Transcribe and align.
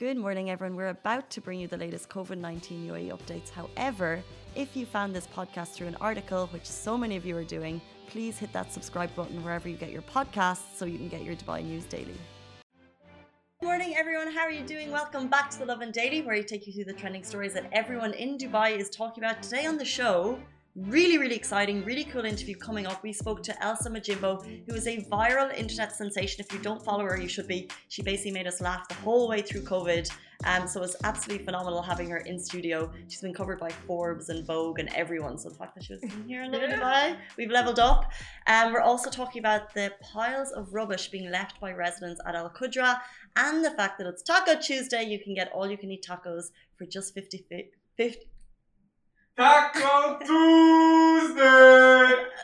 Good 0.00 0.16
morning, 0.16 0.48
everyone. 0.48 0.76
We're 0.76 0.88
about 0.88 1.28
to 1.28 1.42
bring 1.42 1.60
you 1.60 1.68
the 1.68 1.76
latest 1.76 2.08
COVID 2.08 2.38
19 2.38 2.88
UAE 2.88 3.10
updates. 3.10 3.50
However, 3.50 4.22
if 4.54 4.74
you 4.74 4.86
found 4.86 5.14
this 5.14 5.26
podcast 5.26 5.74
through 5.74 5.88
an 5.88 5.96
article, 6.00 6.46
which 6.54 6.64
so 6.64 6.96
many 6.96 7.16
of 7.16 7.26
you 7.26 7.36
are 7.36 7.44
doing, 7.44 7.82
please 8.08 8.38
hit 8.38 8.50
that 8.54 8.72
subscribe 8.72 9.14
button 9.14 9.44
wherever 9.44 9.68
you 9.68 9.76
get 9.76 9.90
your 9.90 10.00
podcasts 10.00 10.74
so 10.74 10.86
you 10.86 10.96
can 10.96 11.08
get 11.08 11.22
your 11.22 11.36
Dubai 11.36 11.62
news 11.62 11.84
daily. 11.84 12.16
Good 13.60 13.66
morning, 13.66 13.94
everyone. 13.94 14.32
How 14.32 14.44
are 14.46 14.50
you 14.50 14.64
doing? 14.64 14.90
Welcome 14.90 15.28
back 15.28 15.50
to 15.50 15.58
the 15.58 15.66
Lovin 15.66 15.90
Daily, 15.90 16.22
where 16.22 16.34
I 16.34 16.40
take 16.40 16.66
you 16.66 16.72
through 16.72 16.90
the 16.90 16.94
trending 16.94 17.22
stories 17.22 17.52
that 17.52 17.68
everyone 17.70 18.14
in 18.14 18.38
Dubai 18.38 18.78
is 18.78 18.88
talking 18.88 19.22
about. 19.22 19.42
Today 19.42 19.66
on 19.66 19.76
the 19.76 19.84
show, 19.84 20.38
Really, 20.76 21.18
really 21.18 21.34
exciting, 21.34 21.84
really 21.84 22.04
cool 22.04 22.24
interview 22.24 22.54
coming 22.54 22.86
up. 22.86 23.02
We 23.02 23.12
spoke 23.12 23.42
to 23.42 23.62
Elsa 23.64 23.90
Majimbo, 23.90 24.64
who 24.68 24.74
is 24.74 24.86
a 24.86 24.98
viral 25.10 25.52
internet 25.58 25.96
sensation. 25.96 26.44
If 26.46 26.52
you 26.52 26.60
don't 26.60 26.80
follow 26.80 27.04
her, 27.04 27.20
you 27.20 27.26
should 27.26 27.48
be. 27.48 27.68
She 27.88 28.02
basically 28.02 28.30
made 28.30 28.46
us 28.46 28.60
laugh 28.60 28.86
the 28.86 28.94
whole 28.94 29.28
way 29.28 29.42
through 29.42 29.62
COVID. 29.62 30.08
Um, 30.44 30.68
so 30.68 30.80
it's 30.84 30.94
absolutely 31.02 31.44
phenomenal 31.44 31.82
having 31.82 32.08
her 32.10 32.18
in 32.18 32.38
studio. 32.38 32.88
She's 33.08 33.20
been 33.20 33.34
covered 33.34 33.58
by 33.58 33.70
Forbes 33.70 34.28
and 34.28 34.46
Vogue 34.46 34.78
and 34.78 34.88
everyone. 34.94 35.38
So 35.38 35.48
the 35.48 35.56
fact 35.56 35.74
that 35.74 35.82
she 35.82 35.92
was 35.92 36.04
in 36.04 36.24
here 36.28 36.44
in 36.44 36.52
Lovin 36.52 36.70
Dubai, 36.70 37.16
we've 37.36 37.50
leveled 37.50 37.80
up. 37.80 38.12
Um, 38.46 38.72
we're 38.72 38.80
also 38.80 39.10
talking 39.10 39.40
about 39.40 39.74
the 39.74 39.92
piles 40.00 40.52
of 40.52 40.72
rubbish 40.72 41.08
being 41.08 41.32
left 41.32 41.60
by 41.60 41.72
residents 41.72 42.20
at 42.24 42.36
Al 42.36 42.48
Qudra 42.48 43.00
and 43.34 43.64
the 43.64 43.72
fact 43.72 43.98
that 43.98 44.06
it's 44.06 44.22
Taco 44.22 44.54
Tuesday. 44.54 45.02
You 45.02 45.18
can 45.18 45.34
get 45.34 45.50
all 45.52 45.68
you 45.68 45.76
can 45.76 45.90
eat 45.90 46.06
tacos 46.08 46.52
for 46.76 46.86
just 46.86 47.12
50, 47.12 47.44
50 47.96 48.29
Taco 49.36 50.18
Tuesday! 50.18 51.40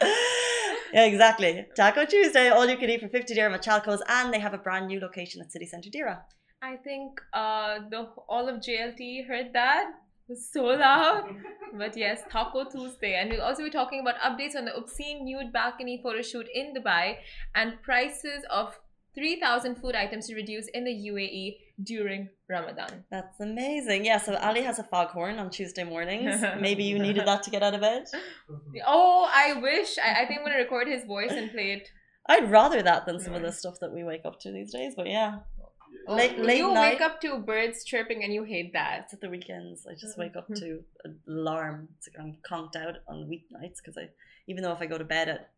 yeah, 0.92 1.04
exactly. 1.04 1.66
Taco 1.76 2.04
Tuesday, 2.04 2.48
all 2.48 2.66
you 2.66 2.76
can 2.76 2.88
eat 2.90 3.00
for 3.00 3.08
50 3.08 3.34
dirham 3.34 3.54
at 3.54 3.62
Chalco's, 3.62 4.02
and 4.08 4.32
they 4.32 4.38
have 4.38 4.54
a 4.54 4.58
brand 4.58 4.86
new 4.86 5.00
location 5.00 5.40
at 5.42 5.52
City 5.52 5.66
Centre 5.66 5.90
Deira. 5.90 6.20
I 6.62 6.76
think 6.76 7.20
uh, 7.32 7.80
the 7.90 8.08
all 8.28 8.48
of 8.48 8.56
JLT 8.56 9.26
heard 9.28 9.52
that. 9.52 9.90
It 10.28 10.32
was 10.32 10.48
so 10.52 10.64
loud. 10.64 11.24
but 11.78 11.96
yes, 11.96 12.22
Taco 12.30 12.64
Tuesday. 12.64 13.14
And 13.14 13.30
we'll 13.30 13.42
also 13.42 13.62
be 13.62 13.70
talking 13.70 14.00
about 14.00 14.16
updates 14.16 14.56
on 14.56 14.64
the 14.64 14.74
obscene 14.74 15.24
nude 15.24 15.52
balcony 15.52 16.00
photo 16.02 16.22
shoot 16.22 16.48
in 16.52 16.74
Dubai 16.74 17.16
and 17.54 17.80
prices 17.82 18.42
of 18.50 18.78
3,000 19.16 19.76
food 19.76 19.94
items 19.94 20.26
to 20.26 20.34
reduce 20.34 20.68
in 20.68 20.84
the 20.84 20.92
UAE 20.92 21.56
during 21.82 22.28
Ramadan. 22.48 23.04
That's 23.10 23.40
amazing. 23.40 24.04
Yeah, 24.04 24.18
so 24.18 24.36
Ali 24.36 24.62
has 24.62 24.78
a 24.78 24.84
foghorn 24.84 25.38
on 25.38 25.50
Tuesday 25.50 25.84
mornings. 25.84 26.42
Maybe 26.60 26.84
you 26.84 26.98
needed 26.98 27.26
that 27.26 27.42
to 27.44 27.50
get 27.50 27.62
out 27.62 27.74
of 27.74 27.80
bed. 27.80 28.04
Oh, 28.86 29.28
I 29.32 29.54
wish. 29.54 29.98
I, 29.98 30.22
I 30.22 30.26
think 30.26 30.40
I'm 30.40 30.44
going 30.46 30.56
to 30.56 30.62
record 30.62 30.86
his 30.86 31.04
voice 31.04 31.32
and 31.32 31.50
play 31.50 31.72
it. 31.72 31.88
I'd 32.28 32.50
rather 32.50 32.82
that 32.82 33.06
than 33.06 33.18
some 33.20 33.34
of 33.34 33.42
the 33.42 33.52
stuff 33.52 33.80
that 33.80 33.92
we 33.92 34.04
wake 34.04 34.22
up 34.24 34.38
to 34.40 34.52
these 34.52 34.72
days, 34.72 34.94
but 34.96 35.06
yeah. 35.08 35.38
Late, 36.08 36.38
late 36.38 36.58
you 36.58 36.72
night. 36.72 36.92
wake 36.94 37.00
up 37.00 37.20
to 37.22 37.38
birds 37.38 37.84
chirping 37.84 38.22
and 38.22 38.32
you 38.32 38.44
hate 38.44 38.72
that. 38.74 39.02
It's 39.04 39.14
at 39.14 39.20
the 39.20 39.30
weekends. 39.30 39.86
I 39.90 39.94
just 39.94 40.18
wake 40.18 40.36
up 40.36 40.46
to 40.54 40.80
an 41.04 41.18
alarm. 41.28 41.88
It's 41.98 42.08
like 42.08 42.22
I'm 42.22 42.36
conked 42.48 42.76
out 42.76 42.96
on 43.08 43.28
weeknights 43.28 43.78
because 43.82 43.96
I, 43.96 44.08
even 44.46 44.62
though 44.62 44.72
if 44.72 44.80
I 44.80 44.86
go 44.86 44.98
to 44.98 45.04
bed 45.04 45.28
at 45.28 45.50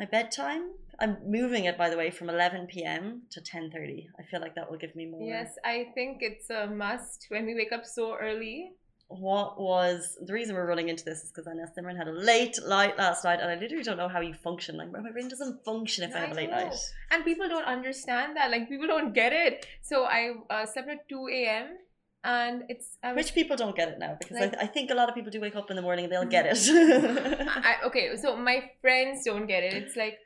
my 0.00 0.06
bedtime 0.06 0.62
i'm 0.98 1.18
moving 1.26 1.66
it 1.66 1.76
by 1.76 1.90
the 1.90 1.96
way 1.96 2.10
from 2.10 2.30
11 2.30 2.66
p.m 2.66 3.22
to 3.30 3.40
10.30 3.40 4.06
i 4.18 4.22
feel 4.30 4.40
like 4.40 4.54
that 4.54 4.70
will 4.70 4.78
give 4.78 4.96
me 4.96 5.04
more 5.04 5.28
yes 5.28 5.56
i 5.64 5.86
think 5.94 6.18
it's 6.22 6.48
a 6.48 6.66
must 6.66 7.26
when 7.28 7.44
we 7.44 7.54
wake 7.54 7.70
up 7.70 7.84
so 7.84 8.16
early 8.16 8.72
what 9.08 9.60
was 9.60 10.16
the 10.24 10.32
reason 10.32 10.54
we're 10.54 10.66
running 10.66 10.88
into 10.88 11.04
this 11.04 11.24
is 11.24 11.32
because 11.32 11.48
I 11.48 11.54
know 11.54 11.66
Simran 11.76 11.96
had 11.96 12.06
a 12.06 12.12
late 12.12 12.56
night 12.68 12.96
last 12.96 13.24
night, 13.24 13.40
and 13.40 13.50
I 13.50 13.56
literally 13.56 13.82
don't 13.82 13.96
know 13.96 14.08
how 14.08 14.20
you 14.20 14.34
function. 14.34 14.76
Like 14.76 14.92
my 14.92 15.10
brain 15.10 15.26
doesn't 15.26 15.64
function 15.64 16.04
if 16.04 16.14
I, 16.14 16.18
I 16.18 16.20
have 16.20 16.30
a 16.30 16.34
late 16.34 16.48
know. 16.48 16.68
night. 16.68 16.74
And 17.10 17.24
people 17.24 17.48
don't 17.48 17.64
understand 17.64 18.36
that. 18.36 18.52
Like 18.52 18.68
people 18.68 18.86
don't 18.86 19.12
get 19.12 19.32
it. 19.32 19.66
So 19.82 20.04
I 20.04 20.34
uh, 20.48 20.64
slept 20.64 20.88
at 20.90 21.08
two 21.08 21.26
a.m 21.28 21.78
and 22.22 22.64
it's 22.68 22.98
which 23.14 23.34
people 23.34 23.56
don't 23.56 23.74
get 23.74 23.88
it 23.88 23.98
now 23.98 24.16
because 24.18 24.38
like, 24.38 24.56
I, 24.58 24.64
I, 24.64 24.66
think 24.66 24.90
a 24.90 24.94
lot 24.94 25.08
of 25.08 25.14
people 25.14 25.30
do 25.30 25.40
wake 25.40 25.56
up 25.56 25.70
in 25.70 25.76
the 25.76 25.82
morning 25.82 26.04
and 26.04 26.12
they'll 26.12 26.26
get 26.26 26.44
it. 26.46 26.58
I, 27.48 27.76
okay 27.86 28.14
so 28.16 28.36
my 28.36 28.70
friends 28.82 29.24
don't 29.24 29.46
get 29.46 29.62
it. 29.62 29.72
It's 29.74 29.96
like 29.96 30.18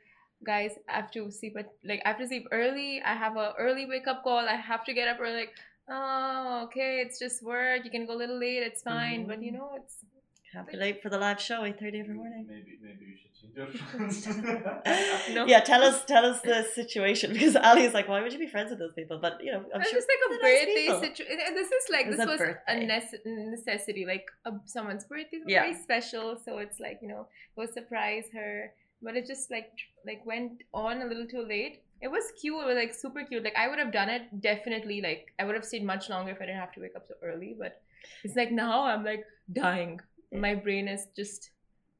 guys 0.45 0.71
i 0.89 0.97
have 0.97 1.09
to 1.09 1.31
sleep 1.31 1.55
at 1.57 1.69
like 1.85 2.01
i 2.05 2.09
have 2.09 2.17
to 2.17 2.27
sleep 2.27 2.45
early. 2.51 3.01
I 3.03 3.15
have 3.15 3.37
a 3.37 3.53
early 3.57 3.85
wake 3.85 4.07
up 4.07 4.23
call. 4.23 4.45
I 4.47 4.55
have 4.55 4.83
to 4.85 4.93
get 4.93 5.07
up 5.07 5.19
early. 5.21 5.41
Like 5.41 5.55
oh 5.89 6.63
okay 6.65 7.01
it's 7.05 7.17
just 7.17 7.43
work. 7.43 7.85
You 7.85 7.91
can 7.91 8.05
go 8.05 8.13
a 8.13 8.19
little 8.19 8.39
late. 8.39 8.63
It's 8.63 8.81
fine. 8.81 9.21
Mm-hmm. 9.21 9.29
but 9.29 9.41
you 9.41 9.53
know 9.53 9.71
it's 9.75 10.03
have 10.55 10.65
to 10.67 10.71
be 10.73 10.77
late 10.77 11.01
for 11.01 11.09
the 11.09 11.17
live 11.17 11.39
show 11.39 11.61
8.30 11.61 11.99
every 11.99 12.13
morning 12.13 12.45
maybe 12.49 12.77
maybe 12.81 13.05
you 13.11 13.17
should 13.21 13.35
change 13.39 13.55
your 13.55 13.67
no. 15.33 15.45
Yeah, 15.45 15.61
tell 15.61 15.83
us 15.83 16.03
tell 16.05 16.25
us 16.25 16.41
the 16.41 16.65
situation 16.73 17.33
because 17.33 17.55
Ali 17.55 17.83
is 17.83 17.93
like, 17.93 18.07
why 18.07 18.21
would 18.21 18.33
you 18.33 18.39
be 18.39 18.47
friends 18.47 18.69
with 18.69 18.79
those 18.79 18.93
people? 18.93 19.17
But 19.21 19.43
you 19.43 19.51
know, 19.51 19.63
I'm 19.73 19.81
it's 19.81 19.89
sure 19.89 19.99
just 19.99 20.09
like 20.13 20.23
a 20.27 20.41
birthday 20.41 20.87
nice 20.89 21.01
situation. 21.01 21.55
This 21.55 21.71
is 21.71 21.85
like 21.91 22.09
this 22.09 22.25
was 22.25 22.41
a 22.67 22.75
necessity, 23.25 24.05
like 24.05 24.25
a, 24.45 24.51
someone's 24.65 25.05
birthday 25.05 25.37
is 25.37 25.43
yeah. 25.47 25.61
very 25.61 25.73
special, 25.73 26.37
so 26.43 26.57
it's 26.57 26.79
like 26.79 26.99
you 27.01 27.07
know, 27.07 27.27
go 27.55 27.65
surprise 27.65 28.25
her. 28.33 28.71
But 29.01 29.15
it 29.15 29.25
just 29.25 29.51
like 29.51 29.71
like 30.05 30.25
went 30.25 30.63
on 30.73 31.01
a 31.01 31.05
little 31.05 31.27
too 31.27 31.45
late. 31.47 31.81
It 32.01 32.09
was 32.09 32.23
cute. 32.39 32.61
It 32.61 32.65
was 32.65 32.75
like 32.75 32.93
super 32.93 33.23
cute. 33.23 33.43
Like 33.43 33.55
I 33.55 33.67
would 33.67 33.79
have 33.79 33.93
done 33.93 34.09
it 34.09 34.41
definitely. 34.41 35.01
Like 35.01 35.33
I 35.39 35.45
would 35.45 35.55
have 35.55 35.65
stayed 35.65 35.83
much 35.83 36.09
longer 36.09 36.31
if 36.31 36.41
I 36.41 36.45
didn't 36.45 36.59
have 36.59 36.73
to 36.73 36.81
wake 36.81 36.95
up 36.95 37.05
so 37.07 37.15
early. 37.23 37.55
But 37.57 37.81
it's 38.23 38.35
like 38.35 38.51
now 38.51 38.83
I'm 38.83 39.03
like 39.03 39.25
dying. 39.51 40.01
My 40.39 40.55
brain 40.55 40.87
is 40.87 41.07
just. 41.15 41.51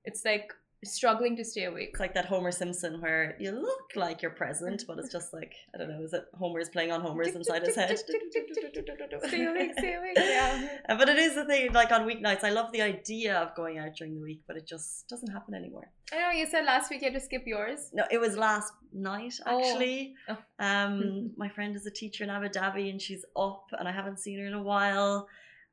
It's 0.04 0.24
like 0.24 0.52
struggling 0.86 1.36
to 1.36 1.44
stay 1.44 1.66
awake. 1.66 1.90
It's 1.92 2.00
like 2.00 2.14
that 2.14 2.26
Homer 2.26 2.52
Simpson 2.52 3.02
where 3.02 3.36
you 3.40 3.52
look 3.52 3.92
like 3.96 4.22
you're 4.22 4.32
present, 4.32 4.84
but 4.88 5.00
it's 5.00 5.12
just 5.12 5.34
like 5.34 5.54
I 5.74 5.78
don't 5.78 5.90
know, 5.90 6.04
is 6.04 6.14
it 6.14 6.26
Homer's 6.38 6.70
playing 6.70 6.92
on 6.92 7.02
Homer's 7.02 7.36
inside 7.36 7.64
his 7.64 7.76
head? 7.76 7.98
stay 7.98 9.46
awake, 9.46 9.72
stay 9.78 9.96
awake, 9.96 10.18
yeah. 10.18 10.68
But 10.88 11.10
it 11.10 11.18
is 11.18 11.36
the 11.36 11.46
thing, 11.46 11.74
like 11.74 11.92
on 11.92 12.08
weeknights, 12.08 12.44
I 12.44 12.52
love 12.52 12.72
the 12.72 12.82
idea 12.82 13.36
of 13.38 13.56
going 13.56 13.78
out 13.78 13.96
during 13.96 14.16
the 14.16 14.22
week, 14.22 14.42
but 14.48 14.58
it 14.58 14.68
just 14.68 15.08
doesn't 15.08 15.32
happen 15.32 15.54
anymore. 15.54 15.92
I 16.14 16.20
know 16.20 16.30
you 16.32 16.46
said 16.46 16.66
last 16.66 16.90
week 16.90 17.02
you 17.02 17.12
had 17.12 17.20
to 17.20 17.26
skip 17.26 17.44
yours. 17.46 17.90
No, 17.94 18.04
it 18.12 18.20
was 18.20 18.38
last 18.38 18.72
night 18.94 19.34
actually. 19.46 20.16
Oh. 20.30 20.38
Oh. 20.60 20.66
Um, 20.66 21.32
my 21.38 21.50
friend 21.50 21.76
is 21.76 21.86
a 21.86 21.92
teacher 21.92 22.24
in 22.24 22.30
Abu 22.30 22.50
Dhabi, 22.50 22.90
and 22.90 23.02
she's 23.02 23.26
up, 23.36 23.66
and 23.74 23.88
I 23.88 23.92
haven't 23.92 24.20
seen 24.20 24.40
her 24.40 24.46
in 24.46 24.54
a 24.54 24.64
while. 24.64 25.28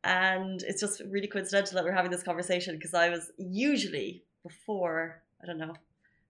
And 0.05 0.63
it's 0.63 0.81
just 0.81 1.01
really 1.09 1.29
coincidental 1.29 1.75
that 1.77 1.85
we're 1.85 1.93
having 1.93 2.11
this 2.11 2.23
conversation 2.23 2.77
because 2.77 2.95
I 2.95 3.09
was 3.09 3.31
usually 3.39 4.25
before, 4.43 5.23
I 5.43 5.47
don't 5.47 5.59
know, 5.59 5.75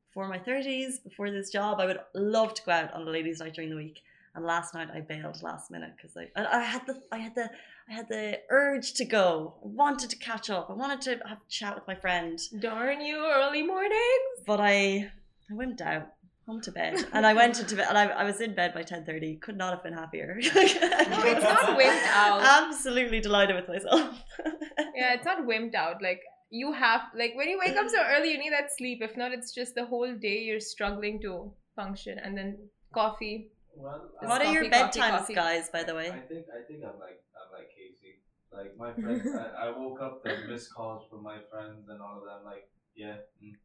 before 0.09 0.28
my 0.28 0.38
30s, 0.38 1.03
before 1.03 1.31
this 1.31 1.50
job, 1.50 1.81
I 1.81 1.87
would 1.87 1.99
love 2.15 2.53
to 2.55 2.62
go 2.65 2.72
out 2.72 2.93
on 2.93 3.09
a 3.09 3.10
ladies' 3.10 3.41
night 3.41 3.55
during 3.55 3.71
the 3.71 3.77
week. 3.77 4.03
And 4.34 4.44
last 4.44 4.75
night 4.75 4.88
I 4.93 5.00
bailed 5.00 5.43
last 5.43 5.71
minute 5.71 5.93
because 5.97 6.16
I, 6.16 6.28
I 6.37 6.62
had 6.62 6.87
the 6.87 7.03
I 7.12 7.19
had 7.19 7.34
the 7.34 7.50
I 7.88 7.93
had 7.93 8.09
the 8.09 8.41
urge 8.49 8.94
to 8.94 9.05
go. 9.05 9.55
I 9.62 9.69
wanted 9.69 10.09
to 10.10 10.16
catch 10.16 10.49
up. 10.49 10.71
I 10.71 10.72
wanted 10.72 11.03
to 11.03 11.10
have 11.28 11.39
a 11.39 11.50
chat 11.50 11.75
with 11.75 11.87
my 11.87 11.94
friend. 11.94 12.41
Darn 12.59 13.03
you, 13.03 13.27
early 13.27 13.62
mornings! 13.62 14.41
But 14.47 14.60
I 14.60 15.10
I 15.50 15.54
went 15.54 15.83
out 15.83 16.09
home 16.47 16.60
to 16.60 16.72
bed. 16.72 17.06
And 17.12 17.26
I 17.26 17.34
went 17.34 17.60
into 17.60 17.76
bed 17.76 17.86
and 17.88 17.97
I, 17.97 18.06
I 18.06 18.25
was 18.25 18.41
in 18.41 18.54
bed 18.54 18.75
by 18.75 18.82
10.30 18.82 19.41
could 19.41 19.56
not 19.56 19.72
have 19.72 19.82
been 19.82 19.92
happier. 19.92 20.38
No 20.42 20.50
it's 20.54 21.44
not 21.44 21.78
wimped 21.78 22.06
out. 22.08 22.42
Absolutely 22.42 23.20
delighted 23.20 23.56
with 23.56 23.69
myself. 23.69 24.22
Yeah 24.94 25.14
it's 25.14 25.25
not 25.25 25.47
wimped 25.47 25.75
out. 25.75 26.03
Like 26.03 26.20
you 26.50 26.72
have 26.72 27.03
like 27.16 27.32
when 27.34 27.48
you 27.48 27.58
wake 27.58 27.76
up 27.76 27.88
so 27.88 28.03
early 28.14 28.32
you 28.32 28.38
need 28.38 28.53
that 28.53 28.70
sleep. 28.76 28.98
If 29.00 29.16
not 29.16 29.32
it's 29.32 29.54
just 29.54 29.75
the 29.75 29.86
whole 29.86 30.14
day 30.14 30.38
you're 30.41 30.60
struggling 30.60 31.20
to 31.22 31.53
function. 31.76 32.19
And 32.19 32.36
then 32.36 32.59
coffee. 32.92 33.50
Well, 33.74 34.10
what 34.20 34.42
coffee, 34.42 34.47
are 34.47 34.53
your 34.53 34.70
bedtimes 34.70 35.34
guys 35.34 35.70
by 35.70 35.82
the 35.82 35.94
way? 35.94 36.09
I 36.10 36.20
think 36.28 36.44
i 36.53 36.60
think 36.69 36.84
i'm 36.84 36.98
like 37.00 37.20
i'm 37.38 37.50
like 37.56 37.69
casey. 37.70 38.20
Like 38.53 38.76
my 38.76 38.92
friends 38.92 39.26
I, 39.59 39.69
I, 39.69 39.78
woke 39.78 40.00
up 40.03 40.22
the 40.24 40.36
missed 40.47 40.74
calls 40.74 41.06
from 41.09 41.22
my 41.22 41.38
friends 41.50 41.88
and 41.88 42.03
all 42.03 42.19
of 42.19 42.24
them. 42.24 42.44
Like 42.44 42.69
yeah 42.94 43.16
mm. 43.42 43.56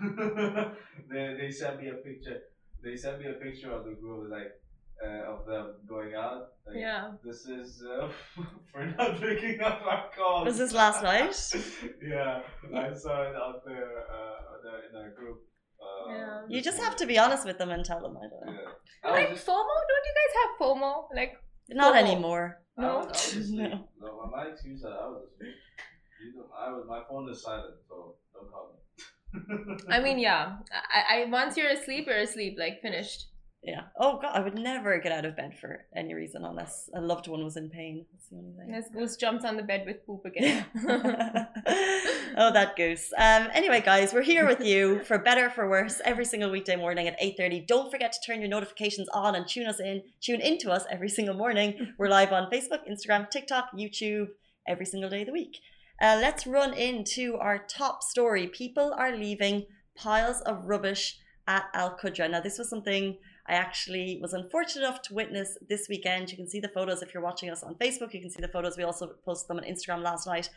they, 1.10 1.36
they 1.38 1.50
sent 1.50 1.80
me 1.80 1.88
a 1.88 1.94
picture 1.94 2.40
they 2.84 2.96
sent 2.96 3.18
me 3.18 3.26
a 3.26 3.32
picture 3.32 3.72
of 3.72 3.84
the 3.84 3.92
group 3.92 4.30
like 4.30 4.52
uh, 5.02 5.32
of 5.32 5.46
them 5.46 5.74
going 5.88 6.14
out. 6.14 6.52
Like, 6.66 6.76
yeah. 6.76 7.12
This 7.24 7.46
is 7.46 7.82
uh, 7.82 8.08
for 8.72 8.86
not 8.86 9.20
picking 9.20 9.60
up 9.60 9.82
our 9.90 10.10
calls. 10.16 10.46
Was 10.46 10.58
this 10.58 10.72
last 10.72 11.02
night? 11.02 11.34
yeah, 12.02 12.40
I 12.74 12.94
saw 12.94 13.22
it 13.22 13.34
out 13.34 13.62
there 13.66 13.90
uh, 14.16 14.90
in 14.90 14.96
our 14.96 15.10
group. 15.10 15.38
Uh, 15.80 16.12
yeah. 16.12 16.40
You 16.48 16.62
just 16.62 16.80
have 16.80 16.96
to 16.96 17.06
be 17.06 17.18
honest 17.18 17.44
with 17.44 17.58
them 17.58 17.70
and 17.70 17.84
tell 17.84 18.00
them. 18.00 18.16
I 18.16 18.28
don't 18.28 18.54
know. 18.54 18.62
Yeah. 19.04 19.10
Like 19.10 19.30
just... 19.30 19.46
FOMO? 19.46 19.74
Don't 19.90 20.06
you 20.08 20.14
guys 20.20 20.32
have 20.40 20.50
FOMO? 20.60 20.92
Like 21.14 21.32
not 21.70 21.94
FOMO. 21.94 21.98
anymore. 21.98 22.60
No. 22.76 22.88
I 22.88 23.04
was, 23.04 23.36
I 23.36 23.56
no. 23.56 24.30
My 24.30 24.46
excuse 24.52 24.82
that 24.82 24.92
I 24.92 25.06
was 25.08 25.22
asleep. 25.34 25.54
I 26.58 26.70
was, 26.70 26.86
my 26.88 27.02
phone 27.08 27.28
is 27.30 27.42
silent, 27.42 27.74
so 27.88 28.16
don't 28.32 28.50
call 28.50 28.72
me. 28.72 29.04
I 29.88 30.00
mean, 30.00 30.18
yeah. 30.28 30.56
I, 30.92 31.22
I 31.22 31.30
once 31.30 31.56
you're 31.56 31.70
asleep, 31.70 32.06
you're 32.06 32.18
asleep. 32.18 32.56
Like 32.58 32.80
finished. 32.82 33.26
yeah. 33.62 33.82
Oh 33.98 34.18
god, 34.20 34.32
I 34.34 34.40
would 34.40 34.54
never 34.54 34.98
get 34.98 35.12
out 35.12 35.24
of 35.24 35.36
bed 35.36 35.56
for 35.58 35.86
any 35.96 36.14
reason 36.14 36.44
unless 36.44 36.90
a 36.94 37.00
loved 37.00 37.28
one 37.28 37.42
was 37.44 37.56
in 37.56 37.70
pain. 37.70 38.04
That's 38.12 38.28
the 38.28 38.36
only 38.36 38.52
thing. 38.52 38.82
Goose 38.92 39.16
jumps 39.16 39.44
on 39.44 39.56
the 39.56 39.62
bed 39.62 39.84
with 39.86 40.06
poop 40.06 40.24
again. 40.24 40.66
oh, 42.36 42.52
that 42.52 42.74
goose. 42.76 43.12
Um, 43.16 43.48
anyway, 43.52 43.80
guys, 43.80 44.12
we're 44.12 44.22
here 44.22 44.46
with 44.46 44.60
you 44.60 45.02
for 45.04 45.18
better 45.18 45.50
for 45.50 45.68
worse 45.68 46.00
every 46.04 46.24
single 46.24 46.50
weekday 46.50 46.76
morning 46.76 47.08
at 47.08 47.18
8.30. 47.20 47.66
Don't 47.66 47.90
forget 47.90 48.12
to 48.12 48.18
turn 48.26 48.40
your 48.40 48.50
notifications 48.50 49.08
on 49.10 49.34
and 49.34 49.46
tune 49.48 49.66
us 49.66 49.80
in, 49.80 50.02
tune 50.20 50.40
into 50.40 50.70
us 50.70 50.84
every 50.90 51.08
single 51.08 51.34
morning. 51.34 51.94
We're 51.98 52.08
live 52.08 52.32
on 52.32 52.50
Facebook, 52.50 52.80
Instagram, 52.90 53.30
TikTok, 53.30 53.70
YouTube, 53.74 54.28
every 54.68 54.86
single 54.86 55.10
day 55.10 55.22
of 55.22 55.26
the 55.26 55.32
week. 55.32 55.58
Uh, 56.00 56.18
let's 56.20 56.46
run 56.46 56.74
into 56.74 57.36
our 57.36 57.58
top 57.58 58.02
story. 58.02 58.46
People 58.48 58.92
are 58.96 59.16
leaving 59.16 59.66
piles 59.94 60.40
of 60.40 60.66
rubbish 60.66 61.18
at 61.46 61.64
Al 61.72 61.96
Qudra. 61.96 62.30
Now, 62.30 62.40
this 62.40 62.58
was 62.58 62.68
something 62.68 63.18
I 63.46 63.54
actually 63.54 64.18
was 64.20 64.32
unfortunate 64.32 64.86
enough 64.86 65.02
to 65.02 65.14
witness 65.14 65.56
this 65.68 65.86
weekend. 65.88 66.30
You 66.30 66.36
can 66.36 66.48
see 66.48 66.60
the 66.60 66.68
photos 66.68 67.02
if 67.02 67.12
you're 67.12 67.22
watching 67.22 67.50
us 67.50 67.62
on 67.62 67.74
Facebook. 67.76 68.14
You 68.14 68.20
can 68.20 68.30
see 68.30 68.40
the 68.40 68.48
photos. 68.48 68.76
We 68.76 68.84
also 68.84 69.14
posted 69.24 69.48
them 69.48 69.58
on 69.58 69.64
Instagram 69.64 70.02
last 70.02 70.26
night. 70.26 70.48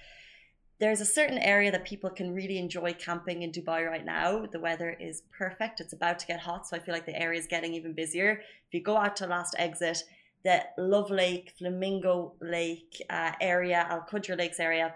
There's 0.79 1.01
a 1.01 1.05
certain 1.05 1.39
area 1.39 1.71
that 1.71 1.85
people 1.85 2.09
can 2.09 2.33
really 2.33 2.57
enjoy 2.59 2.93
camping 2.93 3.41
in 3.41 3.51
Dubai 3.51 3.87
right 3.87 4.05
now. 4.05 4.45
The 4.45 4.59
weather 4.59 4.91
is 4.99 5.23
perfect. 5.37 5.81
It's 5.81 5.93
about 5.93 6.19
to 6.19 6.27
get 6.27 6.39
hot, 6.39 6.67
so 6.67 6.77
I 6.77 6.79
feel 6.79 6.93
like 6.93 7.07
the 7.07 7.19
area 7.19 7.39
is 7.39 7.47
getting 7.47 7.73
even 7.73 7.93
busier. 7.93 8.41
If 8.67 8.73
you 8.73 8.81
go 8.81 8.95
out 8.95 9.15
to 9.17 9.27
last 9.27 9.55
exit, 9.57 10.03
the 10.43 10.63
Love 10.77 11.09
Lake, 11.09 11.53
Flamingo 11.57 12.35
Lake 12.41 13.01
uh, 13.09 13.31
area, 13.41 13.87
Al 13.89 14.05
Qudra 14.09 14.37
Lakes 14.37 14.59
area, 14.59 14.93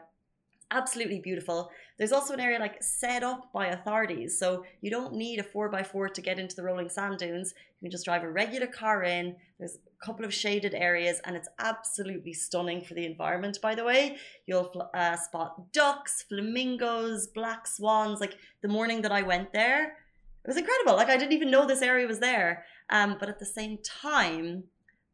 absolutely 0.71 1.19
beautiful. 1.19 1.69
There's 1.97 2.11
also 2.11 2.33
an 2.33 2.39
area 2.39 2.59
like 2.59 2.81
set 2.81 3.23
up 3.23 3.51
by 3.53 3.67
authorities, 3.67 4.39
so 4.39 4.65
you 4.81 4.89
don't 4.89 5.13
need 5.13 5.39
a 5.39 5.43
4x4 5.43 6.13
to 6.13 6.21
get 6.21 6.39
into 6.39 6.55
the 6.55 6.63
rolling 6.63 6.89
sand 6.89 7.19
dunes. 7.19 7.53
You 7.79 7.85
can 7.85 7.91
just 7.91 8.05
drive 8.05 8.23
a 8.23 8.31
regular 8.31 8.67
car 8.67 9.03
in. 9.03 9.35
There's 9.59 9.75
a 9.75 10.05
couple 10.05 10.25
of 10.25 10.33
shaded 10.33 10.73
areas, 10.73 11.21
and 11.25 11.35
it's 11.35 11.49
absolutely 11.59 12.33
stunning 12.33 12.81
for 12.81 12.93
the 12.93 13.05
environment, 13.05 13.59
by 13.61 13.75
the 13.75 13.83
way. 13.83 14.17
You'll 14.47 14.89
uh, 14.93 15.17
spot 15.17 15.71
ducks, 15.73 16.23
flamingos, 16.23 17.27
black 17.27 17.67
swans. 17.67 18.19
Like 18.19 18.35
the 18.61 18.67
morning 18.67 19.01
that 19.03 19.11
I 19.11 19.21
went 19.21 19.53
there, 19.53 19.97
it 20.43 20.47
was 20.47 20.57
incredible. 20.57 20.95
Like 20.95 21.09
I 21.09 21.17
didn't 21.17 21.33
even 21.33 21.51
know 21.51 21.67
this 21.67 21.81
area 21.81 22.07
was 22.07 22.19
there. 22.19 22.65
Um, 22.89 23.17
but 23.19 23.29
at 23.29 23.39
the 23.39 23.45
same 23.45 23.77
time, 23.83 24.63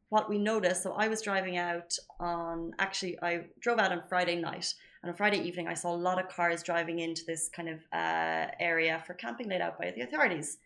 what 0.10 0.30
we 0.30 0.38
noticed, 0.38 0.84
so 0.84 0.94
I 0.94 1.10
was 1.10 1.22
driving 1.22 1.58
out 1.58 1.98
on, 2.20 2.72
actually, 2.80 3.18
I 3.22 3.42
drove 3.60 3.78
out 3.78 3.92
on 3.92 4.04
Friday 4.08 4.36
night 4.36 4.74
on 5.08 5.16
Friday 5.16 5.40
evening, 5.40 5.68
I 5.68 5.74
saw 5.74 5.94
a 5.94 5.96
lot 5.96 6.20
of 6.20 6.30
cars 6.30 6.64
driving 6.64 7.00
into 7.00 7.24
this 7.26 7.50
kind 7.50 7.70
of 7.70 7.80
uh, 7.94 8.48
area 8.60 9.02
for 9.06 9.14
camping 9.14 9.50
laid 9.50 9.62
out 9.62 9.80
by 9.80 9.92
the 9.92 10.02
authorities. 10.02 10.58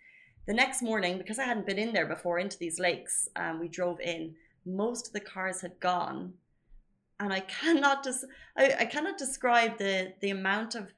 The 0.48 0.54
next 0.54 0.82
morning, 0.82 1.18
because 1.18 1.38
I 1.38 1.44
hadn't 1.44 1.66
been 1.66 1.78
in 1.78 1.94
there 1.94 2.08
before 2.08 2.40
into 2.40 2.58
these 2.58 2.80
lakes, 2.80 3.30
um, 3.36 3.60
we 3.60 3.68
drove 3.68 4.00
in. 4.00 4.36
Most 4.66 5.08
of 5.08 5.14
the 5.14 5.20
cars 5.20 5.62
had 5.62 5.80
gone, 5.80 6.34
and 7.20 7.32
I 7.32 7.40
cannot 7.62 8.04
des- 8.04 8.28
I, 8.58 8.76
I 8.80 8.86
cannot 8.86 9.18
describe 9.18 9.78
the 9.78 10.14
the 10.22 10.32
amount 10.32 10.76
of 10.76 10.92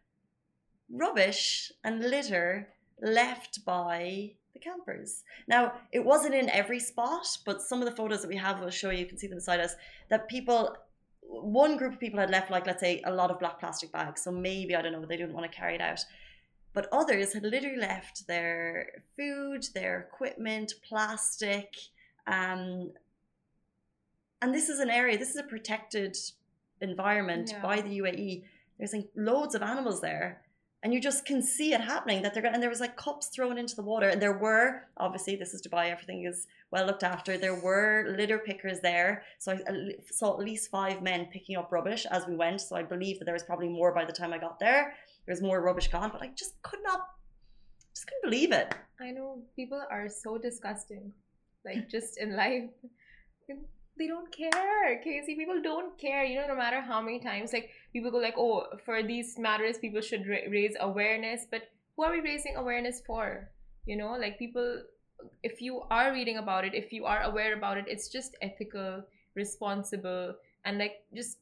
rubbish 0.90 1.72
and 1.84 2.00
litter 2.00 2.70
left 3.02 3.66
by 3.66 4.32
the 4.54 4.60
campers. 4.60 5.24
Now, 5.48 5.74
it 5.92 6.06
wasn't 6.06 6.36
in 6.36 6.50
every 6.50 6.80
spot, 6.80 7.26
but 7.46 7.62
some 7.62 7.82
of 7.82 7.90
the 7.90 7.96
photos 7.96 8.22
that 8.22 8.28
we 8.28 8.38
have 8.38 8.60
will 8.60 8.70
show 8.70 8.92
you, 8.92 9.00
you 9.00 9.06
can 9.06 9.18
see 9.18 9.28
them 9.28 9.38
beside 9.38 9.60
us, 9.60 9.76
that 10.10 10.30
people 10.30 10.76
one 11.28 11.78
group 11.78 11.94
of 11.94 12.00
people 12.00 12.20
had 12.20 12.30
left 12.30 12.52
like 12.52 12.66
let's 12.66 12.80
say 12.80 13.02
a 13.06 13.12
lot 13.12 13.32
of 13.32 13.40
black 13.40 13.60
plastic 13.60 13.92
bags 13.92 14.24
so 14.24 14.32
maybe 14.32 14.76
i 14.76 14.82
don't 14.82 14.92
know 14.92 15.06
they 15.06 15.18
didn't 15.18 15.34
want 15.34 15.50
to 15.50 15.58
carry 15.58 15.76
it 15.76 15.82
out. 15.82 16.04
But 16.74 16.88
others 16.92 17.34
had 17.34 17.44
literally 17.44 17.78
left 17.78 18.26
their 18.26 19.04
food 19.16 19.68
their 19.76 20.00
equipment 20.00 20.74
plastic 20.88 21.76
um, 22.26 22.92
and 24.42 24.54
this 24.54 24.70
is 24.70 24.80
an 24.80 24.90
area 24.90 25.18
this 25.18 25.30
is 25.30 25.38
a 25.38 25.44
protected 25.44 26.18
environment 26.82 27.52
yeah. 27.52 27.62
by 27.62 27.82
the 27.82 28.00
uae 28.00 28.44
there's 28.78 28.94
like 28.94 29.10
loads 29.16 29.54
of 29.56 29.62
animals 29.62 30.02
there 30.02 30.42
and 30.84 30.94
you 30.94 31.00
just 31.00 31.26
can 31.26 31.42
see 31.42 31.74
it 31.74 31.80
happening 31.80 32.22
that 32.22 32.34
they're 32.34 32.44
going 32.44 32.54
and 32.54 32.62
there 32.62 32.70
was 32.70 32.82
like 32.82 32.98
cups 32.98 33.28
thrown 33.28 33.58
into 33.58 33.76
the 33.76 33.82
water. 33.82 34.10
And 34.10 34.22
there 34.22 34.38
were 34.38 34.84
obviously 34.98 35.38
this 35.38 35.54
is 35.54 35.62
dubai 35.66 35.90
everything 35.90 36.26
is 36.26 36.48
well 36.72 36.86
looked 36.86 37.04
after. 37.04 37.38
There 37.38 37.56
were 37.56 38.14
litter 38.18 38.40
pickers 38.40 38.82
there. 38.82 39.24
So 39.40 39.54
i 39.54 39.94
saw 40.12 40.34
at 40.34 40.40
least 40.40 40.70
five 40.70 41.02
men 41.02 41.28
picking 41.32 41.56
up 41.56 41.72
rubbish 41.72 42.06
as 42.12 42.28
we 42.28 42.36
went. 42.36 42.60
So 42.60 42.76
i 42.76 42.84
believe 42.84 43.18
that 43.20 43.26
there 43.26 43.34
was 43.34 43.44
probably 43.44 43.70
more 43.70 43.94
by 43.94 44.04
the 44.04 44.12
time 44.12 44.34
i 44.34 44.38
got 44.38 44.60
there. 44.60 44.94
There 45.26 45.34
was 45.34 45.42
more 45.42 45.62
rubbish 45.62 45.88
gone 45.88 46.10
but 46.12 46.22
i 46.22 46.30
just 46.36 46.62
could 46.62 46.84
not 46.84 47.00
just 47.96 48.06
couldn't 48.08 48.30
believe 48.30 48.52
it. 48.52 48.76
I 49.00 49.12
know. 49.12 49.42
People 49.56 49.82
are 49.90 50.10
so 50.10 50.38
disgusting 50.38 51.14
like 51.66 51.88
just 51.90 52.18
in 52.18 52.36
life 52.36 52.70
they 53.98 54.08
don't 54.08 54.32
care. 54.36 55.02
Casey 55.04 55.36
people 55.36 55.62
don't 55.62 55.98
care 55.98 56.24
you 56.24 56.40
know 56.40 56.48
no 56.48 56.56
matter 56.56 56.82
how 56.82 57.02
many 57.02 57.20
times 57.20 57.54
like 57.54 57.70
people 57.92 58.12
go 58.12 58.18
like 58.18 58.38
oh 58.38 58.66
for 58.86 59.04
these 59.04 59.38
matters 59.38 59.78
people 59.78 60.02
should 60.02 60.28
ra- 60.28 60.50
raise 60.50 60.76
awareness. 60.80 61.46
But 61.50 61.64
who 61.96 62.04
are 62.04 62.12
we 62.12 62.22
raising 62.22 62.56
awareness 62.56 63.02
for? 63.06 63.50
You 63.86 63.98
know 63.98 64.14
like 64.14 64.40
people 64.40 64.84
if 65.44 65.62
you 65.62 65.82
are 65.90 66.12
reading 66.12 66.38
about 66.38 66.66
it 66.66 66.74
if 66.74 66.92
you 66.92 67.06
are 67.06 67.22
aware 67.24 67.56
about 67.56 67.78
it 67.78 67.86
it's 67.88 68.10
just 68.10 68.36
ethical 68.42 69.04
responsible 69.36 70.36
and 70.66 70.78
like 70.78 71.06
just 71.16 71.38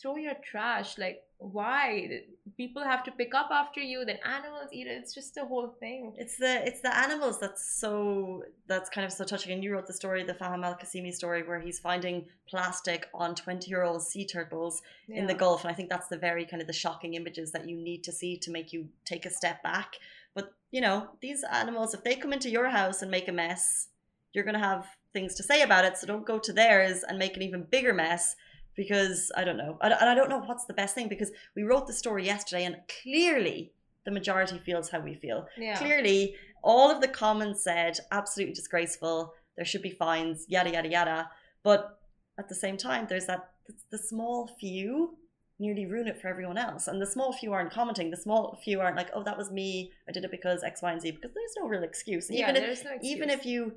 throw 0.00 0.16
your 0.16 0.34
trash 0.50 0.98
like 0.98 1.22
why? 1.38 2.22
People 2.56 2.82
have 2.82 3.04
to 3.04 3.10
pick 3.10 3.34
up 3.34 3.48
after 3.50 3.80
you 3.80 4.04
then 4.06 4.18
animals 4.24 4.70
eat 4.72 4.86
it. 4.86 4.98
It's 5.02 5.14
just 5.14 5.34
the 5.34 5.44
whole 5.44 5.68
thing. 5.78 6.14
It's 6.16 6.38
the 6.38 6.66
it's 6.66 6.80
the 6.80 6.96
animals 6.96 7.38
that's 7.38 7.78
so 7.78 8.42
that's 8.66 8.88
kind 8.88 9.04
of 9.04 9.12
so 9.12 9.24
touching. 9.24 9.52
And 9.52 9.62
you 9.62 9.74
wrote 9.74 9.86
the 9.86 9.92
story 9.92 10.22
the 10.24 10.32
faham 10.32 10.64
al-kasimi 10.64 11.12
story 11.12 11.42
where 11.42 11.60
he's 11.60 11.78
finding 11.78 12.24
plastic 12.48 13.08
on 13.12 13.34
20 13.34 13.68
year 13.68 13.82
old 13.82 14.02
sea 14.02 14.24
turtles 14.24 14.80
yeah. 15.08 15.18
in 15.18 15.26
the 15.26 15.34
gulf. 15.34 15.64
And 15.64 15.70
i 15.70 15.74
think 15.74 15.90
that's 15.90 16.08
the 16.08 16.16
very 16.16 16.46
kind 16.46 16.62
of 16.62 16.68
the 16.68 16.72
shocking 16.72 17.14
images 17.14 17.52
that 17.52 17.68
you 17.68 17.76
need 17.76 18.02
to 18.04 18.12
see 18.12 18.38
to 18.38 18.50
make 18.50 18.72
you 18.72 18.88
take 19.04 19.26
a 19.26 19.30
step 19.30 19.62
back. 19.62 19.96
But 20.34 20.54
you 20.70 20.80
know 20.80 21.10
these 21.20 21.44
animals 21.52 21.92
if 21.92 22.02
they 22.02 22.16
come 22.16 22.32
into 22.32 22.48
your 22.48 22.70
house 22.70 23.02
and 23.02 23.10
make 23.10 23.28
a 23.28 23.32
mess 23.32 23.88
you're 24.32 24.44
going 24.44 24.54
to 24.54 24.60
have 24.60 24.86
things 25.14 25.34
to 25.34 25.42
say 25.42 25.62
about 25.62 25.86
it. 25.86 25.96
So 25.96 26.06
don't 26.06 26.26
go 26.26 26.38
to 26.38 26.52
theirs 26.52 27.02
and 27.08 27.18
make 27.18 27.36
an 27.36 27.42
even 27.42 27.62
bigger 27.62 27.94
mess 27.94 28.36
because 28.76 29.32
I 29.36 29.44
don't 29.44 29.56
know. 29.56 29.78
And 29.80 29.92
I 29.94 30.14
don't 30.14 30.28
know 30.28 30.40
what's 30.40 30.66
the 30.66 30.74
best 30.74 30.94
thing 30.94 31.08
because 31.08 31.32
we 31.54 31.62
wrote 31.62 31.86
the 31.86 31.92
story 31.92 32.24
yesterday 32.24 32.64
and 32.64 32.76
clearly 33.02 33.72
the 34.04 34.10
majority 34.10 34.58
feels 34.58 34.88
how 34.90 35.00
we 35.00 35.14
feel. 35.14 35.48
Yeah. 35.56 35.76
Clearly, 35.78 36.36
all 36.62 36.90
of 36.90 37.00
the 37.00 37.08
comments 37.08 37.62
said 37.64 37.98
absolutely 38.12 38.54
disgraceful. 38.54 39.34
There 39.56 39.64
should 39.64 39.82
be 39.82 39.90
fines, 39.90 40.44
yada, 40.48 40.70
yada, 40.70 40.88
yada. 40.88 41.30
But 41.62 41.98
at 42.38 42.48
the 42.48 42.54
same 42.54 42.76
time, 42.76 43.06
there's 43.08 43.26
that 43.26 43.50
the 43.90 43.98
small 43.98 44.48
few 44.60 45.16
nearly 45.58 45.86
ruin 45.86 46.06
it 46.06 46.20
for 46.20 46.28
everyone 46.28 46.58
else. 46.58 46.86
And 46.86 47.00
the 47.00 47.06
small 47.06 47.32
few 47.32 47.52
aren't 47.52 47.72
commenting. 47.72 48.10
The 48.10 48.16
small 48.16 48.60
few 48.62 48.80
aren't 48.80 48.96
like, 48.96 49.08
oh, 49.14 49.22
that 49.22 49.38
was 49.38 49.50
me. 49.50 49.90
I 50.08 50.12
did 50.12 50.24
it 50.24 50.30
because 50.30 50.62
X, 50.62 50.82
Y, 50.82 50.92
and 50.92 51.00
Z. 51.00 51.12
Because 51.12 51.30
there's 51.34 51.54
no 51.58 51.66
real 51.66 51.82
excuse. 51.82 52.28
Yeah, 52.30 52.50
even 52.50 52.62
there's 52.62 52.80
if, 52.80 52.84
no 52.84 52.92
excuse. 52.92 53.12
Even 53.12 53.30
if 53.30 53.46
you 53.46 53.72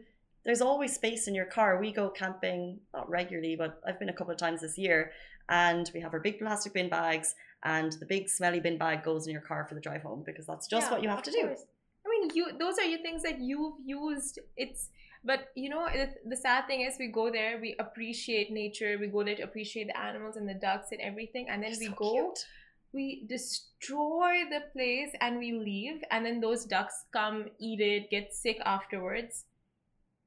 there's 0.45 0.62
always 0.62 0.94
space 0.94 1.27
in 1.27 1.36
your 1.36 1.45
car. 1.45 1.80
We 1.80 1.91
go 1.91 2.09
camping, 2.09 2.80
not 2.94 3.09
regularly, 3.09 3.56
but 3.56 3.81
I've 3.86 4.00
been 4.00 4.09
a 4.09 4.13
couple 4.13 4.33
of 4.33 4.39
times 4.39 4.62
this 4.62 4.77
year, 4.77 5.12
and 5.50 5.89
we 5.94 6.01
have 6.01 6.13
our 6.13 6.19
big 6.19 6.40
plastic 6.40 6.73
bin 6.73 6.90
bags, 6.90 7.35
and 7.64 7.92
the 7.94 8.06
big 8.06 8.30
smelly 8.30 8.59
bin 8.59 8.78
bag 8.78 9.04
goes 9.04 9.28
in 9.28 9.33
your 9.33 9.42
car 9.42 9.66
for 9.68 9.75
the 9.75 9.81
drive 9.81 10.04
home 10.04 10.23
because 10.25 10.45
that's 10.45 10.68
just 10.68 10.87
yeah, 10.87 10.92
what 10.92 11.04
you 11.04 11.09
have 11.09 11.23
to 11.23 11.31
course. 11.31 11.59
do. 11.59 11.66
I 12.06 12.09
mean, 12.09 12.31
you 12.33 12.57
those 12.57 12.78
are 12.78 12.85
your 12.85 13.02
things 13.02 13.23
that 13.23 13.40
you've 13.40 13.75
used. 13.85 14.40
It's 14.56 14.90
but 15.23 15.49
you 15.56 15.69
know 15.69 15.87
the 16.25 16.37
sad 16.37 16.68
thing 16.68 16.81
is 16.81 16.95
we 16.97 17.07
go 17.07 17.30
there, 17.30 17.59
we 17.59 17.75
appreciate 17.78 18.52
nature, 18.52 18.97
we 18.99 19.07
go 19.07 19.23
there 19.23 19.35
to 19.35 19.44
appreciate 19.44 19.87
the 19.87 19.99
animals 19.99 20.37
and 20.37 20.47
the 20.47 20.54
ducks 20.54 20.87
and 20.92 21.02
everything, 21.02 21.47
and 21.49 21.61
then 21.61 21.73
we 21.80 21.90
go. 21.90 22.11
Cute 22.11 22.45
we 22.92 23.23
destroy 23.28 24.45
the 24.49 24.61
place 24.73 25.11
and 25.21 25.37
we 25.37 25.52
leave 25.52 26.02
and 26.11 26.25
then 26.25 26.40
those 26.40 26.66
ducks 26.66 27.06
come 27.14 27.45
eat 27.59 27.80
it 27.80 28.09
get 28.09 28.33
sick 28.33 28.57
afterwards 28.66 29.45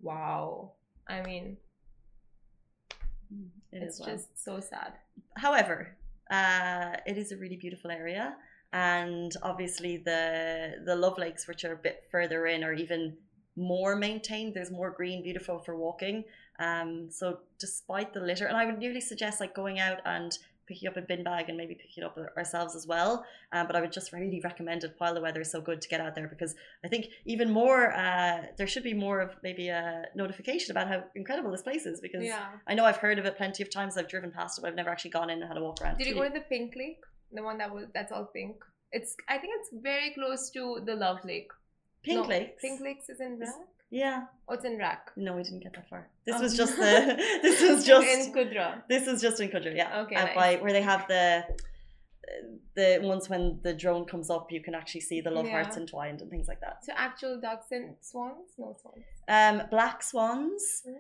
wow. 0.02 0.73
I 1.09 1.23
mean, 1.23 1.56
it 3.73 3.82
it's 3.82 3.99
just 3.99 4.28
well. 4.47 4.61
so 4.61 4.61
sad. 4.61 4.94
However, 5.37 5.97
uh, 6.30 6.97
it 7.06 7.16
is 7.16 7.32
a 7.32 7.37
really 7.37 7.56
beautiful 7.56 7.90
area, 7.90 8.37
and 8.73 9.32
obviously 9.42 9.97
the 9.99 10.75
the 10.85 10.94
love 10.94 11.18
lakes, 11.18 11.47
which 11.49 11.64
are 11.64 11.73
a 11.73 11.76
bit 11.76 12.04
further 12.11 12.47
in, 12.47 12.62
are 12.64 12.75
even 12.75 13.16
more 13.56 13.97
maintained. 13.97 14.54
There's 14.54 14.71
more 14.71 14.90
green, 14.90 15.23
beautiful 15.23 15.59
for 15.59 15.76
walking. 15.76 16.25
Um, 16.59 17.09
so 17.11 17.38
despite 17.59 18.12
the 18.12 18.21
litter, 18.21 18.47
and 18.47 18.56
I 18.56 18.66
would 18.66 18.78
nearly 18.78 19.00
suggest 19.00 19.40
like 19.40 19.54
going 19.54 19.78
out 19.78 20.00
and 20.04 20.37
picking 20.66 20.88
up 20.88 20.97
a 20.97 21.02
bin 21.02 21.23
bag 21.25 21.49
and 21.49 21.57
maybe 21.57 21.75
picking 21.75 22.02
it 22.02 22.07
up 22.07 22.19
ourselves 22.37 22.75
as 22.75 22.87
well. 22.87 23.25
Um, 23.52 23.66
but 23.66 23.76
I 23.76 23.81
would 23.81 23.92
just 23.92 24.12
really 24.12 24.40
recommend 24.42 24.85
it 24.85 24.95
while 24.99 25.14
the 25.14 25.21
weather 25.21 25.40
is 25.40 25.50
so 25.50 25.61
good 25.61 25.81
to 25.83 25.88
get 25.88 26.00
out 26.00 26.14
there 26.14 26.28
because 26.28 26.54
I 26.85 26.88
think 26.88 27.07
even 27.25 27.50
more, 27.50 27.92
uh, 27.92 28.42
there 28.57 28.66
should 28.66 28.83
be 28.83 28.95
more 28.95 29.21
of 29.21 29.31
maybe 29.42 29.69
a 29.69 30.04
notification 30.14 30.71
about 30.71 30.88
how 30.88 31.04
incredible 31.14 31.50
this 31.50 31.62
place 31.62 31.87
is 31.87 32.00
because 32.00 32.25
yeah. 32.25 32.47
I 32.66 32.75
know 32.75 32.85
I've 32.85 32.97
heard 32.97 33.19
of 33.19 33.25
it 33.25 33.37
plenty 33.37 33.62
of 33.62 33.71
times. 33.71 33.97
I've 33.97 34.09
driven 34.09 34.31
past 34.31 34.59
it, 34.59 34.62
but 34.62 34.69
I've 34.69 34.76
never 34.76 34.90
actually 34.90 35.11
gone 35.11 35.31
in 35.31 35.40
and 35.40 35.49
had 35.49 35.57
a 35.57 35.62
walk 35.62 35.81
around. 35.83 35.99
Did 35.99 36.07
you 36.07 36.14
go 36.14 36.25
to 36.25 36.33
the 36.33 36.40
Pink 36.40 36.75
Lake? 36.76 37.00
The 37.33 37.42
one 37.42 37.59
that 37.59 37.73
was 37.73 37.87
that's 37.95 38.12
all 38.12 38.26
pink. 38.26 38.57
It's 38.92 39.16
I 39.28 39.38
think 39.38 39.54
it's 39.59 39.71
very 39.83 40.12
close 40.12 40.50
to 40.50 40.83
the 40.85 40.95
Love 40.95 41.25
Lake. 41.25 41.50
Pink 42.02 42.23
no, 42.23 42.28
Lakes. 42.28 42.61
Pink 42.61 42.81
Lakes 42.81 43.09
is 43.09 43.21
in 43.21 43.38
Iraq. 43.40 43.69
Yeah. 43.92 44.25
Oh, 44.49 44.54
it's 44.54 44.64
in 44.64 44.78
Rak. 44.78 45.12
No, 45.16 45.37
we 45.37 45.42
didn't 45.42 45.62
get 45.62 45.75
that 45.75 45.88
far. 45.88 46.08
This 46.25 46.37
oh. 46.37 46.40
was 46.40 46.56
just 46.56 46.76
the. 46.76 47.16
This 47.42 47.61
was 47.61 47.84
just 47.84 48.08
in 48.08 48.32
Qudra. 48.32 48.82
This 48.88 49.06
was 49.06 49.20
just 49.20 49.38
in 49.38 49.50
Qudra, 49.50 49.76
yeah. 49.76 50.00
Okay. 50.00 50.16
Uh, 50.16 50.25
nice. 50.25 50.34
by, 50.34 50.56
where 50.56 50.72
they 50.72 50.82
have 50.82 51.06
the 51.08 51.44
the 52.75 53.00
ones 53.02 53.28
when 53.28 53.58
the 53.62 53.75
drone 53.75 54.06
comes 54.06 54.30
up, 54.30 54.50
you 54.50 54.62
can 54.62 54.75
actually 54.75 55.02
see 55.02 55.20
the 55.20 55.30
love 55.30 55.44
yeah. 55.44 55.52
hearts 55.52 55.76
entwined 55.76 56.22
and 56.22 56.30
things 56.30 56.49
like 56.49 56.61
that. 56.61 56.84
So 56.84 56.92
actual 56.96 57.38
ducks 57.38 57.66
and 57.70 57.94
swans, 58.00 58.52
no 58.58 58.75
swans. 58.80 59.04
Um, 59.28 59.68
black 59.70 60.02
swans, 60.02 60.82
mm. 60.88 60.94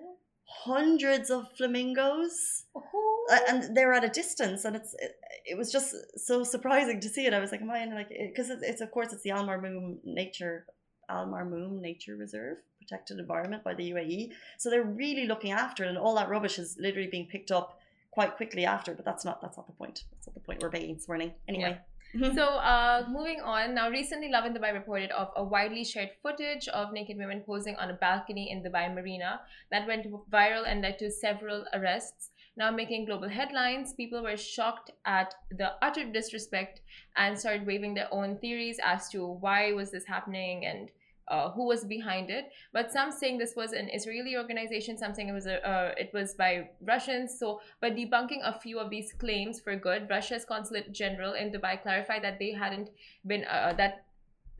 hundreds 0.44 1.30
of 1.30 1.50
flamingos, 1.56 2.64
oh. 2.74 3.26
uh, 3.32 3.38
and 3.48 3.74
they're 3.74 3.94
at 3.94 4.04
a 4.04 4.08
distance, 4.08 4.66
and 4.66 4.76
it's 4.76 4.94
it, 4.98 5.16
it, 5.46 5.56
was 5.56 5.72
just 5.72 5.94
so 6.16 6.44
surprising 6.44 7.00
to 7.00 7.08
see 7.08 7.24
it. 7.24 7.32
I 7.32 7.38
was 7.38 7.52
like, 7.52 7.62
am 7.62 7.70
I 7.70 7.78
in 7.78 7.94
like 7.94 8.10
because 8.10 8.50
it's, 8.50 8.62
it's, 8.62 8.80
of 8.82 8.90
course 8.90 9.14
it's 9.14 9.22
the 9.22 9.30
Al 9.30 9.46
Marmoom 9.46 9.98
Nature 10.04 10.66
Al 11.12 11.26
Marmoom 11.26 11.80
Nature 11.80 12.16
Reserve 12.16 12.58
protected 12.80 13.18
environment 13.18 13.62
by 13.62 13.74
the 13.74 13.86
UAE, 13.92 14.32
so 14.58 14.70
they're 14.70 14.90
really 15.04 15.26
looking 15.26 15.52
after 15.52 15.84
it, 15.84 15.88
and 15.88 15.98
all 15.98 16.14
that 16.16 16.28
rubbish 16.28 16.58
is 16.58 16.76
literally 16.86 17.10
being 17.16 17.26
picked 17.26 17.52
up 17.58 17.78
quite 18.12 18.36
quickly 18.36 18.64
after, 18.64 18.94
but 18.94 19.04
that's 19.04 19.24
not 19.24 19.40
that's 19.42 19.56
not 19.56 19.66
the 19.66 19.78
point. 19.82 20.04
That's 20.12 20.26
not 20.28 20.34
the 20.34 20.40
point 20.40 20.62
we're 20.62 20.74
begging 20.76 20.94
this 20.94 21.08
morning. 21.08 21.32
Anyway. 21.48 21.72
Yeah. 21.72 21.88
so 22.34 22.44
uh, 22.44 23.06
moving 23.08 23.40
on 23.40 23.74
now 23.74 23.88
recently 23.88 24.28
Lovin 24.28 24.52
Dubai 24.54 24.72
reported 24.74 25.10
of 25.12 25.30
a 25.34 25.42
widely 25.42 25.82
shared 25.82 26.10
footage 26.22 26.68
of 26.68 26.92
naked 26.92 27.16
women 27.16 27.40
posing 27.40 27.74
on 27.76 27.88
a 27.88 27.94
balcony 27.94 28.50
in 28.50 28.62
Dubai 28.62 28.94
Marina 28.94 29.40
that 29.70 29.86
went 29.86 30.06
viral 30.30 30.64
and 30.66 30.82
led 30.82 30.98
to 30.98 31.10
several 31.10 31.64
arrests 31.72 32.28
now 32.56 32.70
making 32.70 33.06
global 33.06 33.30
headlines 33.30 33.94
people 33.94 34.22
were 34.22 34.36
shocked 34.36 34.90
at 35.06 35.34
the 35.52 35.70
utter 35.80 36.04
disrespect 36.04 36.82
and 37.16 37.38
started 37.38 37.66
waving 37.66 37.94
their 37.94 38.12
own 38.12 38.36
theories 38.40 38.78
as 38.84 39.08
to 39.08 39.26
why 39.26 39.72
was 39.72 39.90
this 39.90 40.04
happening 40.04 40.66
and 40.66 40.90
uh, 41.28 41.50
who 41.50 41.66
was 41.66 41.84
behind 41.84 42.30
it. 42.30 42.50
But 42.72 42.92
some 42.92 43.12
saying 43.12 43.38
this 43.38 43.54
was 43.56 43.72
an 43.72 43.88
Israeli 43.92 44.36
organization, 44.36 44.96
some 44.98 45.14
saying 45.14 45.28
it 45.28 45.32
was 45.32 45.46
a, 45.46 45.66
uh, 45.66 45.94
it 45.96 46.10
was 46.12 46.34
by 46.34 46.70
Russians. 46.86 47.38
So, 47.38 47.60
but 47.80 47.94
debunking 47.94 48.40
a 48.42 48.58
few 48.58 48.78
of 48.78 48.90
these 48.90 49.12
claims 49.12 49.60
for 49.60 49.76
good, 49.76 50.08
Russia's 50.10 50.44
consulate 50.44 50.92
general 50.92 51.34
in 51.34 51.52
Dubai 51.52 51.80
clarified 51.82 52.22
that 52.24 52.38
they 52.38 52.52
hadn't 52.52 52.90
been 53.26 53.44
uh, 53.44 53.74
that. 53.76 54.04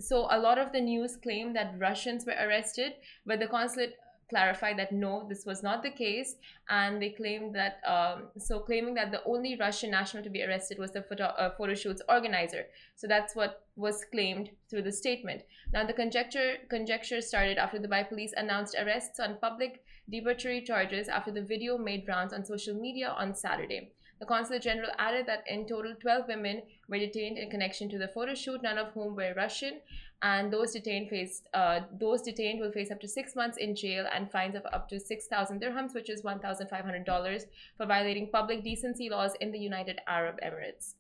So, 0.00 0.26
a 0.31 0.38
lot 0.38 0.59
of 0.59 0.73
the 0.73 0.81
news 0.81 1.16
claimed 1.16 1.54
that 1.57 1.75
Russians 1.78 2.25
were 2.26 2.37
arrested, 2.40 2.95
but 3.26 3.38
the 3.38 3.47
consulate 3.47 3.97
clarified 4.33 4.79
that 4.79 4.93
no, 5.05 5.27
this 5.29 5.45
was 5.51 5.62
not 5.62 5.83
the 5.83 5.91
case, 6.05 6.31
and 6.69 7.01
they 7.01 7.11
claimed 7.11 7.55
that 7.55 7.75
um, 7.95 8.19
so 8.39 8.61
claiming 8.69 8.95
that 8.95 9.12
the 9.12 9.23
only 9.33 9.53
Russian 9.65 9.91
national 9.91 10.23
to 10.25 10.31
be 10.37 10.43
arrested 10.43 10.79
was 10.79 10.93
the 10.93 11.03
photo, 11.03 11.25
uh, 11.25 11.51
photo 11.59 11.75
shoot's 11.75 12.03
organizer. 12.09 12.65
So 12.97 13.07
that's 13.07 13.37
what 13.37 13.53
was 13.77 14.05
claimed 14.11 14.51
through 14.69 14.85
the 14.89 14.97
statement. 15.03 15.43
Now 15.75 15.87
the 15.87 15.99
conjecture 16.03 16.51
conjecture 16.71 17.21
started 17.21 17.59
after 17.59 17.79
the 17.79 17.89
Dubai 17.89 18.09
police 18.09 18.33
announced 18.37 18.75
arrests 18.83 19.21
on 19.21 19.39
public 19.47 19.83
debauchery 20.11 20.62
charges 20.71 21.09
after 21.09 21.31
the 21.31 21.49
video 21.53 21.79
made 21.79 22.09
rounds 22.09 22.33
on 22.33 22.45
social 22.45 22.75
media 22.87 23.09
on 23.23 23.35
Saturday. 23.35 23.93
The 24.23 24.26
consulate 24.26 24.62
general 24.62 24.93
added 25.00 25.26
that 25.26 25.43
in 25.49 25.67
total 25.67 25.97
12 26.00 26.29
women 26.29 26.62
were 26.88 26.99
detained 26.99 27.38
in 27.38 27.50
connection 27.50 27.88
to 27.88 27.99
the 27.99 28.07
photo 28.07 28.37
shoot, 28.37 28.62
none 28.62 28.79
of 28.79 28.93
whom 28.93 29.17
were 29.17 29.35
Russian, 29.37 29.81
and 30.23 30.52
those 30.52 30.71
detained 30.71 31.09
faced 31.09 31.49
uh, 31.55 31.81
those 31.99 32.23
detained 32.23 32.61
will 32.61 32.71
face 32.71 32.93
up 32.93 33.00
to 33.00 33.09
six 33.09 33.35
months 33.35 33.57
in 33.57 33.75
jail 33.75 34.07
and 34.14 34.31
fines 34.31 34.55
of 34.55 34.64
up 34.73 34.88
to 34.91 35.00
6,000 35.00 35.61
dirhams, 35.61 35.93
which 35.93 36.09
is 36.09 36.23
$1,500, 36.23 37.47
for 37.76 37.85
violating 37.85 38.31
public 38.31 38.62
decency 38.62 39.11
laws 39.11 39.33
in 39.41 39.50
the 39.50 39.59
United 39.59 40.00
Arab 40.07 40.37
Emirates. 40.41 40.95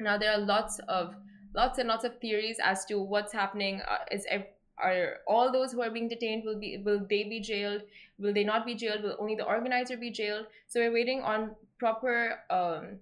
Now 0.00 0.18
there 0.18 0.32
are 0.32 0.40
lots 0.40 0.80
of 0.88 1.14
lots 1.54 1.78
and 1.78 1.88
lots 1.88 2.02
of 2.02 2.18
theories 2.18 2.56
as 2.60 2.84
to 2.86 3.00
what's 3.00 3.32
happening. 3.32 3.82
Uh, 3.88 3.98
is 4.10 4.26
are 4.82 5.18
all 5.28 5.52
those 5.52 5.72
who 5.72 5.80
are 5.80 5.90
being 5.90 6.08
detained 6.08 6.42
will 6.44 6.58
be 6.58 6.78
will 6.84 7.06
they 7.08 7.22
be 7.22 7.38
jailed? 7.40 7.82
Will 8.18 8.32
they 8.32 8.44
not 8.44 8.66
be 8.66 8.74
jailed? 8.74 9.02
Will 9.02 9.16
only 9.18 9.36
the 9.36 9.44
organizer 9.44 9.96
be 9.96 10.10
jailed? 10.10 10.46
So 10.66 10.80
we're 10.80 10.92
waiting 10.92 11.22
on 11.22 11.54
proper 11.78 12.40
um, 12.50 12.98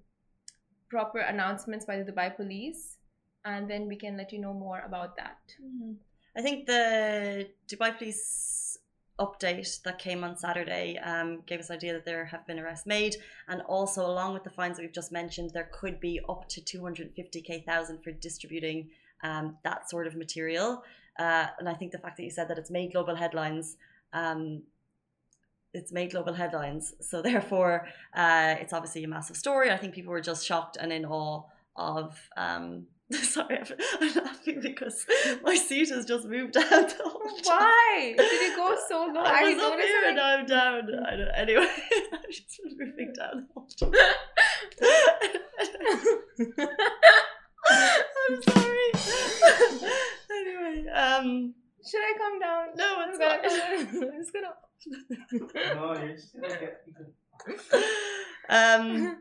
proper 0.88 1.18
announcements 1.18 1.84
by 1.84 1.96
the 2.02 2.12
Dubai 2.12 2.36
police, 2.36 2.96
and 3.44 3.68
then 3.68 3.88
we 3.88 3.96
can 3.96 4.16
let 4.16 4.32
you 4.32 4.40
know 4.40 4.52
more 4.52 4.82
about 4.86 5.16
that. 5.16 5.38
Mm-hmm. 5.62 5.92
I 6.36 6.42
think 6.42 6.66
the 6.66 7.48
Dubai 7.68 7.96
police 7.96 8.78
update 9.18 9.82
that 9.82 9.98
came 9.98 10.22
on 10.22 10.36
Saturday 10.36 10.98
um, 10.98 11.42
gave 11.46 11.60
us 11.60 11.70
idea 11.70 11.94
that 11.94 12.04
there 12.04 12.26
have 12.26 12.46
been 12.46 12.58
arrests 12.58 12.86
made, 12.86 13.16
and 13.48 13.62
also 13.62 14.04
along 14.06 14.34
with 14.34 14.44
the 14.44 14.50
fines 14.50 14.76
that 14.76 14.82
we've 14.82 14.92
just 14.92 15.12
mentioned, 15.12 15.50
there 15.54 15.70
could 15.72 15.98
be 16.00 16.20
up 16.28 16.48
to 16.48 16.60
250k 16.60 17.64
thousand 17.64 18.02
for 18.02 18.12
distributing 18.12 18.90
um, 19.22 19.56
that 19.64 19.88
sort 19.88 20.06
of 20.06 20.14
material. 20.14 20.82
Uh, 21.18 21.46
and 21.58 21.68
I 21.68 21.74
think 21.74 21.92
the 21.92 21.98
fact 21.98 22.18
that 22.18 22.24
you 22.24 22.30
said 22.30 22.48
that 22.48 22.58
it's 22.58 22.70
made 22.70 22.92
global 22.92 23.14
headlines 23.14 23.78
um, 24.12 24.62
it's 25.76 25.92
made 25.92 26.10
global 26.10 26.32
headlines. 26.34 26.94
So 27.00 27.22
therefore, 27.30 27.86
uh, 28.14 28.56
it's 28.58 28.72
obviously 28.72 29.04
a 29.04 29.08
massive 29.08 29.36
story. 29.36 29.70
I 29.70 29.76
think 29.76 29.94
people 29.94 30.12
were 30.12 30.20
just 30.20 30.44
shocked 30.44 30.76
and 30.80 30.92
in 30.92 31.04
awe 31.04 31.42
of. 31.76 32.18
Um, 32.36 32.86
sorry, 33.12 33.58
I'm 33.60 34.14
laughing 34.16 34.60
because 34.60 35.06
my 35.44 35.54
seat 35.54 35.90
has 35.90 36.06
just 36.06 36.26
moved 36.26 36.54
down. 36.60 36.64
Why 37.44 38.14
did 38.16 38.50
it 38.50 38.56
go 38.56 38.76
so 38.88 39.08
low? 39.14 39.22
I, 39.22 39.54
was 39.54 39.62
up 39.62 39.78
here 39.78 40.08
and 40.08 40.18
I'm 40.18 40.44
down. 40.44 40.90
I 41.06 41.16
don't, 41.16 41.28
anyway, 41.36 41.68
I'm 42.12 42.18
just 42.32 42.60
moving 42.76 43.12
down. 43.16 43.46
I'm 48.28 48.42
sorry. 48.42 48.90
anyway, 50.32 50.88
um. 50.92 51.54
Should 51.86 52.00
I 52.00 52.14
come 52.18 52.40
down? 52.40 52.66
No, 52.76 53.04
it's 53.08 53.18
not. 53.18 53.40
I'm 53.44 54.18
just 54.18 54.32
gonna 54.32 54.54
no, 54.86 56.02
you're 56.02 56.12
just 56.16 56.34
gonna 56.34 56.58
get. 56.58 56.82
um, 58.48 59.18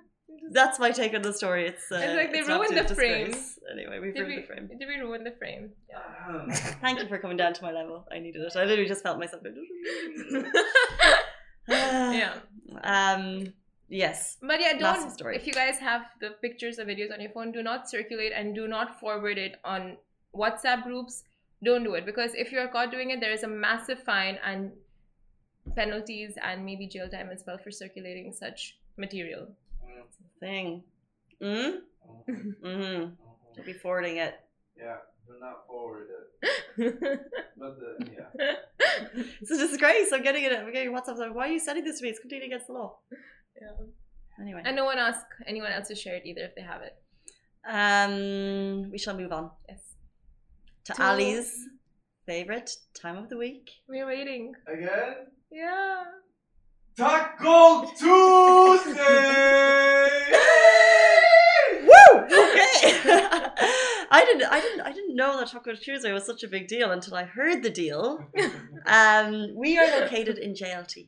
that's 0.52 0.80
my 0.80 0.92
take 0.92 1.14
on 1.14 1.22
the 1.22 1.34
story. 1.34 1.68
It's, 1.68 1.92
uh, 1.92 1.98
it's 1.98 2.16
like 2.16 2.32
they 2.32 2.40
it's 2.40 2.48
ruined 2.48 2.78
the 2.78 2.96
frame. 2.96 3.34
Anyway, 3.72 4.00
we've 4.00 4.14
did 4.14 4.22
ruined 4.22 4.36
we, 4.36 4.42
the 4.42 4.48
frame. 4.48 4.68
Did 4.68 4.88
we 4.88 4.96
ruin 4.96 5.24
the 5.24 5.32
frame? 5.32 5.72
Yeah. 5.90 6.56
Thank 6.82 7.00
you 7.00 7.08
for 7.08 7.18
coming 7.18 7.38
down 7.38 7.54
to 7.54 7.64
my 7.64 7.72
level. 7.72 8.06
I 8.12 8.20
needed 8.20 8.42
it. 8.42 8.56
I 8.56 8.66
literally 8.66 8.88
just 8.88 9.04
felt 9.04 9.20
myself. 9.20 9.44
yeah. 11.68 12.36
Um. 12.84 13.54
Yes. 13.88 14.38
But 14.42 14.60
yeah, 14.60 14.78
don't. 14.78 15.22
If 15.34 15.48
you 15.48 15.54
guys 15.54 15.78
have 15.80 16.02
the 16.20 16.32
pictures 16.42 16.80
or 16.80 16.86
videos 16.86 17.14
on 17.14 17.22
your 17.22 17.32
phone, 17.32 17.52
do 17.52 17.62
not 17.62 17.90
circulate 17.90 18.32
and 18.36 18.56
do 18.56 18.68
not 18.68 19.00
forward 19.00 19.38
it 19.38 19.56
on 19.64 19.98
WhatsApp 20.36 20.84
groups. 20.84 21.24
Don't 21.64 21.84
do 21.84 21.94
it 21.96 22.06
because 22.06 22.32
if 22.36 22.52
you're 22.52 22.68
caught 22.68 22.92
doing 22.92 23.12
it, 23.12 23.20
there 23.20 23.32
is 23.32 23.44
a 23.44 23.48
massive 23.48 24.04
fine 24.04 24.38
and 24.46 24.72
penalties 25.76 26.34
and 26.44 26.66
maybe 26.66 26.88
jail 26.88 27.10
time 27.10 27.30
as 27.32 27.44
well 27.48 27.58
for 27.58 27.72
circulating 27.72 28.32
such 28.34 28.78
material. 28.98 29.48
Thing. 30.40 30.84
Mm? 31.42 31.80
Mm-hmm. 32.30 33.14
Don't 33.56 33.66
be 33.66 33.74
forwarding 33.74 34.18
it. 34.18 34.40
Yeah, 34.78 34.98
do 35.26 35.34
not 35.40 35.66
forward 35.66 36.08
it. 36.42 36.50
but 37.58 37.80
the, 37.80 38.08
yeah. 38.14 38.56
It's 39.42 39.52
a 39.52 39.58
disgrace. 39.58 40.12
I'm 40.12 40.22
getting 40.22 40.44
it. 40.44 40.52
I'm 40.52 40.72
getting 40.74 40.92
WhatsApp. 40.92 41.18
Like, 41.18 41.34
why 41.34 41.48
are 41.48 41.52
you 41.52 41.60
sending 41.60 41.86
this 41.86 42.00
to 42.00 42.04
me? 42.04 42.10
It's 42.10 42.20
completely 42.20 42.48
against 42.48 42.68
the 42.68 42.74
law. 42.74 42.98
Yeah. 43.60 43.86
Anyway. 44.40 44.62
And 44.66 44.76
no 44.76 44.86
one 44.86 44.98
ask 44.98 45.26
anyone 45.48 45.72
else 45.72 45.88
to 45.88 45.96
share 45.96 46.16
it 46.16 46.24
either 46.26 46.42
if 46.42 46.56
they 46.56 46.62
have 46.62 46.82
it. 46.82 46.96
Um, 47.68 48.92
we 48.92 48.98
shall 48.98 49.18
move 49.18 49.32
on. 49.32 49.52
Yes. 49.68 49.80
To, 50.86 50.94
to 50.94 51.04
Ali's 51.04 51.68
favorite 52.28 52.70
time 52.94 53.18
of 53.18 53.28
the 53.28 53.38
week. 53.38 53.72
We're 53.90 54.06
waiting. 54.06 54.54
Again? 54.68 55.16
Yeah. 55.52 56.04
Taco 56.96 57.90
Tuesday! 57.98 58.94
Woo! 61.82 62.22
Okay. 62.22 63.02
I 64.12 64.24
didn't 64.26 64.44
I 64.44 64.60
didn't 64.62 64.82
I 64.82 64.92
didn't 64.92 65.16
know 65.16 65.40
that 65.40 65.50
Taco 65.50 65.74
Tuesday 65.74 66.14
was 66.14 66.24
such 66.24 66.44
a 66.44 66.48
big 66.48 66.68
deal 66.68 66.92
until 66.92 67.16
I 67.16 67.24
heard 67.24 67.64
the 67.64 67.72
deal. 67.72 68.24
um, 68.86 69.56
we 69.56 69.80
are 69.80 70.02
located 70.02 70.38
in 70.38 70.54
JLT. 70.54 71.08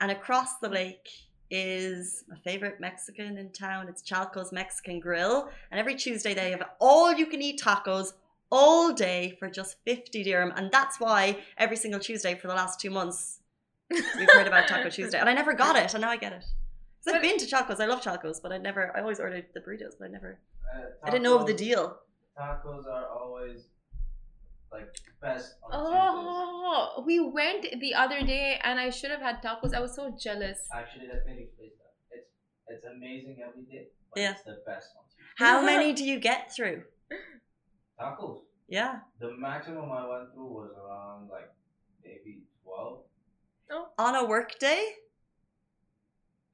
And 0.00 0.12
across 0.12 0.60
the 0.60 0.70
lake 0.70 1.10
is 1.50 2.24
my 2.26 2.38
favorite 2.38 2.80
Mexican 2.80 3.36
in 3.36 3.50
town. 3.50 3.86
It's 3.88 4.00
Chalco's 4.02 4.50
Mexican 4.50 4.98
Grill. 4.98 5.50
And 5.70 5.78
every 5.78 5.94
Tuesday 5.94 6.32
they 6.32 6.52
have 6.52 6.62
all 6.80 7.12
you 7.12 7.26
can 7.26 7.42
eat 7.42 7.60
tacos 7.62 8.14
all 8.54 8.92
day 8.92 9.36
for 9.40 9.50
just 9.50 9.76
50 9.84 10.22
dirham. 10.22 10.52
And 10.56 10.70
that's 10.70 11.00
why 11.00 11.38
every 11.58 11.76
single 11.76 11.98
Tuesday 11.98 12.36
for 12.36 12.46
the 12.46 12.54
last 12.54 12.80
two 12.80 12.88
months 12.88 13.40
we've 13.90 14.30
heard 14.30 14.46
about 14.46 14.68
Taco 14.68 14.88
Tuesday. 14.98 15.18
And 15.18 15.28
I 15.28 15.34
never 15.34 15.54
got 15.54 15.74
it, 15.76 15.92
and 15.92 16.00
now 16.00 16.08
I 16.08 16.16
get 16.16 16.32
it. 16.32 16.44
Because 17.04 17.16
I've 17.16 17.22
been 17.22 17.36
to 17.36 17.46
Chalco's, 17.46 17.80
I 17.80 17.86
love 17.86 18.00
Chalco's, 18.00 18.40
but 18.40 18.52
I 18.52 18.58
never, 18.58 18.96
I 18.96 19.00
always 19.00 19.18
ordered 19.18 19.46
the 19.52 19.60
burritos, 19.60 19.94
but 19.98 20.06
I 20.06 20.08
never, 20.08 20.38
uh, 20.72 20.78
tacos, 20.78 20.92
I 21.02 21.10
didn't 21.10 21.24
know 21.24 21.36
of 21.36 21.46
the 21.46 21.52
deal. 21.52 21.98
Tacos 22.38 22.86
are 22.86 23.08
always 23.08 23.64
like 24.72 24.88
best. 25.20 25.56
oh, 25.72 27.02
we 27.04 27.18
went 27.20 27.66
the 27.80 27.92
other 27.94 28.20
day, 28.22 28.60
and 28.62 28.78
I 28.78 28.90
should 28.90 29.10
have 29.10 29.20
had 29.20 29.42
tacos. 29.42 29.74
I 29.74 29.80
was 29.80 29.94
so 29.94 30.16
jealous. 30.18 30.58
Actually, 30.72 31.08
let 31.08 31.26
me 31.26 31.32
rephrase. 31.32 31.72
It's 32.10 32.30
it's 32.68 32.86
amazing 32.86 33.38
every 33.46 33.64
day, 33.64 33.88
but 34.12 34.20
yeah. 34.20 34.30
it's 34.30 34.42
the 34.44 34.62
best 34.64 34.90
one. 34.94 35.04
How 35.36 35.64
many 35.70 35.92
do 35.92 36.04
you 36.04 36.18
get 36.18 36.54
through? 36.54 36.84
Tacos. 38.00 38.40
Yeah. 38.68 39.00
The 39.20 39.32
maximum 39.36 39.90
I 39.90 40.08
went 40.08 40.32
through 40.32 40.46
was 40.46 40.70
around 40.76 41.28
like 41.30 41.50
maybe 42.04 42.42
12. 42.64 42.98
Oh. 43.70 43.88
On 43.98 44.14
a 44.14 44.24
work 44.24 44.58
day? 44.58 44.84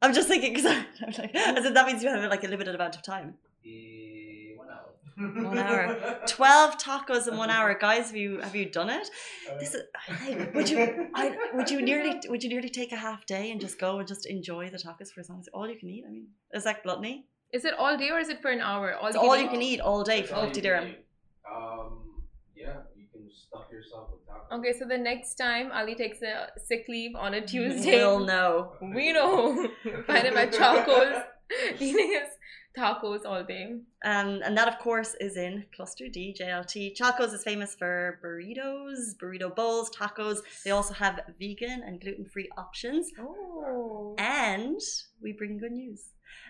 I'm 0.02 0.14
just 0.14 0.28
thinking 0.28 0.54
because 0.54 0.66
I'm 1.02 1.12
like, 1.18 1.34
as 1.34 1.64
in 1.64 1.74
that 1.74 1.86
means 1.86 2.02
you 2.02 2.08
have 2.08 2.30
like 2.30 2.44
a 2.44 2.48
limited 2.48 2.74
amount 2.74 2.96
of 2.96 3.02
time. 3.02 3.34
Uh, 3.64 4.56
one 4.56 4.68
hour. 4.70 5.44
one 5.44 5.58
hour. 5.58 6.20
Twelve 6.26 6.78
tacos 6.78 7.28
in 7.28 7.36
one 7.36 7.50
hour, 7.50 7.74
guys. 7.78 8.06
Have 8.06 8.16
you 8.16 8.38
have 8.40 8.56
you 8.56 8.64
done 8.70 8.88
it? 8.88 9.10
This 9.58 9.74
is, 9.74 9.82
like, 10.08 10.54
would 10.54 10.70
you 10.70 11.10
I, 11.14 11.36
would 11.52 11.70
you 11.70 11.82
nearly 11.90 12.18
would 12.28 12.42
you 12.42 12.48
nearly 12.48 12.70
take 12.70 12.92
a 12.92 12.96
half 12.96 13.26
day 13.26 13.50
and 13.50 13.60
just 13.60 13.78
go 13.78 13.98
and 13.98 14.08
just 14.08 14.24
enjoy 14.26 14.70
the 14.70 14.78
tacos 14.78 15.12
for 15.12 15.20
as 15.20 15.28
long 15.28 15.40
as 15.40 15.48
all 15.48 15.68
you 15.68 15.76
can 15.76 15.90
eat? 15.90 16.04
I 16.06 16.10
mean, 16.10 16.28
is 16.54 16.64
that 16.64 16.82
gluttony? 16.82 17.26
Is 17.52 17.64
it 17.66 17.74
all 17.74 17.96
day 17.98 18.10
or 18.10 18.18
is 18.18 18.30
it 18.30 18.40
for 18.40 18.50
an 18.50 18.60
hour? 18.60 18.94
All, 18.94 19.08
it's 19.08 19.16
you, 19.16 19.20
all 19.20 19.34
can 19.34 19.44
you 19.44 19.50
can 19.50 19.60
eat 19.62 19.80
all 19.80 20.02
day 20.02 20.22
for 20.22 20.36
fifty 20.36 20.62
dirham. 20.62 20.94
Um, 21.50 21.98
yeah, 22.56 22.76
you 22.96 23.06
can 23.12 23.19
stuff 23.32 23.64
yourself 23.70 24.08
with 24.12 24.26
tacos. 24.26 24.58
Okay, 24.58 24.78
so 24.78 24.84
the 24.86 24.98
next 24.98 25.34
time 25.34 25.70
Ali 25.72 25.94
takes 25.94 26.22
a 26.22 26.48
sick 26.64 26.86
leave 26.88 27.14
on 27.16 27.34
a 27.34 27.46
Tuesday, 27.46 27.98
we'll 27.98 28.20
know. 28.20 28.72
We 28.80 29.12
know. 29.12 29.68
Find 30.06 30.26
him 30.26 30.36
at 30.36 30.52
Chalco's 30.52 31.22
eating 31.78 32.08
his 32.08 32.28
tacos 32.76 33.24
all 33.24 33.44
day. 33.44 33.76
Um, 34.04 34.40
and 34.44 34.56
that, 34.56 34.68
of 34.68 34.78
course, 34.78 35.14
is 35.20 35.36
in 35.36 35.64
Cluster 35.74 36.08
D, 36.08 36.34
JLT. 36.38 36.96
Chalco's 36.96 37.32
is 37.32 37.42
famous 37.42 37.74
for 37.74 38.18
burritos, 38.24 39.16
burrito 39.22 39.54
bowls, 39.54 39.90
tacos. 39.90 40.38
They 40.64 40.70
also 40.70 40.94
have 40.94 41.20
vegan 41.38 41.82
and 41.84 42.00
gluten 42.00 42.24
free 42.24 42.48
options. 42.56 43.10
Oh. 43.18 44.14
And 44.18 44.80
we 45.22 45.32
bring 45.32 45.58
good 45.58 45.72
news. 45.72 46.02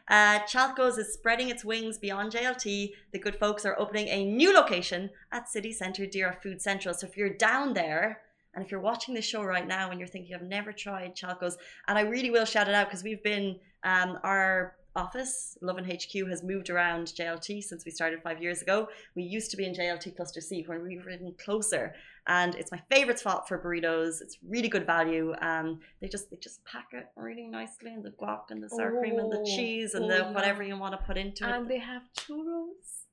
Uh, 0.08 0.40
Chalco's 0.40 0.98
is 0.98 1.12
spreading 1.12 1.50
its 1.50 1.64
wings 1.64 1.98
beyond 1.98 2.32
JLT. 2.32 2.92
The 3.12 3.18
good 3.18 3.36
folks 3.36 3.64
are 3.64 3.78
opening 3.78 4.08
a 4.08 4.24
new 4.24 4.52
location 4.52 5.10
at 5.32 5.48
City 5.48 5.72
Centre 5.72 6.06
Deira 6.06 6.40
Food 6.42 6.60
Central. 6.60 6.94
So 6.94 7.06
if 7.06 7.16
you're 7.16 7.36
down 7.36 7.74
there, 7.74 8.22
and 8.54 8.64
if 8.64 8.70
you're 8.70 8.80
watching 8.80 9.14
the 9.14 9.22
show 9.22 9.44
right 9.44 9.66
now 9.66 9.90
and 9.90 10.00
you're 10.00 10.08
thinking 10.08 10.34
I've 10.34 10.42
never 10.42 10.72
tried 10.72 11.14
Chalco's, 11.14 11.56
and 11.86 11.96
I 11.96 12.02
really 12.02 12.30
will 12.30 12.44
shout 12.44 12.68
it 12.68 12.74
out 12.74 12.88
because 12.88 13.04
we've 13.04 13.22
been 13.22 13.56
um, 13.84 14.18
our 14.24 14.74
office, 14.96 15.56
Lovin 15.62 15.84
HQ, 15.84 16.28
has 16.28 16.42
moved 16.42 16.70
around 16.70 17.08
JLT 17.08 17.62
since 17.62 17.84
we 17.84 17.90
started 17.90 18.22
five 18.22 18.42
years 18.42 18.62
ago. 18.62 18.88
We 19.14 19.22
used 19.22 19.50
to 19.52 19.56
be 19.56 19.64
in 19.64 19.74
JLT 19.74 20.16
Cluster 20.16 20.40
C 20.40 20.64
when 20.66 20.82
we 20.82 20.98
were 20.98 21.10
even 21.10 21.34
closer, 21.42 21.94
and 22.26 22.54
it's 22.54 22.72
my 22.72 22.80
favorite 22.90 23.18
spot 23.18 23.48
for 23.48 23.58
burritos. 23.58 24.20
It's 24.20 24.38
really 24.46 24.68
good 24.68 24.86
value. 24.86 25.34
Um, 25.40 25.80
they 26.00 26.08
just 26.08 26.30
they 26.30 26.36
just 26.36 26.64
pack 26.64 26.88
it 26.92 27.06
really 27.16 27.46
nicely, 27.46 27.92
and 27.92 28.04
the 28.04 28.10
guac 28.10 28.50
and 28.50 28.62
the 28.62 28.68
sour 28.68 28.96
oh, 28.96 29.00
cream 29.00 29.18
and 29.18 29.32
the 29.32 29.40
oh, 29.40 29.44
cheese 29.44 29.94
and 29.94 30.04
oh, 30.06 30.08
the 30.08 30.24
whatever 30.32 30.62
you 30.62 30.76
want 30.76 30.98
to 30.98 31.06
put 31.06 31.16
into 31.16 31.44
and 31.44 31.52
it. 31.52 31.58
And 31.58 31.70
they 31.70 31.78
have 31.78 32.02
churros. 32.16 33.06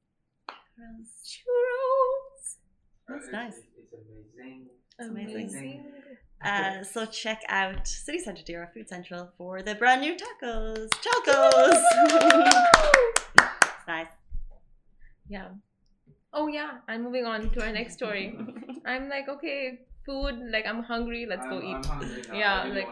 Churros. 0.49 1.11
Churros. 1.25 2.57
That's 3.07 3.27
nice. 3.31 3.57
It's 3.77 3.93
amazing. 3.93 4.67
It's 4.99 5.09
amazing. 5.09 5.49
amazing. 5.49 5.85
Uh, 6.43 6.83
so 6.93 7.05
check 7.05 7.41
out 7.49 7.87
City 7.87 8.19
Centre 8.19 8.43
Deira 8.43 8.71
Food 8.73 8.89
Central 8.89 9.29
for 9.37 9.61
the 9.61 9.75
brand 9.75 10.01
new 10.01 10.15
tacos. 10.15 10.89
Tacos! 10.89 11.81
nice. 13.87 14.07
Yeah. 15.29 15.49
Oh 16.33 16.47
yeah, 16.47 16.77
I'm 16.87 17.03
moving 17.03 17.25
on 17.25 17.49
to 17.51 17.63
our 17.63 17.71
next 17.71 17.93
story. 17.93 18.37
I'm 18.85 19.09
like, 19.09 19.27
okay, 19.27 19.79
food, 20.07 20.35
like 20.51 20.65
I'm 20.65 20.83
hungry, 20.83 21.27
let's 21.27 21.45
I'm, 21.45 21.51
go 21.51 21.61
eat. 21.61 21.77
I'm 21.77 21.83
hungry 21.83 22.23
now. 22.29 22.33
Yeah, 22.39 22.63
I 22.63 22.69
like 22.69 22.89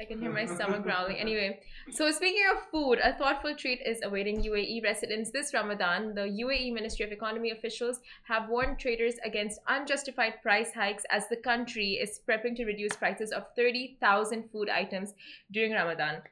I 0.00 0.04
can 0.04 0.18
hear 0.20 0.32
my 0.32 0.44
stomach 0.46 0.82
growling. 0.88 1.16
Anyway, 1.16 1.60
so 1.90 2.10
speaking 2.10 2.44
of 2.52 2.68
food, 2.70 2.98
a 3.02 3.14
thoughtful 3.14 3.54
treat 3.56 3.80
is 3.86 4.00
awaiting 4.02 4.42
UAE 4.42 4.82
residents 4.84 5.30
this 5.30 5.54
Ramadan. 5.54 6.14
The 6.14 6.22
UAE 6.22 6.72
Ministry 6.74 7.06
of 7.06 7.12
Economy 7.12 7.50
officials 7.50 8.00
have 8.24 8.48
warned 8.50 8.78
traders 8.78 9.14
against 9.24 9.60
unjustified 9.68 10.42
price 10.42 10.72
hikes 10.74 11.04
as 11.10 11.28
the 11.28 11.36
country 11.36 11.92
is 11.94 12.20
prepping 12.28 12.56
to 12.56 12.64
reduce 12.66 12.96
prices 12.96 13.32
of 13.32 13.44
30,000 13.56 14.50
food 14.50 14.68
items 14.68 15.14
during 15.52 15.72
Ramadan. 15.72 16.22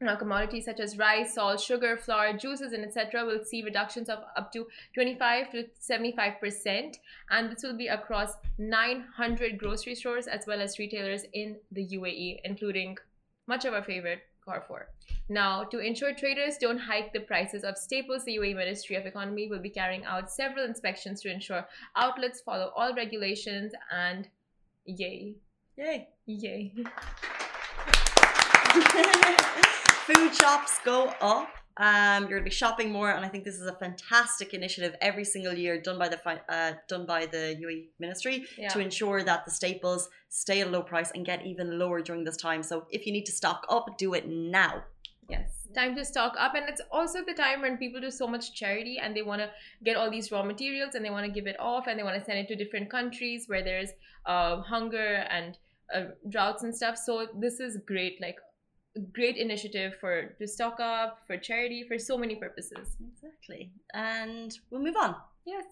Now, 0.00 0.14
commodities 0.14 0.64
such 0.64 0.78
as 0.78 0.96
rice, 0.96 1.34
salt, 1.34 1.60
sugar, 1.60 1.96
flour, 1.96 2.32
juices, 2.32 2.72
and 2.72 2.84
etc. 2.84 3.24
will 3.26 3.44
see 3.44 3.64
reductions 3.64 4.08
of 4.08 4.20
up 4.36 4.52
to 4.52 4.68
25 4.94 5.50
to 5.50 5.64
75 5.80 6.40
percent, 6.40 6.98
and 7.30 7.50
this 7.50 7.64
will 7.64 7.76
be 7.76 7.88
across 7.88 8.34
900 8.58 9.58
grocery 9.58 9.96
stores 9.96 10.28
as 10.28 10.46
well 10.46 10.60
as 10.60 10.78
retailers 10.78 11.24
in 11.32 11.56
the 11.72 11.84
UAE, 11.84 12.38
including 12.44 12.96
much 13.48 13.64
of 13.64 13.74
our 13.74 13.82
favorite 13.82 14.20
Carrefour. 14.44 14.88
Now, 15.28 15.64
to 15.64 15.80
ensure 15.80 16.14
traders 16.14 16.58
don't 16.58 16.78
hike 16.78 17.12
the 17.12 17.20
prices 17.20 17.64
of 17.64 17.76
staples, 17.76 18.24
the 18.24 18.36
UAE 18.36 18.54
Ministry 18.54 18.94
of 18.94 19.04
Economy 19.04 19.48
will 19.48 19.58
be 19.58 19.68
carrying 19.68 20.04
out 20.04 20.30
several 20.30 20.64
inspections 20.64 21.20
to 21.22 21.30
ensure 21.30 21.66
outlets 21.96 22.40
follow 22.40 22.72
all 22.76 22.94
regulations 22.94 23.72
and 23.90 24.28
yay. 24.86 25.34
Yay. 25.76 26.08
Yay. 26.26 26.72
food 30.08 30.34
shops 30.34 30.78
go 30.84 31.12
up. 31.20 31.50
Um, 31.76 32.22
you're 32.22 32.38
going 32.38 32.44
to 32.44 32.50
be 32.50 32.50
shopping 32.50 32.90
more, 32.90 33.10
and 33.10 33.24
I 33.24 33.28
think 33.28 33.44
this 33.44 33.54
is 33.54 33.66
a 33.66 33.74
fantastic 33.74 34.52
initiative 34.52 34.96
every 35.00 35.24
single 35.24 35.54
year 35.54 35.80
done 35.80 35.98
by 35.98 36.08
the 36.08 36.18
uh, 36.48 36.72
done 36.88 37.06
by 37.06 37.26
the 37.26 37.56
UAE 37.62 37.88
Ministry 38.00 38.46
yeah. 38.56 38.68
to 38.68 38.80
ensure 38.80 39.22
that 39.22 39.44
the 39.44 39.52
staples 39.52 40.08
stay 40.28 40.60
at 40.62 40.66
a 40.66 40.70
low 40.70 40.82
price 40.82 41.12
and 41.14 41.24
get 41.24 41.46
even 41.46 41.78
lower 41.78 42.00
during 42.00 42.24
this 42.24 42.36
time. 42.36 42.62
So 42.64 42.86
if 42.90 43.06
you 43.06 43.12
need 43.12 43.26
to 43.26 43.32
stock 43.32 43.64
up, 43.68 43.96
do 43.96 44.14
it 44.14 44.26
now. 44.26 44.82
Yes, 45.28 45.68
time 45.72 45.94
to 45.94 46.04
stock 46.04 46.34
up, 46.36 46.54
and 46.56 46.68
it's 46.68 46.80
also 46.90 47.18
the 47.24 47.34
time 47.34 47.60
when 47.60 47.76
people 47.76 48.00
do 48.00 48.10
so 48.10 48.26
much 48.26 48.54
charity 48.54 48.98
and 49.00 49.14
they 49.14 49.22
want 49.22 49.42
to 49.42 49.50
get 49.84 49.96
all 49.96 50.10
these 50.10 50.32
raw 50.32 50.42
materials 50.42 50.94
and 50.96 51.04
they 51.04 51.10
want 51.10 51.26
to 51.26 51.32
give 51.32 51.46
it 51.46 51.56
off 51.60 51.86
and 51.86 51.96
they 51.96 52.02
want 52.02 52.18
to 52.18 52.24
send 52.24 52.38
it 52.38 52.48
to 52.48 52.56
different 52.56 52.90
countries 52.90 53.44
where 53.46 53.62
there's 53.62 53.90
uh, 54.26 54.62
hunger 54.62 55.26
and 55.30 55.58
uh, 55.94 56.06
droughts 56.28 56.64
and 56.64 56.74
stuff. 56.74 56.96
So 56.96 57.28
this 57.38 57.60
is 57.60 57.78
great. 57.86 58.20
Like 58.20 58.38
great 59.12 59.36
initiative 59.36 59.94
for 60.00 60.34
to 60.38 60.46
stock 60.46 60.80
up 60.80 61.20
for 61.26 61.36
charity 61.36 61.84
for 61.86 61.98
so 61.98 62.16
many 62.16 62.36
purposes. 62.36 62.96
Exactly. 63.12 63.70
And 63.94 64.56
we'll 64.70 64.82
move 64.82 64.96
on. 64.96 65.14
Yes. 65.46 65.64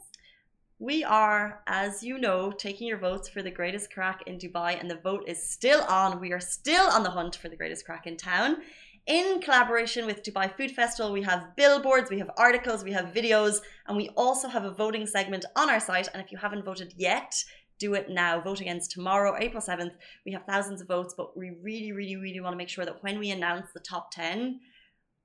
We 0.78 1.04
are 1.04 1.62
as 1.66 2.02
you 2.02 2.18
know 2.18 2.52
taking 2.52 2.86
your 2.86 2.98
votes 2.98 3.28
for 3.28 3.42
the 3.42 3.50
greatest 3.50 3.90
Karak 3.90 4.20
in 4.26 4.38
dubai 4.38 4.78
and 4.78 4.90
the 4.90 4.96
vote 4.96 5.24
is 5.26 5.42
still 5.42 5.82
on. 5.82 6.20
We 6.20 6.32
are 6.32 6.40
still 6.40 6.86
on 6.88 7.02
the 7.02 7.10
hunt 7.10 7.36
for 7.36 7.48
the 7.48 7.56
greatest 7.56 7.86
Karak 7.86 8.06
in 8.06 8.16
town. 8.16 8.58
In 9.06 9.40
collaboration 9.40 10.04
with 10.04 10.24
Dubai 10.24 10.54
Food 10.56 10.72
Festival, 10.72 11.12
we 11.12 11.22
have 11.22 11.54
billboards, 11.54 12.10
we 12.10 12.18
have 12.18 12.30
articles, 12.36 12.82
we 12.82 12.90
have 12.90 13.14
videos, 13.14 13.60
and 13.86 13.96
we 13.96 14.08
also 14.16 14.48
have 14.48 14.64
a 14.64 14.72
voting 14.72 15.06
segment 15.06 15.44
on 15.54 15.70
our 15.70 15.78
site. 15.78 16.08
And 16.12 16.20
if 16.20 16.32
you 16.32 16.38
haven't 16.38 16.64
voted 16.64 16.92
yet, 16.96 17.32
do 17.78 17.94
it 17.94 18.08
now. 18.10 18.40
Vote 18.40 18.60
against 18.60 18.90
tomorrow, 18.90 19.36
April 19.38 19.62
7th. 19.62 19.92
We 20.24 20.32
have 20.32 20.44
thousands 20.44 20.80
of 20.80 20.88
votes, 20.88 21.14
but 21.16 21.36
we 21.36 21.50
really, 21.62 21.92
really, 21.92 22.16
really 22.16 22.40
want 22.40 22.52
to 22.52 22.56
make 22.56 22.68
sure 22.68 22.84
that 22.84 23.02
when 23.02 23.18
we 23.18 23.30
announce 23.30 23.68
the 23.72 23.80
top 23.80 24.10
10, 24.12 24.60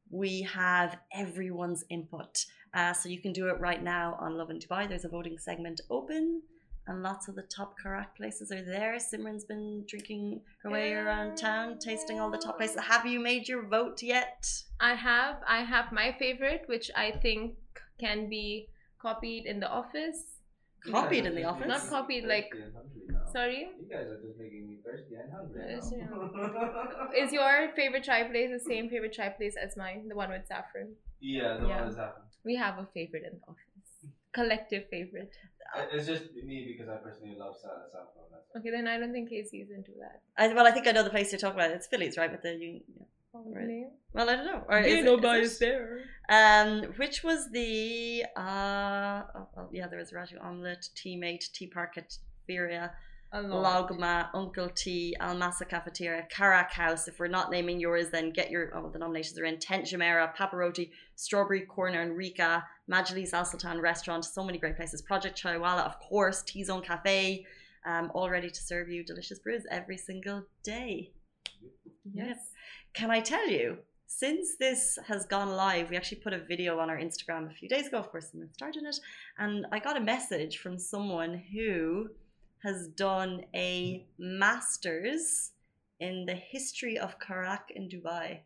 we 0.09 0.41
have 0.41 0.97
everyone's 1.13 1.83
input. 1.89 2.45
Uh, 2.73 2.93
so 2.93 3.09
you 3.09 3.21
can 3.21 3.33
do 3.33 3.47
it 3.47 3.59
right 3.59 3.83
now 3.83 4.17
on 4.19 4.37
Lovin 4.37 4.59
Dubai. 4.59 4.87
There's 4.87 5.05
a 5.05 5.09
voting 5.09 5.37
segment 5.37 5.81
open, 5.89 6.41
and 6.87 7.03
lots 7.03 7.27
of 7.27 7.35
the 7.35 7.43
top 7.43 7.75
Karak 7.83 8.15
places 8.15 8.51
are 8.51 8.63
there. 8.63 8.97
Simran's 8.97 9.45
been 9.45 9.85
drinking 9.87 10.41
her 10.63 10.69
way 10.69 10.93
around 10.93 11.35
town, 11.35 11.79
tasting 11.79 12.19
all 12.19 12.31
the 12.31 12.37
top 12.37 12.57
places. 12.57 12.81
Have 12.81 13.05
you 13.05 13.19
made 13.19 13.47
your 13.47 13.65
vote 13.65 14.01
yet? 14.01 14.45
I 14.79 14.95
have. 14.95 15.37
I 15.47 15.63
have 15.63 15.91
my 15.91 16.15
favorite, 16.17 16.63
which 16.67 16.89
I 16.95 17.11
think 17.11 17.55
can 17.99 18.29
be 18.29 18.67
copied 19.01 19.45
in 19.45 19.59
the 19.59 19.69
office 19.69 20.40
copied 20.89 21.25
in 21.25 21.35
the 21.35 21.43
office. 21.43 21.67
Not 21.67 21.89
copied, 21.89 22.25
like. 22.25 22.49
Sorry. 23.31 23.69
You 23.79 23.87
guys 23.89 24.07
are 24.11 24.19
just 24.19 24.37
making 24.37 24.67
me 24.67 24.77
thirsty 24.83 25.15
and 25.15 25.31
hungry. 25.31 25.61
Is 27.17 27.31
your 27.31 27.69
favorite 27.75 28.03
chai 28.03 28.23
place 28.23 28.49
the 28.51 28.59
same 28.59 28.89
favorite 28.89 29.13
chai 29.13 29.29
place 29.29 29.55
as 29.61 29.77
mine? 29.77 30.07
The 30.09 30.15
one 30.15 30.29
with 30.29 30.47
saffron. 30.47 30.95
Yeah, 31.19 31.57
the 31.59 31.67
yeah. 31.67 31.77
one 31.77 31.85
with 31.87 31.95
saffron. 31.95 32.23
We 32.43 32.55
have 32.57 32.77
a 32.77 32.87
favorite 32.93 33.23
in 33.23 33.39
the 33.39 33.45
office. 33.47 34.11
Collective 34.33 34.83
favorite. 34.89 35.31
It's 35.93 36.07
just 36.07 36.33
me 36.35 36.65
because 36.67 36.89
I 36.89 36.97
personally 36.97 37.35
love 37.37 37.55
saffron. 37.61 37.81
Okay, 38.57 38.69
then 38.69 38.87
I 38.87 38.97
don't 38.97 39.13
think 39.13 39.29
Casey's 39.29 39.69
into 39.69 39.91
that. 39.99 40.21
I, 40.37 40.53
well, 40.53 40.67
I 40.67 40.71
think 40.71 40.87
I 40.87 40.91
know 40.91 41.03
the 41.03 41.09
place 41.09 41.31
you're 41.31 41.39
talking 41.39 41.59
about. 41.59 41.71
It's 41.71 41.87
Filli's, 41.87 42.17
right? 42.17 42.31
With 42.31 42.41
the 42.41 42.53
you. 42.55 42.81
Yeah. 42.97 43.05
Right. 43.33 43.85
Well, 44.13 44.29
I 44.29 44.35
don't 44.35 44.45
know. 44.45 44.63
Or 44.67 44.79
yeah, 44.79 45.01
nobody's 45.01 45.57
there. 45.57 45.99
Um, 46.29 46.83
which 46.97 47.23
was 47.23 47.49
the 47.51 48.25
uh, 48.35 49.21
oh, 49.35 49.47
oh, 49.57 49.69
yeah, 49.71 49.87
there 49.87 49.99
was 49.99 50.11
Raju 50.11 50.43
Omelette, 50.43 50.89
Teammate, 50.95 51.49
Tea 51.53 51.67
Park 51.67 51.97
Feria, 52.45 52.91
Logma, 53.33 54.27
Uncle 54.33 54.69
T, 54.69 55.15
Almasa 55.21 55.67
Cafeteria, 55.67 56.27
Karak 56.33 56.71
House. 56.71 57.07
If 57.07 57.19
we're 57.19 57.27
not 57.27 57.51
naming 57.51 57.79
yours, 57.79 58.09
then 58.09 58.31
get 58.31 58.51
your 58.51 58.75
oh, 58.77 58.89
the 58.89 58.99
nominations 58.99 59.39
are 59.39 59.45
in 59.45 59.59
Tent 59.59 59.85
Jumeirah, 59.85 60.35
Paparotti, 60.35 60.89
Strawberry 61.15 61.61
Corner, 61.61 62.01
and 62.01 62.17
Rika, 62.17 62.65
Majlis 62.89 63.31
Al 63.33 63.45
Sultan 63.45 63.79
Restaurant. 63.79 64.25
So 64.25 64.43
many 64.43 64.57
great 64.57 64.75
places. 64.75 65.01
Project 65.01 65.41
Chaiwala, 65.41 65.85
of 65.85 65.97
course, 65.99 66.43
T 66.43 66.65
Zone 66.65 66.81
Cafe, 66.81 67.45
um, 67.85 68.11
all 68.13 68.29
ready 68.29 68.49
to 68.49 68.61
serve 68.61 68.89
you 68.89 69.05
delicious 69.05 69.39
brews 69.39 69.63
every 69.71 69.97
single 69.97 70.43
day. 70.63 71.11
Yes. 72.13 72.37
Can 72.93 73.09
I 73.09 73.21
tell 73.21 73.47
you, 73.47 73.77
since 74.05 74.55
this 74.57 74.99
has 75.07 75.25
gone 75.25 75.51
live, 75.51 75.89
we 75.89 75.95
actually 75.95 76.21
put 76.21 76.33
a 76.33 76.39
video 76.39 76.79
on 76.79 76.89
our 76.89 76.97
Instagram 76.97 77.49
a 77.49 77.53
few 77.53 77.69
days 77.69 77.87
ago. 77.87 77.97
Of 77.97 78.11
course, 78.11 78.29
someone 78.31 78.51
started 78.53 78.83
it, 78.83 78.99
and 79.37 79.65
I 79.71 79.79
got 79.79 79.97
a 79.97 80.01
message 80.01 80.57
from 80.57 80.77
someone 80.77 81.41
who 81.53 82.09
has 82.63 82.87
done 82.89 83.43
a 83.55 84.05
master's 84.19 85.51
in 85.99 86.25
the 86.25 86.35
history 86.35 86.97
of 86.99 87.19
Karak 87.19 87.71
in 87.75 87.87
Dubai. 87.87 88.39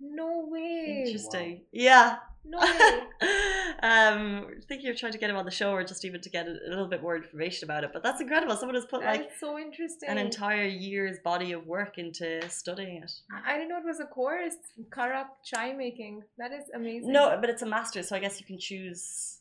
No 0.00 0.46
way. 0.50 1.04
Interesting. 1.06 1.52
Wow. 1.52 1.60
Yeah. 1.72 2.16
No 2.48 2.58
um, 3.82 4.46
I 4.48 4.60
think 4.68 4.82
you're 4.82 4.94
trying 4.94 5.12
to 5.12 5.18
get 5.18 5.30
him 5.30 5.36
on 5.36 5.44
the 5.44 5.50
show 5.50 5.72
or 5.72 5.82
just 5.84 6.04
even 6.04 6.20
to 6.20 6.30
get 6.30 6.46
a, 6.46 6.50
a 6.50 6.68
little 6.68 6.86
bit 6.86 7.02
more 7.02 7.16
information 7.16 7.64
about 7.64 7.84
it. 7.84 7.90
But 7.92 8.02
that's 8.02 8.20
incredible. 8.20 8.56
Someone 8.56 8.74
has 8.74 8.86
put 8.86 9.02
like 9.02 9.30
so 9.38 9.58
interesting 9.58 10.08
an 10.08 10.18
entire 10.18 10.64
year's 10.64 11.18
body 11.24 11.52
of 11.52 11.66
work 11.66 11.98
into 11.98 12.48
studying 12.48 13.02
it. 13.02 13.12
I 13.46 13.54
didn't 13.54 13.68
know 13.68 13.78
it 13.78 13.84
was 13.84 14.00
a 14.00 14.06
course, 14.06 14.54
Karak 14.90 15.26
chai 15.44 15.72
making. 15.72 16.22
That 16.38 16.52
is 16.52 16.64
amazing. 16.74 17.12
No, 17.12 17.36
but 17.40 17.50
it's 17.50 17.62
a 17.62 17.66
master, 17.66 18.02
so 18.02 18.16
I 18.16 18.20
guess 18.20 18.40
you 18.40 18.46
can 18.46 18.58
choose 18.58 19.40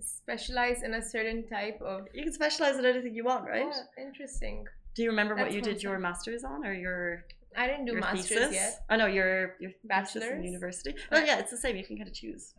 specialize 0.00 0.84
in 0.84 0.94
a 0.94 1.02
certain 1.02 1.44
type 1.48 1.80
of 1.82 2.06
you 2.14 2.22
can 2.22 2.32
specialize 2.32 2.78
in 2.78 2.84
anything 2.84 3.12
you 3.12 3.24
want 3.24 3.44
right 3.44 3.66
oh, 3.66 4.00
interesting 4.00 4.64
do 4.94 5.02
you 5.02 5.10
remember 5.10 5.34
That's 5.34 5.46
what 5.46 5.54
you 5.54 5.62
did 5.62 5.82
your 5.82 5.98
master's 5.98 6.44
on 6.44 6.64
or 6.64 6.72
your 6.72 7.24
I 7.56 7.66
didn't 7.66 7.86
do 7.86 7.94
masters 7.94 8.28
thesis? 8.28 8.52
yet. 8.52 8.84
Oh 8.90 8.96
no, 8.96 9.06
your 9.06 9.56
your 9.60 9.72
bachelor's 9.84 10.30
in 10.30 10.44
university. 10.44 10.94
Oh 11.10 11.18
yeah, 11.18 11.38
it's 11.38 11.50
the 11.50 11.56
same. 11.56 11.76
You 11.76 11.84
can 11.84 11.96
kind 11.96 12.08
of 12.08 12.14
choose. 12.14 12.54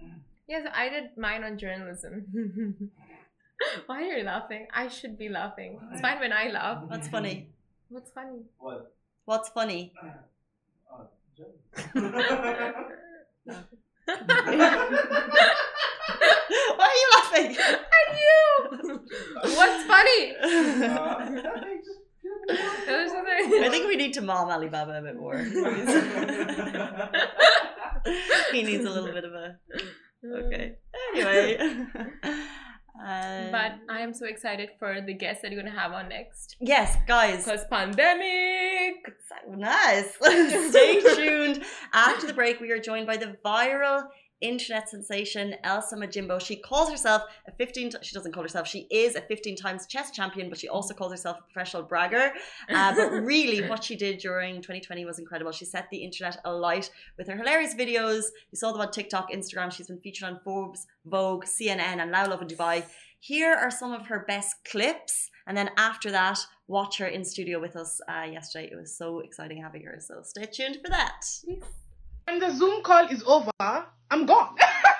Yes, 0.48 0.68
I 0.74 0.90
did 0.90 1.18
mine 1.18 1.44
on 1.44 1.58
journalism. 1.58 2.26
Why 3.86 4.10
are 4.10 4.18
you 4.18 4.24
laughing? 4.24 4.68
I 4.74 4.88
should 4.88 5.18
be 5.18 5.30
laughing. 5.30 5.80
It's 5.92 6.02
fine 6.02 6.20
when 6.20 6.34
I 6.34 6.50
laugh. 6.50 6.84
What's 6.88 7.08
funny? 7.08 7.50
What's 7.90 8.12
funny? 8.12 8.42
What? 8.58 8.94
What's 9.26 9.50
funny? 9.50 9.94
Uh, 10.02 11.06
Why 16.76 16.88
are 16.90 16.96
you 17.02 17.08
laughing? 17.16 17.58
At 17.58 18.08
you. 18.20 19.00
What's 19.56 19.84
funny? 19.86 20.36
I 22.58 23.68
think 23.70 23.88
we 23.88 23.96
need 23.96 24.14
to 24.14 24.22
mom 24.22 24.50
Alibaba 24.50 25.00
a 25.00 25.02
bit 25.02 25.16
more. 25.16 25.38
he 28.52 28.64
needs 28.64 28.86
a 28.86 28.90
little 28.90 29.12
bit 29.12 29.26
of 29.26 29.34
a. 29.34 29.58
Okay. 30.46 30.76
Anyway. 31.14 31.58
Uh, 33.04 33.48
but 33.52 33.74
I 33.90 34.02
am 34.02 34.14
so 34.14 34.26
excited 34.26 34.70
for 34.80 35.02
the 35.02 35.14
guests 35.14 35.42
that 35.42 35.52
you're 35.52 35.62
gonna 35.62 35.78
have 35.78 35.92
on 35.92 36.10
next. 36.10 36.56
Yes, 36.60 36.98
guys. 37.08 37.46
Because 37.46 37.66
pandemic. 37.70 38.96
Nice. 39.50 40.16
Stay 40.70 41.02
tuned. 41.16 41.64
After 41.94 42.28
the 42.28 42.34
break, 42.34 42.60
we 42.60 42.72
are 42.72 42.80
joined 42.80 43.08
by 43.08 43.18
the 43.18 43.38
viral 43.44 44.04
internet 44.42 44.90
sensation 44.90 45.56
Elsa 45.64 45.96
Majimbo. 45.96 46.40
She 46.42 46.56
calls 46.56 46.90
herself 46.90 47.24
a 47.48 47.52
15, 47.52 47.94
she 48.02 48.14
doesn't 48.14 48.32
call 48.32 48.44
herself, 48.44 48.68
she 48.68 48.88
is 48.92 49.16
a 49.16 49.22
15 49.22 49.56
times 49.56 49.86
chess 49.88 50.12
champion, 50.12 50.50
but 50.50 50.60
she 50.60 50.68
also 50.68 50.94
calls 50.94 51.12
herself 51.12 51.38
a 51.40 51.54
professional 51.54 51.84
bragger. 51.84 52.34
Uh, 52.70 52.96
but 52.96 53.12
really, 53.12 53.68
what 53.68 53.84
she 53.84 53.96
did 53.96 54.18
during 54.20 54.56
2020 54.56 55.06
was 55.06 55.20
incredible. 55.20 55.52
She 55.52 55.66
set 55.66 55.90
the 55.90 55.98
internet 55.98 56.38
alight 56.46 56.90
with 57.18 57.28
her 57.28 57.36
hilarious 57.36 57.76
videos. 57.76 58.24
You 58.52 58.56
saw 58.58 58.72
them 58.72 58.82
on 58.82 58.92
TikTok, 58.92 59.32
Instagram. 59.32 59.72
She's 59.72 59.88
been 59.88 60.00
featured 60.00 60.30
on 60.30 60.40
Forbes, 60.44 60.88
Vogue, 61.06 61.46
CNN, 61.46 62.00
and 62.00 62.12
Now 62.12 62.30
Lovin 62.30 62.48
Dubai. 62.48 62.84
Here 63.20 63.54
are 63.54 63.70
some 63.70 63.92
of 63.92 64.08
her 64.08 64.26
best 64.28 64.56
clips. 64.66 65.30
And 65.46 65.56
then 65.56 65.70
after 65.78 66.12
that, 66.12 66.40
watch 66.68 66.98
her 66.98 67.08
in 67.08 67.24
studio 67.24 67.60
with 67.60 67.76
us 67.76 68.00
uh, 68.08 68.24
yesterday. 68.24 68.70
It 68.72 68.76
was 68.76 68.98
so 68.98 69.20
exciting 69.20 69.62
having 69.62 69.84
her. 69.84 70.00
So 70.00 70.22
stay 70.24 70.46
tuned 70.46 70.78
for 70.84 70.90
that. 70.90 71.24
When 72.26 72.40
the 72.40 72.52
Zoom 72.56 72.84
call 72.84 73.08
is 73.08 73.24
over, 73.24 73.52
I'm 73.60 74.26
gone. 74.26 74.56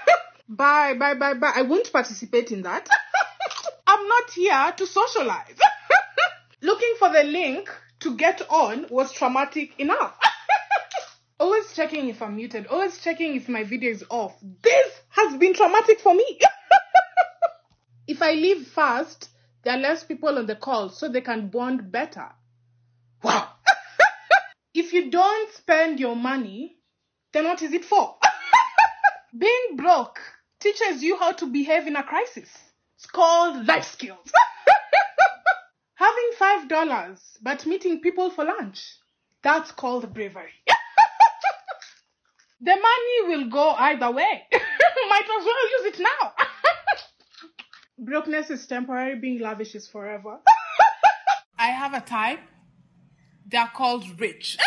bye, 0.50 0.94
bye, 0.94 1.14
bye, 1.14 1.34
bye. 1.34 1.54
I 1.56 1.62
won't 1.62 1.92
participate 1.92 2.52
in 2.52 2.64
that. 2.64 2.88
I'm 3.88 4.08
not 4.08 4.32
here 4.32 4.74
to 4.78 4.88
socialize. 4.88 5.60
Looking 6.62 6.94
for 7.00 7.12
the 7.12 7.24
link 7.24 7.70
to 8.02 8.16
get 8.16 8.42
on 8.50 8.88
was 8.90 9.12
traumatic 9.12 9.80
enough. 9.80 10.18
always 11.40 11.74
checking 11.74 12.10
if 12.10 12.22
I'm 12.22 12.36
muted, 12.36 12.68
always 12.68 13.00
checking 13.00 13.36
if 13.36 13.50
my 13.50 13.64
video 13.64 13.92
is 13.92 14.04
off. 14.10 14.36
This 14.62 15.02
has 15.10 15.38
been 15.38 15.54
traumatic 15.54 16.00
for 16.00 16.14
me. 16.14 16.40
if 18.08 18.22
I 18.22 18.34
leave 18.34 18.68
fast, 18.68 19.30
there 19.64 19.76
are 19.76 19.80
less 19.80 20.04
people 20.04 20.38
on 20.38 20.46
the 20.48 20.56
call 20.56 20.90
so 20.90 21.08
they 21.08 21.22
can 21.22 21.48
bond 21.48 21.92
better. 21.92 22.30
Wow. 23.24 23.50
if 24.74 24.94
you 24.94 25.12
don't 25.12 25.54
spend 25.54 26.00
your 26.00 26.16
money, 26.16 26.78
then 27.34 27.46
what 27.46 27.62
is 27.62 27.74
it 27.74 27.86
for? 27.86 28.16
Being 29.38 29.76
broke 29.78 30.20
teaches 30.60 31.02
you 31.04 31.18
how 31.18 31.32
to 31.34 31.48
behave 31.48 31.88
in 31.88 31.96
a 31.96 32.04
crisis. 32.04 32.50
It's 32.98 33.06
called 33.06 33.68
life 33.68 33.86
skills. 33.86 34.32
Having 35.96 36.32
five 36.38 36.68
dollars 36.68 37.20
but 37.42 37.66
meeting 37.66 38.02
people 38.02 38.30
for 38.30 38.44
lunch. 38.44 38.84
That's 39.44 39.72
called 39.72 40.14
bravery. 40.14 40.54
the 42.62 42.72
money 42.72 43.28
will 43.28 43.50
go 43.50 43.72
either 43.72 44.12
way. 44.12 44.44
Might 45.10 45.24
as 45.24 45.46
well 45.46 45.70
use 45.84 45.94
it 45.94 46.00
now. 46.00 46.34
Brokenness 47.98 48.50
is 48.50 48.66
temporary, 48.68 49.16
being 49.20 49.40
lavish 49.40 49.76
is 49.76 49.88
forever. 49.88 50.40
I 51.58 51.68
have 51.68 51.94
a 51.94 52.02
type. 52.02 52.40
They're 53.48 53.72
called 53.74 54.20
rich. 54.20 54.58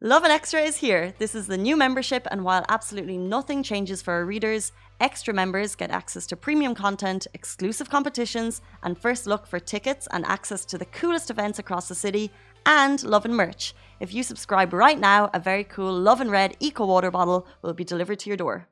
Lovin 0.00 0.30
Extra 0.30 0.60
is 0.60 0.76
here. 0.76 1.12
This 1.18 1.34
is 1.34 1.48
the 1.48 1.58
new 1.58 1.76
membership, 1.76 2.24
and 2.30 2.44
while 2.44 2.64
absolutely 2.68 3.18
nothing 3.18 3.64
changes 3.64 4.00
for 4.00 4.14
our 4.14 4.24
readers, 4.24 4.70
extra 5.00 5.34
members 5.34 5.74
get 5.74 5.90
access 5.90 6.24
to 6.28 6.36
premium 6.36 6.72
content, 6.76 7.26
exclusive 7.34 7.90
competitions, 7.90 8.60
and 8.84 8.96
first 8.96 9.26
look 9.26 9.44
for 9.44 9.58
tickets 9.58 10.06
and 10.12 10.24
access 10.24 10.64
to 10.66 10.78
the 10.78 10.84
coolest 10.84 11.30
events 11.30 11.58
across 11.58 11.88
the 11.88 11.96
city, 11.96 12.30
and 12.64 13.02
Lovin 13.02 13.34
merch. 13.34 13.74
If 13.98 14.14
you 14.14 14.22
subscribe 14.22 14.72
right 14.72 15.00
now, 15.00 15.30
a 15.34 15.40
very 15.40 15.64
cool 15.64 15.92
Lovin 15.92 16.30
Red 16.30 16.56
Eco 16.60 16.86
Water 16.86 17.10
bottle 17.10 17.48
will 17.62 17.74
be 17.74 17.82
delivered 17.82 18.20
to 18.20 18.30
your 18.30 18.36
door. 18.36 18.68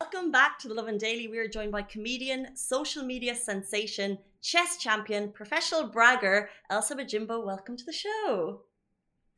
Welcome 0.00 0.30
back 0.30 0.60
to 0.60 0.68
the 0.68 0.74
Lovin 0.74 0.96
Daily. 0.96 1.26
We 1.26 1.38
are 1.38 1.48
joined 1.48 1.72
by 1.72 1.82
comedian, 1.82 2.54
social 2.54 3.02
media 3.02 3.34
sensation, 3.34 4.16
chess 4.40 4.76
champion, 4.76 5.32
professional 5.32 5.88
bragger, 5.88 6.50
Elsa 6.70 6.94
Majimbo. 6.94 7.44
Welcome 7.44 7.76
to 7.76 7.84
the 7.84 7.92
show. 7.92 8.60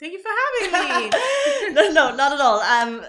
Thank 0.00 0.12
you 0.12 0.22
for 0.22 0.30
having 0.72 1.04
me. 1.04 1.10
no, 1.72 1.90
no, 1.92 2.14
not 2.14 2.32
at 2.32 2.40
all. 2.40 2.60
Um, 2.60 3.04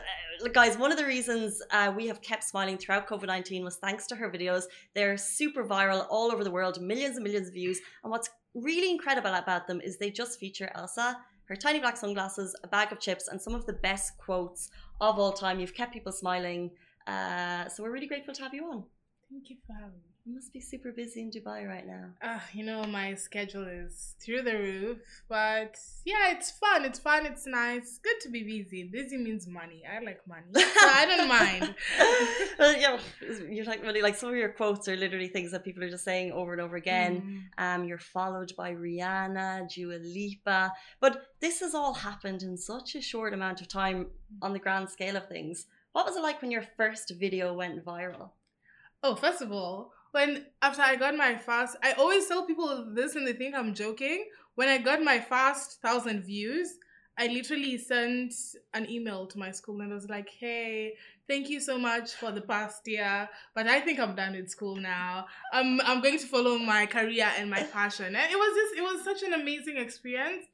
guys, 0.54 0.78
one 0.78 0.92
of 0.92 0.98
the 0.98 1.06
reasons 1.06 1.62
uh, 1.72 1.92
we 1.96 2.08
have 2.08 2.22
kept 2.22 2.44
smiling 2.44 2.78
throughout 2.78 3.08
COVID 3.08 3.28
19 3.28 3.64
was 3.64 3.78
thanks 3.78 4.06
to 4.08 4.16
her 4.16 4.30
videos. 4.30 4.64
They're 4.94 5.18
super 5.18 5.66
viral 5.66 6.06
all 6.10 6.32
over 6.32 6.44
the 6.44 6.52
world, 6.52 6.80
millions 6.82 7.16
and 7.16 7.24
millions 7.24 7.48
of 7.48 7.54
views. 7.54 7.80
And 8.04 8.12
what's 8.12 8.30
really 8.54 8.92
incredible 8.92 9.34
about 9.34 9.68
them 9.68 9.82
is 9.82 9.98
they 9.98 10.12
just 10.12 10.40
feature 10.40 10.72
Elsa, 10.76 11.18
her 11.46 11.56
tiny 11.56 11.80
black 11.80 11.98
sunglasses, 11.98 12.56
a 12.64 12.68
bag 12.68 12.92
of 12.92 13.00
chips, 13.00 13.28
and 13.28 13.42
some 13.42 13.56
of 13.56 13.66
the 13.66 13.74
best 13.74 14.18
quotes 14.18 14.70
of 15.02 15.18
all 15.20 15.34
time. 15.34 15.60
You've 15.60 15.74
kept 15.74 15.94
people 15.94 16.12
smiling. 16.12 16.72
Uh, 17.08 17.68
so 17.68 17.84
we're 17.84 17.92
really 17.92 18.08
grateful 18.08 18.34
to 18.34 18.44
have 18.44 18.54
you 18.54 18.66
on. 18.66 18.84
Thank 19.32 19.50
you 19.50 19.58
for 19.66 19.74
having 19.74 19.98
me. 19.98 20.15
You 20.28 20.34
must 20.34 20.52
be 20.52 20.60
super 20.60 20.92
busy 20.92 21.22
in 21.22 21.30
Dubai 21.30 21.68
right 21.68 21.86
now. 21.86 22.06
Uh, 22.20 22.40
you 22.52 22.66
know, 22.66 22.84
my 22.86 23.14
schedule 23.14 23.68
is 23.68 24.16
through 24.20 24.42
the 24.42 24.58
roof, 24.58 24.98
but 25.30 25.78
yeah, 26.04 26.32
it's 26.32 26.50
fun. 26.50 26.84
It's 26.84 26.98
fun. 26.98 27.28
It's 27.28 27.46
nice. 27.46 28.00
Good 28.04 28.20
to 28.22 28.30
be 28.30 28.42
busy. 28.42 28.86
Busy 28.86 29.18
means 29.18 29.46
money. 29.46 29.84
I 29.86 30.04
like 30.04 30.22
money, 30.28 30.48
so 30.56 30.62
I 30.82 31.06
don't 31.06 31.28
mind. 31.28 31.76
well, 32.58 32.76
yeah, 32.76 32.98
you're 33.48 33.66
like 33.66 33.84
really 33.84 34.02
like 34.02 34.16
some 34.16 34.30
of 34.30 34.36
your 34.36 34.50
quotes 34.50 34.88
are 34.88 34.96
literally 34.96 35.28
things 35.28 35.52
that 35.52 35.64
people 35.64 35.84
are 35.84 35.92
just 35.92 36.04
saying 36.04 36.32
over 36.32 36.54
and 36.54 36.62
over 36.62 36.76
again. 36.76 37.46
Mm. 37.60 37.64
Um, 37.64 37.84
you're 37.86 38.00
followed 38.00 38.52
by 38.58 38.74
Rihanna, 38.74 39.72
Dua 39.72 40.00
Lipa, 40.02 40.74
but 41.02 41.22
this 41.40 41.60
has 41.60 41.76
all 41.76 41.94
happened 41.94 42.42
in 42.42 42.58
such 42.58 42.96
a 42.96 43.02
short 43.02 43.36
amount 43.36 43.62
of 43.62 43.68
time 43.68 44.08
on 44.42 44.54
the 44.54 44.60
grand 44.60 44.90
scale 44.90 45.18
of 45.18 45.28
things. 45.28 45.68
What 45.92 46.08
was 46.08 46.16
it 46.16 46.24
like 46.24 46.42
when 46.42 46.50
your 46.50 46.66
first 46.78 47.14
video 47.20 47.54
went 47.54 47.86
viral? 47.86 48.32
Oh, 49.04 49.14
first 49.14 49.44
of 49.44 49.52
all, 49.52 49.92
when 50.16 50.46
after 50.62 50.82
I 50.82 50.96
got 50.96 51.18
my 51.18 51.36
first, 51.36 51.76
I 51.84 51.92
always 51.92 52.26
tell 52.26 52.46
people 52.46 52.88
this 52.94 53.18
and 53.18 53.28
they 53.28 53.34
think 53.34 53.54
I'm 53.54 53.74
joking. 53.74 54.26
When 54.56 54.70
I 54.70 54.78
got 54.78 55.04
my 55.04 55.20
first 55.20 55.82
thousand 55.82 56.24
views, 56.24 56.78
I 57.18 57.28
literally 57.28 57.78
sent 57.78 58.34
an 58.74 58.90
email 58.90 59.28
to 59.28 59.38
my 59.38 59.52
school 59.52 59.82
and 59.82 59.92
I 59.92 59.96
was 59.96 60.08
like, 60.08 60.30
hey, 60.30 60.94
thank 61.28 61.50
you 61.50 61.60
so 61.60 61.78
much 61.78 62.14
for 62.14 62.32
the 62.32 62.40
past 62.40 62.88
year, 62.88 63.28
but 63.54 63.68
I 63.68 63.82
think 63.82 64.00
I'm 64.00 64.16
done 64.16 64.38
with 64.38 64.50
school 64.50 64.78
now. 64.78 65.26
I'm 65.52 65.82
I'm 65.82 66.02
going 66.02 66.20
to 66.20 66.28
follow 66.28 66.58
my 66.60 66.86
career 66.86 67.30
and 67.38 67.50
my 67.50 67.64
passion. 67.64 68.16
And 68.16 68.32
it 68.32 68.38
was 68.38 68.56
just 68.56 68.78
it 68.78 68.84
was 68.84 69.04
such 69.04 69.22
an 69.28 69.34
amazing 69.34 69.76
experience. 69.76 70.46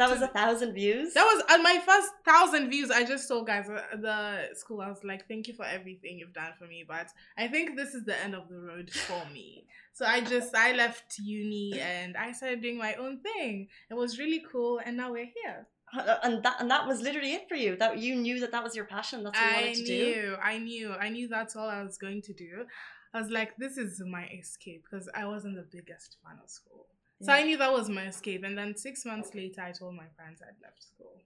That 0.00 0.08
was 0.08 0.22
a 0.22 0.28
thousand 0.28 0.72
views. 0.72 1.12
That 1.12 1.24
was 1.24 1.42
at 1.50 1.62
my 1.62 1.78
first 1.84 2.08
thousand 2.24 2.70
views. 2.70 2.90
I 2.90 3.04
just 3.04 3.28
told 3.28 3.46
guys 3.46 3.68
at 3.68 4.00
the 4.00 4.48
school. 4.54 4.80
I 4.80 4.88
was 4.88 5.04
like, 5.04 5.28
"Thank 5.28 5.46
you 5.46 5.52
for 5.52 5.66
everything 5.66 6.18
you've 6.18 6.32
done 6.32 6.54
for 6.58 6.66
me," 6.66 6.86
but 6.88 7.08
I 7.36 7.48
think 7.48 7.76
this 7.76 7.92
is 7.92 8.06
the 8.06 8.18
end 8.24 8.34
of 8.34 8.48
the 8.48 8.58
road 8.58 8.90
for 8.90 9.22
me. 9.30 9.66
So 9.92 10.06
I 10.06 10.22
just 10.22 10.56
I 10.56 10.72
left 10.72 11.18
uni 11.18 11.78
and 11.78 12.16
I 12.16 12.32
started 12.32 12.62
doing 12.62 12.78
my 12.78 12.94
own 12.94 13.20
thing. 13.20 13.68
It 13.90 13.94
was 13.94 14.18
really 14.18 14.42
cool, 14.50 14.80
and 14.82 14.96
now 14.96 15.12
we're 15.12 15.32
here. 15.42 15.66
Uh, 15.94 16.00
uh 16.00 16.18
and 16.22 16.42
that 16.44 16.56
and 16.60 16.70
that 16.70 16.86
was 16.86 17.02
literally 17.02 17.34
it 17.34 17.46
for 17.46 17.56
you. 17.56 17.76
That 17.76 17.98
you 17.98 18.14
knew 18.14 18.40
that 18.40 18.52
that 18.52 18.64
was 18.64 18.74
your 18.74 18.86
passion. 18.86 19.22
That's 19.22 19.38
what 19.38 19.50
you 19.50 19.56
wanted 19.56 19.74
to 19.74 19.84
do. 19.84 19.92
I 19.92 19.98
to 19.98 20.04
knew, 20.04 20.14
do. 20.14 20.36
I 20.42 20.58
knew. 20.58 20.92
I 20.94 21.08
knew 21.10 21.28
that's 21.28 21.56
all 21.56 21.68
I 21.68 21.82
was 21.82 21.98
going 21.98 22.22
to 22.22 22.32
do. 22.32 22.64
I 23.12 23.20
was 23.20 23.28
like, 23.28 23.54
this 23.58 23.76
is 23.76 24.00
my 24.00 24.24
escape 24.28 24.84
because 24.90 25.10
I 25.14 25.26
wasn't 25.26 25.56
the 25.56 25.68
biggest 25.70 26.16
fan 26.24 26.38
of 26.42 26.48
school. 26.48 26.86
So 27.22 27.32
I 27.32 27.42
knew 27.42 27.58
that 27.58 27.72
was 27.72 27.88
my 27.88 28.06
escape. 28.06 28.44
And 28.44 28.56
then 28.56 28.76
six 28.76 29.04
months 29.04 29.34
later, 29.34 29.60
I 29.60 29.72
told 29.72 29.94
my 29.94 30.06
parents 30.16 30.40
I'd 30.42 30.62
left 30.62 30.82
school. 30.82 31.20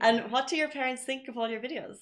And 0.00 0.30
what 0.32 0.48
do 0.48 0.56
your 0.56 0.68
parents 0.68 1.04
think 1.04 1.28
of 1.28 1.38
all 1.38 1.48
your 1.48 1.60
videos? 1.60 1.98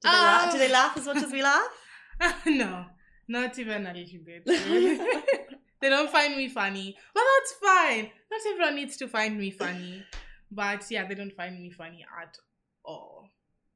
Do 0.00 0.08
they, 0.10 0.16
uh, 0.16 0.22
laugh, 0.22 0.52
do 0.52 0.58
they 0.58 0.72
laugh 0.72 0.96
as 0.96 1.06
much 1.06 1.22
as 1.22 1.32
we 1.32 1.42
laugh? 1.42 1.68
no, 2.46 2.86
not 3.28 3.58
even 3.58 3.86
a 3.86 3.92
little 3.92 4.20
bit. 4.24 4.44
they 5.80 5.88
don't 5.88 6.10
find 6.10 6.36
me 6.36 6.48
funny. 6.48 6.96
But 7.14 7.22
that's 7.36 7.52
fine. 7.52 8.10
Not 8.30 8.40
everyone 8.50 8.76
needs 8.76 8.96
to 8.98 9.08
find 9.08 9.38
me 9.38 9.50
funny. 9.50 10.04
But 10.50 10.84
yeah, 10.90 11.06
they 11.06 11.14
don't 11.14 11.32
find 11.32 11.60
me 11.60 11.70
funny 11.70 12.04
at 12.20 12.36
all. 12.84 13.28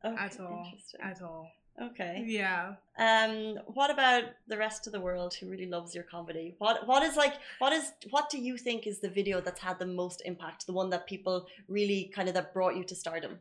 Okay, 0.05 0.17
at 0.17 0.41
all. 0.41 0.73
At 1.01 1.23
all. 1.23 1.51
Okay. 1.81 2.25
Yeah. 2.27 2.75
Um. 2.99 3.59
What 3.67 3.91
about 3.91 4.25
the 4.49 4.59
rest 4.59 4.87
of 4.87 4.93
the 4.93 5.01
world 5.01 5.35
who 5.35 5.49
really 5.49 5.67
loves 5.67 5.95
your 5.95 6.05
comedy? 6.05 6.57
What 6.59 6.87
What 6.87 7.03
is 7.03 7.17
like? 7.17 7.35
What 7.61 7.73
is 7.73 7.93
What 8.11 8.31
do 8.31 8.39
you 8.39 8.57
think 8.57 8.87
is 8.87 8.99
the 8.99 9.11
video 9.11 9.41
that's 9.41 9.61
had 9.61 9.79
the 9.79 9.87
most 9.87 10.23
impact? 10.25 10.67
The 10.67 10.73
one 10.73 10.91
that 10.91 11.07
people 11.07 11.47
really 11.69 12.11
kind 12.15 12.29
of 12.29 12.35
that 12.35 12.53
brought 12.53 12.75
you 12.77 12.85
to 12.85 12.95
stardom? 12.95 13.39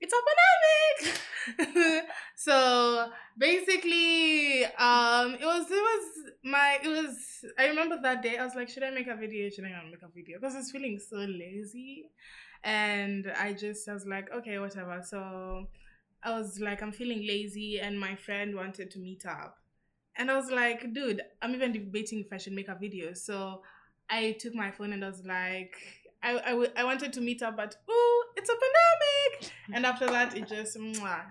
It's 0.00 0.12
a 0.12 0.20
pandemic. 0.28 2.04
so 2.36 3.10
basically, 3.36 4.64
um, 4.64 5.34
it 5.34 5.44
was 5.44 5.70
it 5.70 5.82
was 5.90 6.32
my 6.44 6.78
it 6.82 6.88
was. 6.88 7.44
I 7.58 7.66
remember 7.68 7.98
that 8.02 8.22
day. 8.22 8.36
I 8.36 8.44
was 8.44 8.54
like, 8.54 8.68
should 8.68 8.82
I 8.82 8.90
make 8.90 9.06
a 9.06 9.16
video? 9.16 9.48
Should 9.48 9.64
I 9.64 9.70
not 9.70 9.86
make 9.86 10.02
a 10.02 10.08
video? 10.14 10.38
Because 10.38 10.54
I 10.54 10.58
was 10.58 10.70
feeling 10.70 10.98
so 10.98 11.16
lazy, 11.16 12.10
and 12.62 13.32
I 13.38 13.54
just 13.54 13.88
I 13.88 13.94
was 13.94 14.06
like, 14.06 14.30
okay, 14.32 14.58
whatever. 14.58 15.02
So 15.02 15.66
I 16.22 16.38
was 16.38 16.60
like, 16.60 16.82
I'm 16.82 16.92
feeling 16.92 17.26
lazy, 17.26 17.80
and 17.80 17.98
my 17.98 18.14
friend 18.16 18.54
wanted 18.56 18.90
to 18.92 18.98
meet 18.98 19.24
up. 19.26 19.58
And 20.16 20.30
I 20.30 20.36
was 20.36 20.50
like, 20.50 20.92
dude, 20.92 21.22
I'm 21.40 21.54
even 21.54 21.72
debating 21.72 22.20
if 22.20 22.32
I 22.32 22.38
should 22.38 22.52
make 22.52 22.68
a 22.68 22.74
video. 22.74 23.12
So 23.14 23.62
I 24.10 24.32
took 24.32 24.54
my 24.54 24.70
phone 24.70 24.92
and 24.92 25.04
I 25.04 25.08
was 25.08 25.24
like, 25.24 25.76
I, 26.22 26.38
I, 26.38 26.50
w- 26.50 26.72
I 26.76 26.84
wanted 26.84 27.12
to 27.12 27.20
meet 27.20 27.42
up, 27.42 27.56
but 27.56 27.76
oh, 27.88 28.17
it's 28.38 28.48
a 28.48 28.54
pandemic. 28.54 29.52
And 29.70 29.84
after 29.84 30.06
that, 30.06 30.34
it 30.34 30.48
just 30.48 30.78
mwah, 30.78 31.24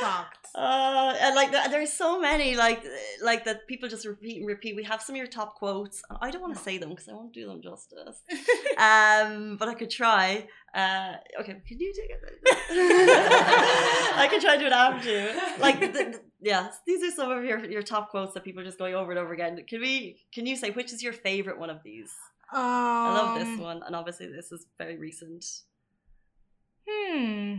fucked. 0.00 0.38
Uh, 0.56 1.14
and 1.20 1.34
like 1.34 1.52
there's 1.52 1.92
so 1.92 2.18
many 2.18 2.56
like 2.56 2.82
like 3.22 3.44
that 3.44 3.66
people 3.66 3.90
just 3.90 4.06
repeat 4.06 4.38
and 4.38 4.46
repeat. 4.46 4.74
We 4.74 4.84
have 4.84 5.02
some 5.02 5.14
of 5.14 5.18
your 5.18 5.26
top 5.26 5.54
quotes. 5.56 6.02
I 6.22 6.30
don't 6.30 6.40
want 6.40 6.54
to 6.54 6.62
say 6.62 6.78
them 6.78 6.88
because 6.88 7.10
I 7.10 7.12
won't 7.12 7.34
do 7.34 7.46
them 7.46 7.60
justice. 7.60 8.22
um, 8.78 9.58
but 9.58 9.68
I 9.68 9.74
could 9.74 9.90
try. 9.90 10.48
Uh, 10.74 11.16
okay, 11.40 11.60
can 11.68 11.78
you 11.78 11.92
take 11.92 12.08
it? 12.08 12.20
I 14.16 14.26
can 14.30 14.40
try 14.40 14.54
to 14.54 14.60
do 14.60 14.66
it 14.66 14.72
after 14.72 15.10
you. 15.10 15.60
Like, 15.60 15.80
the, 15.92 16.20
yeah, 16.40 16.70
these 16.86 17.02
are 17.02 17.14
some 17.14 17.30
of 17.30 17.44
your 17.44 17.62
your 17.66 17.82
top 17.82 18.08
quotes 18.08 18.32
that 18.32 18.42
people 18.42 18.62
are 18.62 18.64
just 18.64 18.78
going 18.78 18.94
over 18.94 19.10
and 19.10 19.20
over 19.20 19.34
again. 19.34 19.62
Can 19.68 19.82
we? 19.82 20.16
Can 20.32 20.46
you 20.46 20.56
say 20.56 20.70
which 20.70 20.90
is 20.90 21.02
your 21.02 21.12
favorite 21.12 21.58
one 21.58 21.68
of 21.68 21.82
these? 21.82 22.10
Um, 22.52 22.62
I 22.62 23.12
love 23.12 23.38
this 23.38 23.48
um, 23.48 23.60
one, 23.60 23.82
and 23.84 23.94
obviously 23.94 24.28
this 24.28 24.52
is 24.52 24.64
very 24.78 24.96
recent. 24.96 25.44
Hmm. 26.88 27.56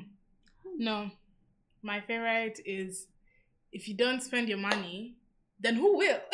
No, 0.77 1.11
my 1.81 2.01
favorite 2.01 2.59
is 2.65 3.07
if 3.71 3.87
you 3.87 3.95
don't 3.95 4.21
spend 4.21 4.47
your 4.47 4.57
money, 4.57 5.15
then 5.59 5.75
who 5.75 5.97
will? 5.97 6.19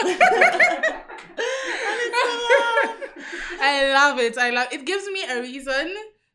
I 3.65 3.91
love 3.93 4.19
it. 4.19 4.37
I 4.37 4.49
love 4.49 4.67
it. 4.71 4.85
Gives 4.85 5.05
me 5.07 5.23
a 5.29 5.41
reason 5.41 5.93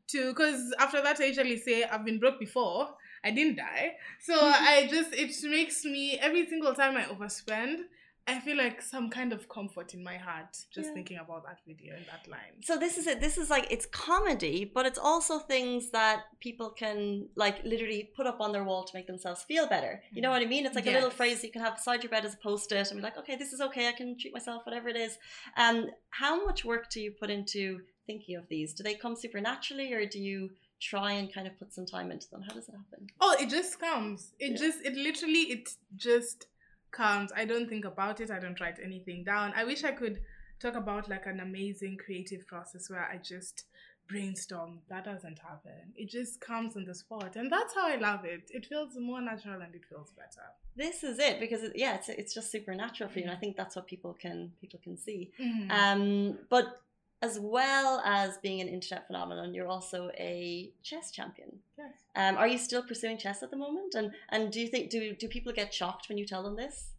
to, 0.09 0.31
because 0.31 0.75
after 0.79 1.03
that, 1.03 1.21
I 1.21 1.27
usually 1.27 1.59
say 1.59 1.85
I've 1.85 2.05
been 2.05 2.19
broke 2.19 2.41
before. 2.41 2.89
I 3.23 3.31
didn't 3.31 3.57
die. 3.57 3.97
So 4.21 4.35
I 4.35 4.87
just, 4.91 5.13
it 5.13 5.35
makes 5.49 5.85
me, 5.85 6.19
every 6.19 6.47
single 6.49 6.75
time 6.75 6.97
I 6.97 7.05
overspend, 7.05 7.81
I 8.29 8.41
feel 8.41 8.59
like 8.59 8.83
some 8.83 9.09
kind 9.09 9.33
of 9.33 9.49
comfort 9.49 9.95
in 9.95 10.05
my 10.05 10.19
heart 10.19 10.59
just 10.71 10.89
yeah. 10.89 10.93
thinking 10.93 11.17
about 11.17 11.45
that 11.47 11.61
video 11.67 11.95
and 11.97 12.05
that 12.07 12.31
line. 12.31 12.63
So 12.63 12.77
this 12.77 12.99
is 12.99 13.07
it. 13.07 13.23
This 13.23 13.39
is 13.39 13.49
like 13.49 13.67
it's 13.71 13.87
comedy, 13.87 14.71
but 14.73 14.85
it's 14.85 14.99
also 14.99 15.39
things 15.39 15.91
that 15.93 16.25
people 16.39 16.69
can 16.69 17.29
like 17.37 17.65
literally 17.65 18.11
put 18.15 18.27
up 18.27 18.43
on 18.43 18.53
their 18.53 18.65
wall 18.65 18.85
to 18.85 18.91
make 18.95 19.07
themselves 19.07 19.45
feel 19.45 19.67
better. 19.67 20.03
You 20.13 20.21
know 20.21 20.29
mm. 20.29 20.33
what 20.33 20.43
I 20.43 20.45
mean? 20.45 20.67
It's 20.67 20.77
like 20.77 20.85
yes. 20.85 20.93
a 20.93 20.99
little 20.99 21.11
phrase 21.11 21.43
you 21.43 21.51
can 21.51 21.63
have 21.63 21.77
beside 21.77 22.03
your 22.03 22.11
bed 22.11 22.27
as 22.27 22.35
a 22.35 22.37
post-it 22.37 22.91
and 22.91 23.01
be 23.01 23.03
like, 23.03 23.17
okay, 23.17 23.37
this 23.37 23.55
is 23.55 23.63
okay. 23.63 23.89
I 23.89 23.93
can 23.93 24.19
treat 24.19 24.35
myself, 24.35 24.67
whatever 24.67 24.91
it 24.91 24.97
is. 24.97 25.17
Um, 25.57 25.87
how 26.11 26.45
much 26.45 26.67
work 26.67 26.91
do 26.91 27.01
you 27.01 27.13
put 27.13 27.31
into 27.31 27.81
thinking 28.07 28.37
of 28.37 28.47
these? 28.49 28.75
Do 28.75 28.83
they 28.83 28.95
come 28.95 29.17
supernaturally, 29.17 29.95
or 29.95 30.05
do 30.05 30.19
you? 30.19 30.51
try 30.81 31.11
and 31.11 31.35
kind 31.35 31.49
of 31.49 31.59
put 31.59 31.75
some 31.75 31.85
time 31.85 32.13
into 32.13 32.31
them 32.31 32.41
how 32.41 32.55
does 32.55 32.69
it 32.69 32.71
happen 32.71 33.09
oh 33.21 33.35
it 33.41 33.51
just 33.51 33.81
comes 33.81 34.31
it 34.39 34.53
yeah. 34.53 34.57
just 34.57 34.79
it 34.85 34.95
literally 34.95 35.41
it 35.51 35.71
just 35.97 36.47
comes, 36.91 37.31
I 37.37 37.45
don't 37.45 37.69
think 37.69 37.85
about 37.85 38.21
it. 38.21 38.31
I 38.31 38.39
don't 38.39 38.61
write 38.61 38.79
anything 38.83 39.25
down. 39.25 39.53
I 39.57 39.65
wish 39.65 39.85
I 39.85 39.93
could 39.93 40.21
talk 40.61 40.75
about 40.75 41.09
like 41.09 41.27
an 41.27 41.41
amazing 41.41 41.99
creative 42.05 42.47
process 42.47 42.91
where 42.91 43.03
I 43.03 43.19
just 43.19 43.65
brainstorm. 44.09 44.81
That 44.89 45.05
doesn't 45.05 45.39
happen. 45.39 45.93
It 45.95 46.09
just 46.09 46.41
comes 46.41 46.77
on 46.77 46.85
the 46.85 46.95
spot, 46.95 47.37
and 47.37 47.53
that's 47.53 47.75
how 47.75 47.89
I 47.89 47.97
love 47.97 48.25
it. 48.25 48.51
It 48.51 48.67
feels 48.67 48.97
more 48.97 49.21
natural 49.21 49.61
and 49.61 49.75
it 49.75 49.83
feels 49.89 50.13
better. 50.13 50.47
This 50.77 51.05
is 51.05 51.19
it 51.19 51.39
because 51.39 51.63
it, 51.63 51.73
yeah, 51.77 51.95
it's 51.95 52.09
it's 52.09 52.35
just 52.35 52.51
supernatural 52.51 53.11
for 53.11 53.19
you, 53.19 53.27
and 53.27 53.35
I 53.35 53.37
think 53.37 53.57
that's 53.57 53.77
what 53.77 53.87
people 53.87 54.15
can 54.15 54.53
people 54.61 54.81
can 54.83 54.97
see. 54.97 55.31
Mm-hmm. 55.41 55.71
Um, 55.71 56.39
but 56.49 56.81
as 57.21 57.39
well 57.41 58.01
as 58.05 58.39
being 58.39 58.61
an 58.61 58.69
internet 58.69 59.07
phenomenon, 59.07 59.53
you're 59.53 59.67
also 59.67 60.11
a 60.19 60.73
chess 60.83 61.11
champion. 61.11 61.59
Yes. 61.77 61.93
Um, 62.15 62.37
are 62.37 62.47
you 62.47 62.59
still 62.59 62.83
pursuing 62.83 63.19
chess 63.19 63.43
at 63.43 63.51
the 63.51 63.57
moment? 63.57 63.95
And 63.95 64.13
and 64.31 64.53
do 64.53 64.61
you 64.61 64.69
think 64.69 64.91
do 64.91 65.15
do 65.15 65.29
people 65.29 65.53
get 65.53 65.75
shocked 65.75 66.09
when 66.09 66.19
you 66.19 66.27
tell 66.27 66.43
them 66.43 66.57
this? 66.57 66.91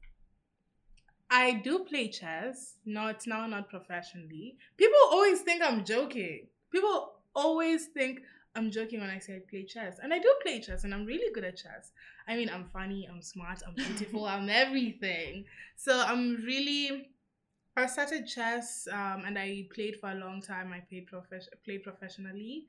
I 1.31 1.53
do 1.53 1.79
play 1.79 2.09
chess, 2.09 2.73
not 2.85 3.27
now, 3.27 3.45
not 3.45 3.69
professionally. 3.69 4.57
People 4.77 4.97
always 5.11 5.41
think 5.41 5.61
I'm 5.61 5.85
joking. 5.85 6.47
People 6.71 7.13
always 7.35 7.85
think 7.85 8.21
I'm 8.55 8.71
joking 8.71 8.99
when 8.99 9.11
I 9.11 9.19
say 9.19 9.35
I 9.35 9.41
play 9.47 9.63
chess. 9.63 9.97
And 10.01 10.11
I 10.11 10.19
do 10.19 10.33
play 10.41 10.59
chess 10.59 10.83
and 10.83 10.93
I'm 10.93 11.05
really 11.05 11.31
good 11.33 11.43
at 11.43 11.57
chess. 11.57 11.91
I 12.27 12.35
mean, 12.35 12.49
I'm 12.49 12.65
funny, 12.73 13.07
I'm 13.09 13.21
smart, 13.21 13.61
I'm 13.67 13.75
beautiful, 13.75 14.25
I'm 14.33 14.49
everything. 14.49 15.45
So 15.75 16.03
I'm 16.05 16.43
really 16.43 17.09
I 17.79 17.87
started 17.87 18.27
chess 18.27 18.87
um, 18.91 19.23
and 19.25 19.37
I 19.37 19.67
played 19.73 19.97
for 19.99 20.11
a 20.11 20.15
long 20.15 20.41
time. 20.41 20.71
I 20.73 20.79
played 20.79 21.07
prof- 21.07 21.49
played 21.65 21.83
professionally, 21.83 22.65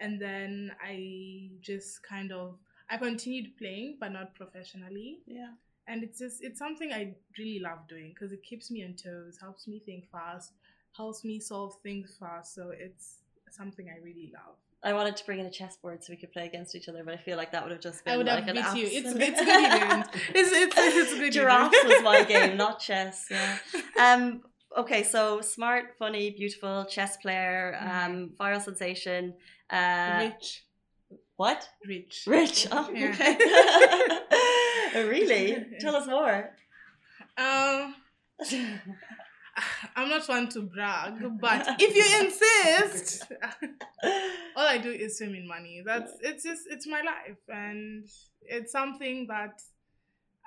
and 0.00 0.20
then 0.20 0.72
I 0.84 1.50
just 1.60 2.02
kind 2.02 2.32
of 2.32 2.56
I 2.90 2.96
continued 2.96 3.56
playing, 3.56 3.98
but 4.00 4.12
not 4.12 4.34
professionally. 4.34 5.20
Yeah. 5.26 5.52
And 5.86 6.02
it's 6.02 6.18
just 6.18 6.42
it's 6.42 6.58
something 6.58 6.92
I 6.92 7.14
really 7.38 7.60
love 7.60 7.86
doing 7.88 8.14
because 8.14 8.32
it 8.32 8.42
keeps 8.42 8.70
me 8.70 8.84
on 8.84 8.94
toes, 8.94 9.38
helps 9.40 9.68
me 9.68 9.80
think 9.84 10.10
fast, 10.10 10.52
helps 10.96 11.24
me 11.24 11.40
solve 11.40 11.74
things 11.82 12.16
fast. 12.18 12.54
So 12.54 12.72
it's 12.76 13.18
something 13.50 13.88
I 13.88 14.02
really 14.02 14.32
love. 14.34 14.56
I 14.82 14.92
wanted 14.92 15.16
to 15.16 15.24
bring 15.24 15.40
in 15.40 15.46
a 15.46 15.50
chessboard 15.50 16.04
so 16.04 16.12
we 16.12 16.16
could 16.18 16.30
play 16.30 16.44
against 16.44 16.74
each 16.74 16.90
other, 16.90 17.02
but 17.02 17.14
I 17.14 17.16
feel 17.16 17.38
like 17.38 17.52
that 17.52 17.62
would 17.62 17.72
have 17.72 17.80
just 17.80 18.04
been 18.04 18.12
I 18.12 18.16
would 18.18 18.26
like 18.26 18.44
have 18.44 18.54
beat 18.54 18.82
you. 18.82 18.86
It's 18.86 19.08
it's 19.08 19.12
good 19.14 19.34
didn't. 19.34 20.06
It's 20.34 20.52
it's, 20.52 20.76
it's 20.76 21.14
good. 21.14 21.32
Draughts 21.42 21.84
was 21.84 22.02
my 22.02 22.22
game, 22.22 22.56
not 22.56 22.80
chess. 22.80 23.26
Yeah. 23.30 23.58
Um, 23.98 24.42
okay, 24.76 25.02
so 25.02 25.40
smart, 25.40 25.96
funny, 25.98 26.30
beautiful 26.30 26.84
chess 26.86 27.16
player, 27.16 27.78
mm-hmm. 27.80 28.12
um, 28.12 28.30
viral 28.38 28.60
sensation, 28.60 29.34
uh, 29.70 30.30
rich. 30.32 30.64
What? 31.36 31.68
Rich. 31.86 32.24
Rich. 32.26 32.68
Oh, 32.70 32.90
yeah. 32.94 33.10
okay. 33.10 35.08
really? 35.08 35.66
Tell 35.80 35.96
us 35.96 36.06
more. 36.06 36.50
Um, 37.36 37.94
I'm 39.96 40.08
not 40.08 40.28
one 40.28 40.48
to 40.50 40.62
brag, 40.62 41.14
but 41.40 41.76
if 41.80 41.94
you 41.94 42.26
insist, 42.26 43.24
all 44.56 44.66
I 44.66 44.78
do 44.78 44.90
is 44.90 45.18
swim 45.18 45.34
in 45.34 45.46
money. 45.46 45.82
That's 45.84 46.12
it's 46.20 46.42
just 46.42 46.62
it's 46.68 46.86
my 46.86 47.02
life, 47.02 47.38
and 47.48 48.08
it's 48.42 48.72
something 48.72 49.26
that 49.28 49.60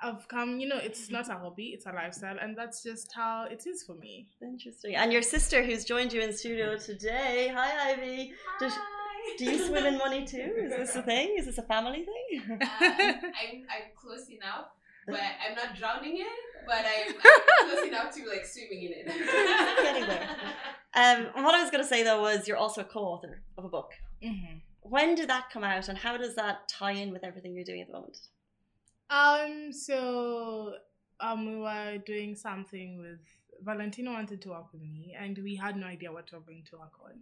I've 0.00 0.28
come, 0.28 0.60
you 0.60 0.68
know, 0.68 0.78
it's 0.78 1.10
not 1.10 1.28
a 1.28 1.34
hobby, 1.34 1.72
it's 1.74 1.86
a 1.86 1.92
lifestyle, 1.92 2.36
and 2.40 2.56
that's 2.56 2.82
just 2.84 3.12
how 3.12 3.46
it 3.50 3.66
is 3.66 3.82
for 3.82 3.94
me. 3.94 4.28
Interesting. 4.40 4.94
And 4.94 5.12
your 5.12 5.22
sister, 5.22 5.64
who's 5.64 5.84
joined 5.84 6.12
you 6.12 6.20
in 6.20 6.32
studio 6.32 6.78
today, 6.78 7.52
hi 7.52 7.92
Ivy. 7.92 8.28
Hi. 8.28 8.58
Does, 8.60 8.72
do 9.38 9.44
you 9.44 9.66
swim 9.66 9.86
in 9.86 9.98
money 9.98 10.24
too? 10.24 10.38
Is 10.56 10.70
this 10.70 10.96
a 10.96 11.02
thing? 11.02 11.34
Is 11.36 11.46
this 11.46 11.58
a 11.58 11.62
family 11.62 12.04
thing? 12.04 12.60
Uh, 12.60 12.66
I'm, 12.80 13.66
I'm 13.68 13.90
close 13.96 14.28
enough, 14.30 14.68
but 15.06 15.20
I'm 15.20 15.56
not 15.56 15.76
drowning 15.76 16.16
in 16.16 16.22
it, 16.22 16.66
but 16.66 16.84
I'm, 16.86 17.14
I'm 17.14 17.68
close 17.68 17.86
enough 17.88 18.14
to 18.14 18.28
like 18.28 18.46
swimming 18.46 18.84
in 18.84 18.92
it. 18.92 19.06
Getting 19.82 20.06
there. 20.06 20.28
Um, 20.94 21.44
what 21.44 21.54
I 21.56 21.60
was 21.62 21.70
going 21.70 21.82
to 21.82 21.88
say 21.88 22.04
though 22.04 22.20
was 22.22 22.46
you're 22.46 22.56
also 22.56 22.82
a 22.82 22.84
co-author 22.84 23.42
of 23.56 23.64
a 23.64 23.68
book. 23.68 23.90
Mm-hmm. 24.22 24.58
When 24.82 25.16
did 25.16 25.28
that 25.28 25.50
come 25.50 25.64
out, 25.64 25.88
and 25.88 25.98
how 25.98 26.16
does 26.16 26.36
that 26.36 26.68
tie 26.68 26.92
in 26.92 27.12
with 27.12 27.24
everything 27.24 27.54
you're 27.54 27.64
doing 27.64 27.80
at 27.80 27.88
the 27.88 27.92
moment? 27.92 28.18
Um, 29.10 29.72
so 29.72 30.74
um, 31.20 31.46
we 31.46 31.56
were 31.60 31.98
doing 32.04 32.34
something 32.34 32.98
with 32.98 33.20
Valentino 33.62 34.12
wanted 34.12 34.40
to 34.42 34.50
work 34.50 34.72
with 34.72 34.82
me, 34.82 35.16
and 35.18 35.38
we 35.38 35.56
had 35.56 35.76
no 35.76 35.86
idea 35.86 36.12
what 36.12 36.30
we 36.30 36.38
were 36.38 36.44
going 36.44 36.64
to 36.70 36.76
work 36.78 36.92
on. 37.04 37.12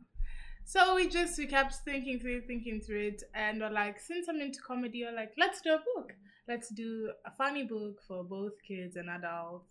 So 0.65 0.97
we 0.97 1.09
just 1.09 1.39
we 1.39 1.47
kept 1.47 1.77
thinking 1.77 2.19
through 2.19 2.43
thinking 2.43 2.81
through 2.81 3.07
it, 3.09 3.23
and 3.35 3.61
we're 3.61 3.71
like, 3.71 4.01
since 4.01 4.29
I'm 4.29 4.41
into 4.41 4.61
comedy, 4.61 5.05
we're 5.05 5.15
like, 5.15 5.33
let's 5.39 5.61
do 5.61 5.75
a 5.75 5.79
book. 5.95 6.15
Let's 6.49 6.69
do 6.71 7.13
a 7.25 7.31
funny 7.31 7.65
book 7.65 8.03
for 8.07 8.25
both 8.25 8.61
kids 8.63 8.97
and 8.97 9.09
adults. 9.09 9.71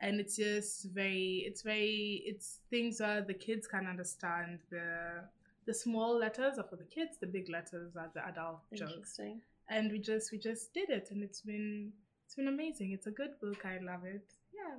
and 0.00 0.20
it's 0.20 0.36
just 0.36 0.84
very 0.92 1.44
it's 1.46 1.62
very 1.62 2.22
it's 2.26 2.58
things 2.70 2.98
that 2.98 3.26
the 3.26 3.34
kids 3.34 3.66
can 3.66 3.86
understand 3.86 4.58
the 4.70 5.24
the 5.66 5.74
small 5.74 6.18
letters 6.18 6.58
are 6.58 6.64
for 6.64 6.76
the 6.76 6.84
kids 6.84 7.16
the 7.20 7.26
big 7.26 7.48
letters 7.48 7.96
are 7.96 8.10
the 8.14 8.26
adult 8.26 8.60
jokes 8.74 9.18
and 9.68 9.90
we 9.90 9.98
just 9.98 10.32
we 10.32 10.38
just 10.38 10.72
did 10.72 10.90
it 10.90 11.08
and 11.10 11.22
it's 11.22 11.40
been 11.40 11.92
it's 12.24 12.34
been 12.34 12.48
amazing 12.48 12.92
it's 12.92 13.06
a 13.06 13.10
good 13.10 13.30
book 13.40 13.64
i 13.64 13.78
love 13.82 14.04
it 14.04 14.32
yeah 14.54 14.76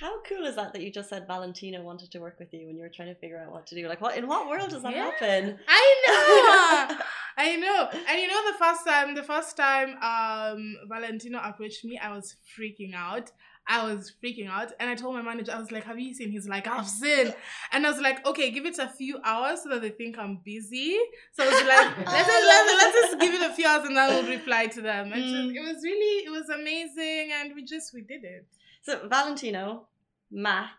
how 0.00 0.20
cool 0.28 0.44
is 0.44 0.56
that 0.56 0.74
that 0.74 0.82
you 0.82 0.92
just 0.92 1.08
said 1.08 1.26
Valentino 1.26 1.82
wanted 1.82 2.10
to 2.10 2.18
work 2.18 2.38
with 2.38 2.52
you 2.52 2.66
when 2.66 2.76
you 2.76 2.82
were 2.82 2.90
trying 2.94 3.08
to 3.08 3.14
figure 3.14 3.38
out 3.38 3.50
what 3.50 3.66
to 3.68 3.74
do? 3.74 3.88
Like, 3.88 4.02
what 4.02 4.16
in 4.18 4.26
what 4.26 4.46
world 4.46 4.68
does 4.68 4.82
that 4.82 4.94
yeah. 4.94 5.04
happen? 5.04 5.58
I 5.66 6.02
know, 6.06 6.98
I 7.38 7.56
know. 7.56 7.88
And 8.06 8.20
you 8.20 8.28
know, 8.28 8.52
the 8.52 8.58
first 8.58 8.86
time, 8.86 9.14
the 9.14 9.22
first 9.22 9.56
time 9.56 9.96
um 10.02 10.76
Valentino 10.86 11.40
approached 11.42 11.82
me, 11.84 11.98
I 11.98 12.14
was 12.14 12.36
freaking 12.58 12.94
out. 12.94 13.30
I 13.68 13.92
was 13.92 14.12
freaking 14.22 14.48
out, 14.48 14.72
and 14.78 14.88
I 14.88 14.94
told 14.94 15.14
my 15.14 15.22
manager, 15.22 15.52
I 15.52 15.58
was 15.58 15.72
like, 15.72 15.84
"Have 15.84 15.98
you 15.98 16.14
seen?" 16.14 16.30
He's 16.30 16.48
like, 16.48 16.66
"I've 16.66 16.88
seen," 17.02 17.32
and 17.72 17.86
I 17.86 17.90
was 17.90 18.00
like, 18.00 18.24
"Okay, 18.26 18.50
give 18.50 18.64
it 18.64 18.78
a 18.78 18.88
few 18.88 19.18
hours 19.24 19.62
so 19.62 19.70
that 19.70 19.82
they 19.82 19.90
think 19.90 20.18
I'm 20.18 20.36
busy." 20.44 20.96
So 21.32 21.44
I 21.44 21.48
was 21.48 21.60
like, 21.62 22.06
"Let's 22.06 22.28
just, 22.28 22.46
let's, 22.46 22.82
let's 22.82 22.94
just 23.00 23.20
give 23.20 23.34
it 23.34 23.50
a 23.50 23.54
few 23.54 23.66
hours, 23.66 23.86
and 23.86 23.96
then 23.96 24.08
we'll 24.08 24.38
reply 24.38 24.66
to 24.66 24.80
them." 24.80 25.12
And 25.12 25.22
mm. 25.22 25.54
it 25.54 25.60
was 25.60 25.82
really, 25.82 26.24
it 26.24 26.30
was 26.30 26.48
amazing, 26.48 27.32
and 27.32 27.54
we 27.54 27.64
just 27.64 27.92
we 27.92 28.02
did 28.02 28.24
it. 28.24 28.46
So 28.82 29.08
Valentino, 29.08 29.88
Mac, 30.30 30.76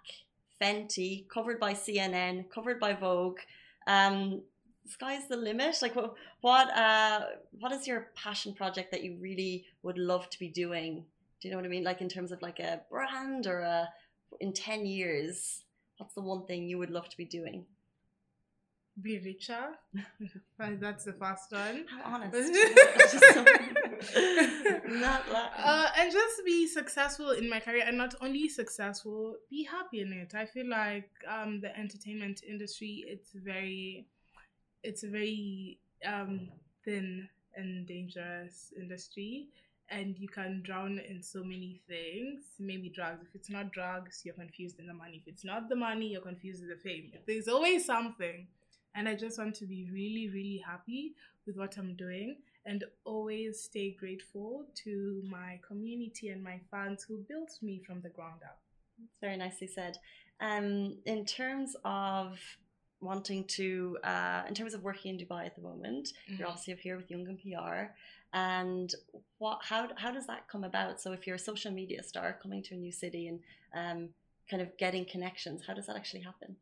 Fenty, 0.62 1.28
covered 1.28 1.60
by 1.60 1.73
CNN, 1.73 2.50
covered 2.50 2.80
by 2.80 2.93
Vogue. 2.93 3.39
Um, 3.86 4.41
sky's 4.88 5.28
the 5.28 5.38
limit. 5.38 5.78
Like, 5.82 5.95
what, 5.95 6.15
what, 6.41 6.76
uh, 6.76 7.21
what 7.60 7.71
is 7.71 7.88
your 7.88 8.08
passion 8.15 8.54
project 8.54 8.91
that 8.91 9.04
you 9.04 9.17
really 9.19 9.65
would 9.84 9.97
love 9.97 10.30
to 10.30 10.39
be 10.39 10.47
doing? 10.47 11.06
Do 11.41 11.47
you 11.47 11.52
know 11.52 11.58
what 11.58 11.65
I 11.65 11.69
mean? 11.69 11.84
Like 11.84 12.02
in 12.02 12.10
terms 12.10 12.32
of 12.32 12.41
like 12.41 12.60
a 12.60 12.82
brand 12.89 13.47
or 13.47 13.60
a 13.60 13.89
in 14.39 14.54
ten 14.54 14.86
years, 14.86 15.63
what's 15.97 16.13
the 16.15 16.21
one 16.21 16.45
thing 16.45 16.67
you 16.67 16.78
would 16.78 16.89
love 16.89 17.10
to 17.10 17.17
be 17.17 17.26
doing? 17.26 17.65
Be 19.00 19.19
richer. 19.19 19.78
That's 20.58 21.04
the 21.06 21.13
first 21.13 21.52
one. 21.52 21.86
How 21.88 22.15
honest. 22.15 22.34
not 24.88 25.32
like... 25.32 25.52
uh, 25.63 25.89
and 25.97 26.12
just 26.12 26.45
be 26.45 26.67
successful 26.67 27.32
in 27.32 27.50
my 27.50 27.60
career 27.60 27.84
and 27.86 27.97
not 27.97 28.15
only 28.21 28.47
successful 28.50 29.36
be 29.50 29.63
happy 29.63 30.02
in 30.02 30.13
it 30.13 30.36
i 30.36 30.45
feel 30.45 30.69
like 30.69 31.10
um, 31.28 31.60
the 31.62 31.76
entertainment 31.78 32.41
industry 32.47 33.04
it's 33.08 33.32
very 33.34 34.06
it's 34.84 35.04
a 35.04 35.08
very 35.08 35.80
um, 36.06 36.50
thin 36.86 37.28
and 37.56 37.88
dangerous 37.88 38.71
industry 38.78 39.47
and 39.89 40.17
you 40.17 40.28
can 40.28 40.62
drown 40.63 41.00
in 41.00 41.21
so 41.23 41.43
many 41.43 41.82
things 41.88 42.41
maybe 42.60 42.89
drugs 42.89 43.26
if 43.28 43.34
it's 43.36 43.50
not 43.50 43.71
drugs 43.71 44.21
you're 44.26 44.34
confused 44.34 44.80
in 44.80 44.88
the 44.88 44.93
money 44.93 45.21
if 45.21 45.28
it's 45.32 45.45
not 45.45 45.69
the 45.69 45.76
money 45.76 46.08
you're 46.08 46.21
confused 46.21 46.62
in 46.62 46.69
the 46.69 46.76
fame 46.76 47.12
there's 47.26 47.47
always 47.47 47.86
something 47.86 48.47
and 48.95 49.08
i 49.08 49.15
just 49.15 49.38
want 49.38 49.56
to 49.56 49.65
be 49.65 49.89
really 49.91 50.30
really 50.30 50.62
happy 50.65 51.13
with 51.45 51.56
what 51.56 51.78
i'm 51.78 51.95
doing 51.95 52.36
and 52.67 52.84
always 53.06 53.62
stay 53.63 53.91
grateful 53.97 54.65
to 54.76 55.23
my 55.32 55.60
community 55.65 56.30
and 56.30 56.43
my 56.43 56.60
fans 56.69 57.04
who 57.08 57.17
built 57.30 57.52
me 57.62 57.82
from 57.88 58.02
the 58.02 58.10
ground 58.10 58.41
up. 58.43 58.60
That's 59.00 59.17
very 59.21 59.38
nicely 59.38 59.67
said. 59.67 59.97
Um, 60.41 60.97
in 61.06 61.26
terms 61.26 61.78
of 61.86 62.38
wanting 63.00 63.45
to, 63.45 63.97
uh, 64.04 64.41
in 64.50 64.54
terms 64.54 64.73
of 64.73 64.84
working 64.84 65.17
in 65.17 65.26
Dubai 65.26 65.45
at 65.45 65.56
the 65.56 65.62
moment, 65.62 66.10
mm-hmm. 66.10 66.39
you're 66.39 66.47
obviously 66.50 66.73
up 66.73 66.80
here 66.80 66.97
with 66.97 67.10
Young 67.10 67.26
and 67.28 67.39
PR. 67.39 67.93
And 68.38 68.93
what, 69.39 69.60
how, 69.63 69.88
how 69.95 70.12
does 70.12 70.28
that 70.28 70.47
come 70.47 70.63
about? 70.63 71.02
So 71.02 71.12
if 71.12 71.26
you're 71.26 71.38
a 71.38 71.39
social 71.52 71.71
media 71.71 72.04
star 72.04 72.38
coming 72.41 72.62
to 72.63 72.76
a 72.76 72.78
new 72.78 72.91
city 72.91 73.28
and 73.28 73.39
um, 73.73 74.10
kind 74.50 74.62
of 74.62 74.78
getting 74.78 75.06
connections, 75.06 75.63
how 75.65 75.73
does 75.73 75.88
that 75.88 75.95
actually 75.95 76.21
happen? 76.21 76.56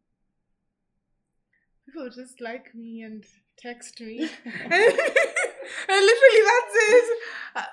People 1.86 2.10
just 2.10 2.40
like 2.40 2.74
me 2.74 3.02
and 3.04 3.26
text 3.58 4.00
me. 4.00 4.20
and 4.56 6.02
literally 6.10 6.44
that's 6.52 6.76
it. 6.90 7.18
Uh 7.56 7.66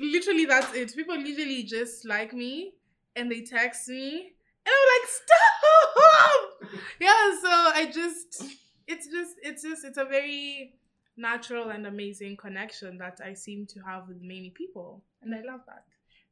literally 0.00 0.46
that's 0.46 0.74
it. 0.74 0.94
People 0.96 1.16
literally 1.16 1.62
just 1.62 2.04
like 2.04 2.32
me 2.32 2.74
and 3.16 3.30
they 3.30 3.42
text 3.42 3.88
me 3.88 4.34
and 4.66 4.74
I'm 4.78 4.88
like, 4.94 5.08
stop! 5.20 6.80
yeah, 7.00 7.24
so 7.42 7.50
I 7.50 7.90
just, 7.92 8.50
it's 8.86 9.06
just, 9.06 9.34
it's 9.42 9.62
just, 9.62 9.84
it's 9.84 9.98
a 9.98 10.06
very 10.06 10.74
natural 11.16 11.70
and 11.70 11.86
amazing 11.86 12.36
connection 12.36 12.98
that 12.98 13.20
I 13.24 13.34
seem 13.34 13.66
to 13.66 13.80
have 13.80 14.08
with 14.08 14.20
many 14.20 14.50
people. 14.50 15.02
And 15.22 15.34
I 15.34 15.42
love 15.42 15.60
that. 15.66 15.84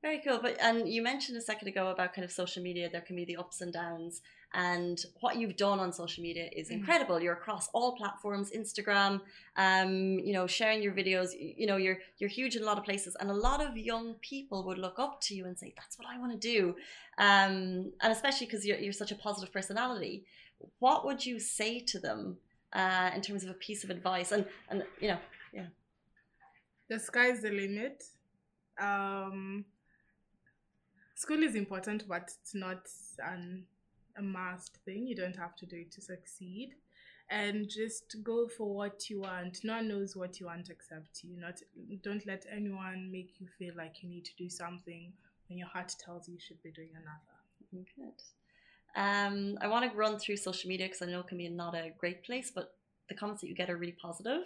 Very 0.03 0.21
cool. 0.27 0.41
But 0.43 0.57
and 0.61 0.89
you 0.89 1.01
mentioned 1.01 1.39
a 1.39 1.41
second 1.41 1.69
ago 1.69 1.89
about 1.89 2.13
kind 2.13 2.25
of 2.25 2.33
social 2.33 2.61
media. 2.61 2.91
There 2.91 3.01
can 3.01 3.15
be 3.15 3.25
the 3.25 3.37
ups 3.37 3.61
and 3.61 3.73
downs, 3.73 4.21
and 4.53 5.01
what 5.21 5.37
you've 5.37 5.57
done 5.57 5.79
on 5.79 5.93
social 5.93 6.25
media 6.25 6.49
is 6.55 6.67
mm-hmm. 6.67 6.79
incredible. 6.79 7.15
Mm-hmm. 7.15 7.25
You're 7.25 7.35
across 7.35 7.69
all 7.73 7.95
platforms, 7.97 8.51
Instagram, 8.51 9.21
um, 9.57 10.19
you 10.19 10.33
know, 10.33 10.49
sharing 10.49 10.83
your 10.83 10.93
videos. 10.93 11.29
You 11.39 11.69
know, 11.69 11.77
you're 11.77 11.99
you're 12.19 12.29
huge 12.29 12.57
in 12.57 12.65
a 12.65 12.67
lot 12.67 12.79
of 12.79 12.85
places, 12.85 13.17
and 13.21 13.31
a 13.31 13.35
lot 13.35 13.65
of 13.65 13.77
young 13.77 14.15
people 14.15 14.65
would 14.65 14.79
look 14.79 14.99
up 14.99 15.21
to 15.23 15.37
you 15.37 15.47
and 15.47 15.57
say, 15.57 15.73
"That's 15.77 15.97
what 15.97 16.09
I 16.09 16.19
want 16.19 16.33
to 16.33 16.39
do," 16.39 16.75
um, 17.19 17.93
and 18.01 18.13
especially 18.13 18.47
because 18.47 18.67
you're 18.67 18.79
you're 18.79 18.93
such 18.93 19.13
a 19.13 19.17
positive 19.17 19.53
personality. 19.53 20.25
What 20.81 21.05
would 21.05 21.25
you 21.25 21.39
say 21.39 21.79
to 21.79 22.01
them 22.01 22.39
uh, 22.73 23.11
in 23.15 23.21
terms 23.21 23.45
of 23.45 23.51
a 23.51 23.55
piece 23.55 23.85
of 23.85 23.91
advice? 23.91 24.33
And 24.33 24.47
and 24.69 24.85
you 25.01 25.09
know, 25.09 25.19
yeah, 25.53 25.67
the 26.89 26.99
sky's 26.99 27.43
the 27.43 27.51
limit. 27.51 28.05
Um, 28.81 29.65
school 31.15 31.43
is 31.43 31.55
important, 31.55 32.09
but 32.09 32.31
it's 32.41 32.55
not 32.55 32.89
an 33.19 33.65
a 34.17 34.23
must 34.23 34.77
thing. 34.85 35.07
You 35.07 35.17
don't 35.17 35.37
have 35.37 35.57
to 35.57 35.67
do 35.67 35.77
it 35.77 35.93
to 35.93 36.01
succeed. 36.01 36.75
And 37.31 37.69
just 37.69 38.17
go 38.23 38.47
for 38.47 38.75
what 38.75 39.09
you 39.09 39.23
want. 39.23 39.61
No 39.65 39.77
one 39.77 39.89
knows 39.89 40.15
what 40.15 40.39
you 40.39 40.47
want 40.47 40.69
except 40.69 41.25
you. 41.25 41.41
Not 41.41 41.61
don't 42.03 42.27
let 42.27 42.45
anyone 42.55 43.11
make 43.11 43.41
you 43.41 43.47
feel 43.59 43.75
like 43.75 44.03
you 44.03 44.11
need 44.11 44.27
to 44.27 44.37
do 44.37 44.51
something 44.51 45.13
when 45.49 45.59
your 45.59 45.69
heart 45.69 45.95
tells 46.05 46.29
you 46.29 46.35
you 46.35 46.41
should 46.41 46.63
be 46.63 46.73
doing 46.73 46.91
another. 46.91 47.87
Good. 47.97 48.23
Um, 48.95 49.57
I 49.61 49.69
want 49.69 49.91
to 49.91 49.97
run 49.97 50.19
through 50.19 50.37
social 50.37 50.69
media 50.69 50.87
because 50.87 51.03
I 51.03 51.07
know 51.07 51.21
it 51.21 51.29
can 51.29 51.39
be 51.39 51.49
not 51.49 51.75
a 51.75 51.91
great 51.99 52.25
place, 52.25 52.53
but 52.55 52.73
the 53.09 53.19
comments 53.19 53.41
that 53.43 53.49
you 53.49 53.55
get 53.55 53.69
are 53.71 53.77
really 53.77 53.97
positive. 54.01 54.43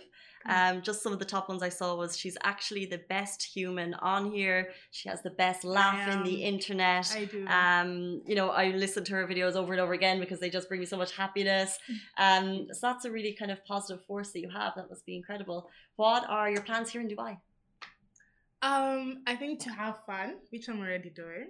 Um, 0.49 0.83
just 0.83 1.03
some 1.03 1.13
of 1.13 1.19
the 1.19 1.25
top 1.25 1.49
ones 1.49 1.63
I 1.63 1.69
saw 1.69 1.97
was 1.97 2.17
she's 2.17 2.37
actually 2.45 2.87
the 2.87 3.01
best 3.09 3.43
human 3.43 3.95
on 3.95 4.31
here. 4.31 4.71
She 4.91 5.09
has 5.09 5.23
the 5.23 5.31
best 5.31 5.65
laugh 5.65 6.09
in 6.13 6.23
the 6.23 6.43
internet. 6.43 7.13
I 7.15 7.25
do. 7.25 7.47
Um, 7.47 8.23
you 8.27 8.35
know, 8.35 8.51
I 8.51 8.71
listen 8.71 9.05
to 9.05 9.13
her 9.15 9.27
videos 9.27 9.55
over 9.55 9.73
and 9.73 9.81
over 9.81 9.93
again 9.93 10.21
because 10.21 10.41
they 10.41 10.51
just 10.51 10.69
bring 10.69 10.81
me 10.81 10.87
so 10.87 10.97
much 10.97 11.13
happiness. 11.17 11.79
Um, 12.19 12.69
so 12.73 12.81
that's 12.89 13.05
a 13.05 13.11
really 13.11 13.35
kind 13.35 13.51
of 13.51 13.65
positive 13.65 14.05
force 14.07 14.31
that 14.33 14.41
you 14.41 14.49
have. 14.49 14.73
That 14.77 14.89
must 14.89 15.05
be 15.05 15.17
incredible. 15.17 15.69
What 15.97 16.25
are 16.29 16.49
your 16.51 16.63
plans 16.63 16.91
here 16.91 17.01
in 17.01 17.09
Dubai? 17.09 17.37
Um, 18.63 19.23
I 19.27 19.37
think 19.37 19.61
to 19.61 19.71
have 19.71 19.99
fun, 20.07 20.37
which 20.51 20.69
I'm 20.69 20.81
already 20.81 21.11
doing. 21.11 21.49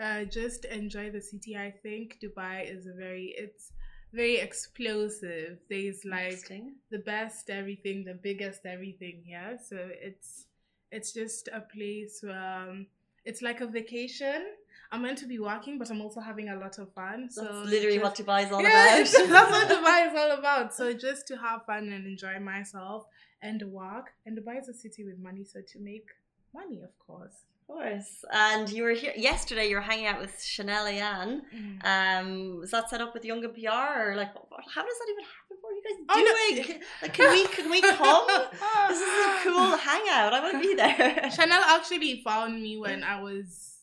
Uh, 0.00 0.24
just 0.24 0.64
enjoy 0.64 1.10
the 1.10 1.20
city. 1.20 1.56
I 1.56 1.72
think 1.82 2.18
Dubai 2.22 2.70
is 2.70 2.86
a 2.86 2.92
very 2.92 3.34
it's 3.36 3.72
very 4.12 4.36
explosive. 4.36 5.58
There's 5.68 6.04
like 6.04 6.48
the 6.90 6.98
best 6.98 7.50
everything, 7.50 8.04
the 8.04 8.14
biggest 8.14 8.64
everything 8.64 9.24
Yeah, 9.26 9.56
So 9.56 9.76
it's 9.76 10.46
it's 10.92 11.12
just 11.12 11.48
a 11.48 11.60
place 11.60 12.20
where 12.22 12.68
um, 12.68 12.86
it's 13.24 13.42
like 13.42 13.60
a 13.60 13.66
vacation. 13.66 14.46
I'm 14.90 15.02
meant 15.02 15.18
to 15.18 15.26
be 15.26 15.38
working, 15.38 15.78
but 15.78 15.90
I'm 15.90 16.00
also 16.00 16.20
having 16.20 16.48
a 16.48 16.56
lot 16.56 16.78
of 16.78 16.92
fun. 16.94 17.28
So 17.30 17.42
that's 17.42 17.70
literally 17.70 17.98
just, 17.98 18.04
what 18.04 18.26
Dubai 18.26 18.46
is 18.46 18.52
all 18.52 18.62
yeah, 18.68 18.98
about. 18.98 19.08
that's 19.28 19.50
what 19.50 19.68
Dubai 19.76 20.10
is 20.10 20.18
all 20.18 20.30
about. 20.38 20.74
So 20.74 20.94
just 20.94 21.26
to 21.26 21.36
have 21.36 21.66
fun 21.66 21.92
and 21.92 22.06
enjoy 22.06 22.38
myself 22.38 23.04
and 23.42 23.60
work. 23.64 24.12
And 24.24 24.38
Dubai 24.38 24.60
is 24.60 24.68
a 24.68 24.74
city 24.74 25.04
with 25.04 25.18
money, 25.18 25.44
so 25.44 25.60
to 25.60 25.78
make 25.80 26.08
money, 26.54 26.82
of 26.82 26.96
course 27.04 27.44
course. 27.68 28.24
And 28.32 28.68
you 28.68 28.82
were 28.82 28.92
here 28.92 29.12
yesterday. 29.16 29.68
You 29.68 29.76
were 29.76 29.82
hanging 29.82 30.06
out 30.06 30.20
with 30.20 30.42
Chanel 30.42 30.86
Ayan. 30.86 31.42
Mm. 31.54 31.84
Um, 31.84 32.56
was 32.58 32.70
that 32.72 32.90
set 32.90 33.00
up 33.00 33.14
with 33.14 33.24
Young 33.24 33.44
and 33.44 33.54
PR, 33.54 34.10
or 34.10 34.16
like, 34.16 34.32
how 34.74 34.82
does 34.82 34.98
that 34.98 35.08
even 35.12 35.24
happen? 35.24 35.56
What 35.60 35.70
are 35.70 35.76
you 35.76 35.82
guys 35.86 35.96
doing? 35.96 36.08
Oh, 36.10 36.72
no. 36.72 37.02
like, 37.02 37.14
can 37.14 37.30
we 37.30 37.46
can 37.46 37.70
we 37.70 37.80
come? 37.80 38.26
this 38.88 39.00
is 39.00 39.26
a 39.26 39.38
cool 39.44 39.76
hangout. 39.76 40.32
I 40.32 40.40
want 40.40 40.62
to 40.62 40.68
be 40.68 40.74
there. 40.74 41.30
Chanel 41.36 41.62
actually 41.62 42.22
found 42.22 42.60
me 42.60 42.78
when 42.78 43.04
I 43.04 43.20
was 43.20 43.74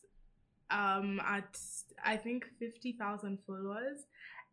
um 0.70 1.20
at 1.24 1.58
I 2.04 2.16
think 2.16 2.46
fifty 2.58 2.92
thousand 2.92 3.38
followers. 3.46 4.00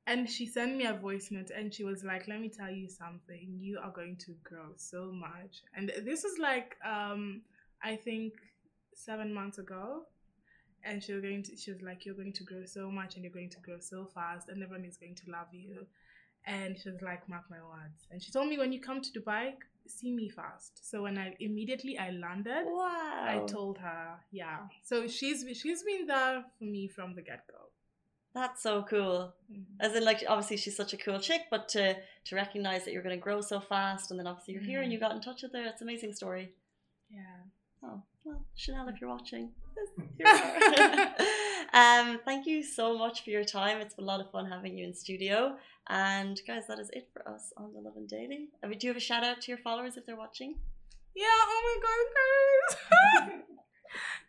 And 0.05 0.29
she 0.29 0.45
sent 0.45 0.75
me 0.75 0.85
a 0.85 0.93
voice 0.93 1.29
note 1.31 1.49
and 1.55 1.73
she 1.73 1.85
was 1.85 2.03
like, 2.03 2.27
Let 2.27 2.41
me 2.41 2.49
tell 2.49 2.69
you 2.69 2.89
something. 2.89 3.57
You 3.57 3.79
are 3.81 3.91
going 3.91 4.17
to 4.17 4.35
grow 4.43 4.73
so 4.75 5.11
much. 5.13 5.63
And 5.75 5.91
this 6.03 6.25
is 6.25 6.37
like 6.37 6.75
um 6.85 7.41
I 7.81 7.95
think 7.95 8.33
seven 8.95 9.33
months 9.33 9.57
ago 9.57 10.03
and 10.85 11.03
she 11.03 11.13
was 11.13 11.21
going 11.21 11.43
to 11.43 11.55
she 11.55 11.71
was 11.71 11.81
like 11.81 12.05
you're 12.05 12.15
going 12.15 12.33
to 12.33 12.43
grow 12.43 12.65
so 12.65 12.89
much 12.91 13.15
and 13.15 13.23
you're 13.23 13.33
going 13.33 13.49
to 13.49 13.59
grow 13.59 13.77
so 13.79 14.05
fast 14.13 14.49
and 14.49 14.61
everyone 14.61 14.85
is 14.85 14.97
going 14.97 15.15
to 15.15 15.31
love 15.31 15.47
you 15.51 15.85
and 16.45 16.77
she 16.77 16.89
was 16.89 17.01
like 17.01 17.27
mark 17.29 17.43
my 17.49 17.57
words 17.57 18.07
and 18.11 18.21
she 18.21 18.31
told 18.31 18.47
me 18.47 18.57
when 18.57 18.71
you 18.71 18.81
come 18.81 19.01
to 19.01 19.11
dubai 19.17 19.53
see 19.87 20.11
me 20.11 20.29
fast 20.29 20.89
so 20.89 21.03
when 21.03 21.17
i 21.17 21.33
immediately 21.39 21.97
i 21.97 22.09
landed 22.11 22.65
wow 22.65 23.25
i 23.27 23.41
told 23.47 23.77
her 23.77 24.15
yeah 24.31 24.59
so 24.83 25.07
she's 25.07 25.45
she's 25.57 25.83
been 25.83 26.05
there 26.07 26.43
for 26.57 26.65
me 26.65 26.87
from 26.87 27.15
the 27.15 27.21
get-go 27.21 27.63
That's 28.35 28.63
so 28.63 28.71
cool. 28.89 29.17
Mm-hmm. 29.51 29.85
As 29.85 29.91
in, 29.97 30.03
like, 30.03 30.21
obviously 30.27 30.57
she's 30.57 30.77
such 30.83 30.93
a 30.97 30.97
cool 30.97 31.19
chick, 31.27 31.41
but 31.51 31.63
to 31.73 31.83
to 32.27 32.31
recognize 32.35 32.81
that 32.83 32.91
you're 32.93 33.05
going 33.07 33.19
to 33.19 33.25
grow 33.27 33.41
so 33.41 33.59
fast, 33.73 34.05
and 34.09 34.17
then 34.19 34.29
obviously 34.31 34.53
you're 34.53 34.63
mm-hmm. 34.63 34.71
here 34.73 34.81
and 34.83 34.91
you 34.93 34.99
got 35.05 35.15
in 35.17 35.21
touch 35.21 35.43
with 35.43 35.53
her. 35.57 35.65
It's 35.71 35.83
an 35.83 35.87
amazing 35.87 36.13
story. 36.21 36.45
Yeah. 37.17 37.39
Oh 37.87 38.01
well, 38.25 38.45
Chanel, 38.55 38.87
if 38.87 39.01
you're 39.01 39.09
watching, 39.09 39.49
here 40.17 40.27
um, 41.73 42.19
thank 42.25 42.45
you 42.45 42.63
so 42.63 42.97
much 42.97 43.23
for 43.23 43.29
your 43.29 43.43
time. 43.43 43.79
It's 43.81 43.95
been 43.95 44.05
a 44.05 44.07
lot 44.07 44.21
of 44.21 44.31
fun 44.31 44.49
having 44.49 44.77
you 44.77 44.85
in 44.85 44.93
studio. 44.93 45.57
And 45.89 46.39
guys, 46.47 46.67
that 46.67 46.79
is 46.79 46.89
it 46.93 47.09
for 47.11 47.27
us 47.27 47.51
on 47.57 47.73
the 47.73 47.81
Lovin 47.81 48.07
Daily. 48.07 48.47
I 48.63 48.67
mean, 48.67 48.79
do 48.79 48.87
you 48.87 48.91
have 48.93 48.97
a 48.97 49.05
shout 49.05 49.23
out 49.23 49.41
to 49.41 49.51
your 49.51 49.57
followers 49.57 49.97
if 49.97 50.05
they're 50.05 50.15
watching? 50.15 50.55
Yeah. 51.15 51.25
Oh 51.27 51.61
my 51.69 53.27
god, 53.27 53.29
guys. 53.29 53.41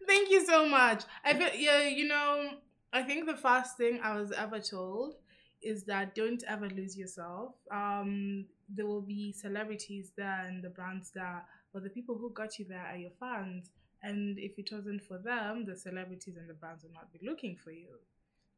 thank 0.07 0.30
you 0.30 0.45
so 0.45 0.66
much. 0.68 1.05
I 1.24 1.34
feel 1.34 1.55
yeah. 1.57 1.82
You 1.82 2.09
know, 2.09 2.51
I 2.92 3.03
think 3.03 3.26
the 3.26 3.36
first 3.36 3.76
thing 3.76 4.01
I 4.03 4.16
was 4.16 4.32
ever 4.32 4.59
told 4.59 5.14
is 5.62 5.84
that 5.84 6.14
don't 6.14 6.42
ever 6.49 6.68
lose 6.68 6.97
yourself. 6.97 7.55
Um, 7.70 8.47
there 8.68 8.86
will 8.86 9.01
be 9.01 9.32
celebrities 9.32 10.11
there 10.16 10.45
and 10.47 10.62
the 10.62 10.68
brands 10.68 11.11
there, 11.14 11.45
but 11.72 11.84
the 11.84 11.90
people 11.90 12.18
who 12.18 12.30
got 12.30 12.59
you 12.59 12.66
there 12.68 12.84
are 12.90 12.97
your 12.97 13.12
fans. 13.20 13.70
And 14.05 14.39
if 14.39 14.59
it 14.59 14.69
wasn't 14.71 15.03
for 15.03 15.19
them, 15.19 15.65
the 15.65 15.77
celebrities 15.77 16.37
and 16.37 16.49
the 16.49 16.55
brands 16.55 16.83
would 16.85 16.93
not 16.93 17.11
be 17.11 17.21
looking 17.27 17.57
for 17.57 17.71
you. 17.71 17.95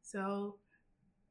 So 0.01 0.55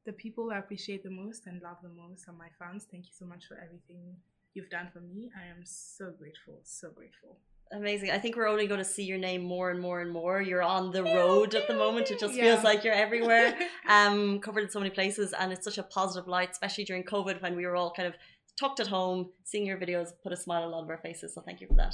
the 0.05 0.13
people 0.13 0.49
I 0.51 0.57
appreciate 0.57 1.03
the 1.03 1.11
most 1.11 1.45
and 1.45 1.61
love 1.61 1.77
the 1.83 1.89
most 1.89 2.27
are 2.27 2.33
my 2.33 2.49
fans. 2.57 2.87
Thank 2.89 3.05
you 3.05 3.11
so 3.13 3.25
much 3.25 3.45
for 3.47 3.57
everything 3.63 4.15
you've 4.55 4.71
done 4.71 4.89
for 4.91 5.01
me. 5.01 5.29
I 5.37 5.45
am 5.47 5.61
so 5.63 6.11
grateful, 6.17 6.61
so 6.63 6.89
grateful. 6.89 7.37
Amazing. 7.71 8.11
I 8.11 8.17
think 8.17 8.35
we're 8.35 8.47
only 8.47 8.65
going 8.65 8.79
to 8.79 8.85
see 8.85 9.03
your 9.03 9.17
name 9.19 9.43
more 9.43 9.69
and 9.69 9.79
more 9.79 10.01
and 10.01 10.11
more. 10.11 10.41
You're 10.41 10.63
on 10.63 10.91
the 10.91 11.03
road 11.03 11.53
at 11.53 11.67
the 11.67 11.75
moment. 11.75 12.09
It 12.09 12.19
just 12.19 12.33
yeah. 12.33 12.43
feels 12.43 12.63
like 12.63 12.83
you're 12.83 12.93
everywhere, 12.93 13.55
um, 13.89 14.39
covered 14.39 14.63
in 14.63 14.69
so 14.69 14.79
many 14.79 14.89
places. 14.89 15.33
And 15.37 15.51
it's 15.51 15.65
such 15.65 15.77
a 15.77 15.83
positive 15.83 16.27
light, 16.27 16.49
especially 16.51 16.85
during 16.85 17.03
COVID 17.03 17.41
when 17.41 17.55
we 17.55 17.65
were 17.65 17.75
all 17.75 17.91
kind 17.91 18.07
of 18.07 18.15
tucked 18.57 18.79
at 18.79 18.87
home, 18.87 19.29
seeing 19.43 19.65
your 19.65 19.77
videos 19.77 20.09
put 20.23 20.31
a 20.31 20.37
smile 20.37 20.63
on 20.63 20.69
a 20.69 20.71
lot 20.71 20.83
of 20.83 20.89
our 20.89 20.97
faces. 20.97 21.35
So 21.35 21.41
thank 21.41 21.61
you 21.61 21.67
for 21.67 21.75
that. 21.75 21.93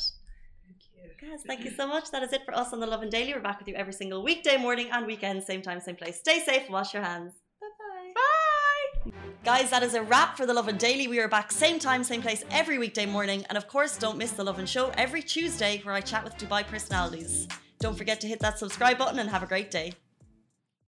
Guys, 1.20 1.42
thank 1.46 1.66
you 1.66 1.72
so 1.72 1.88
much. 1.88 2.12
That 2.12 2.24
is 2.24 2.32
it 2.32 2.46
for 2.46 2.56
us 2.56 2.72
on 2.72 2.80
the 2.80 2.88
Lovin 2.88 3.10
Daily. 3.10 3.34
We're 3.34 3.42
back 3.42 3.60
with 3.60 3.68
you 3.68 3.76
every 3.76 3.94
single 3.94 4.24
weekday 4.24 4.58
morning 4.58 4.90
and 4.92 5.06
weekend, 5.06 5.44
same 5.44 5.62
time, 5.62 5.80
same 5.82 5.96
place. 5.96 6.20
Stay 6.20 6.40
safe, 6.40 6.70
wash 6.70 6.94
your 6.94 7.04
hands. 7.04 7.34
Bye. 8.16 9.12
Guys, 9.44 9.70
that 9.70 9.84
is 9.84 9.96
a 9.96 10.04
wrap 10.04 10.38
for 10.38 10.46
the 10.46 10.54
Lovin 10.54 10.78
Daily. 10.78 11.08
We 11.08 11.20
are 11.20 11.28
back 11.28 11.52
same 11.52 11.78
time, 11.78 12.04
same 12.04 12.22
place 12.22 12.46
every 12.52 12.78
weekday 12.78 13.06
morning. 13.06 13.46
And 13.50 13.58
of 13.58 13.68
course, 13.68 13.98
don't 13.98 14.18
miss 14.18 14.32
the 14.32 14.44
Lovin 14.44 14.66
Show 14.66 14.92
every 14.98 15.22
Tuesday 15.22 15.82
where 15.84 15.94
I 15.94 16.02
chat 16.02 16.24
with 16.24 16.38
Dubai 16.38 16.66
personalities. 16.66 17.48
Don't 17.80 17.98
forget 17.98 18.22
to 18.22 18.28
hit 18.28 18.40
that 18.40 18.58
subscribe 18.58 18.98
button 18.98 19.20
and 19.20 19.30
have 19.30 19.44
a 19.44 19.48
great 19.48 19.72
day. 19.72 19.94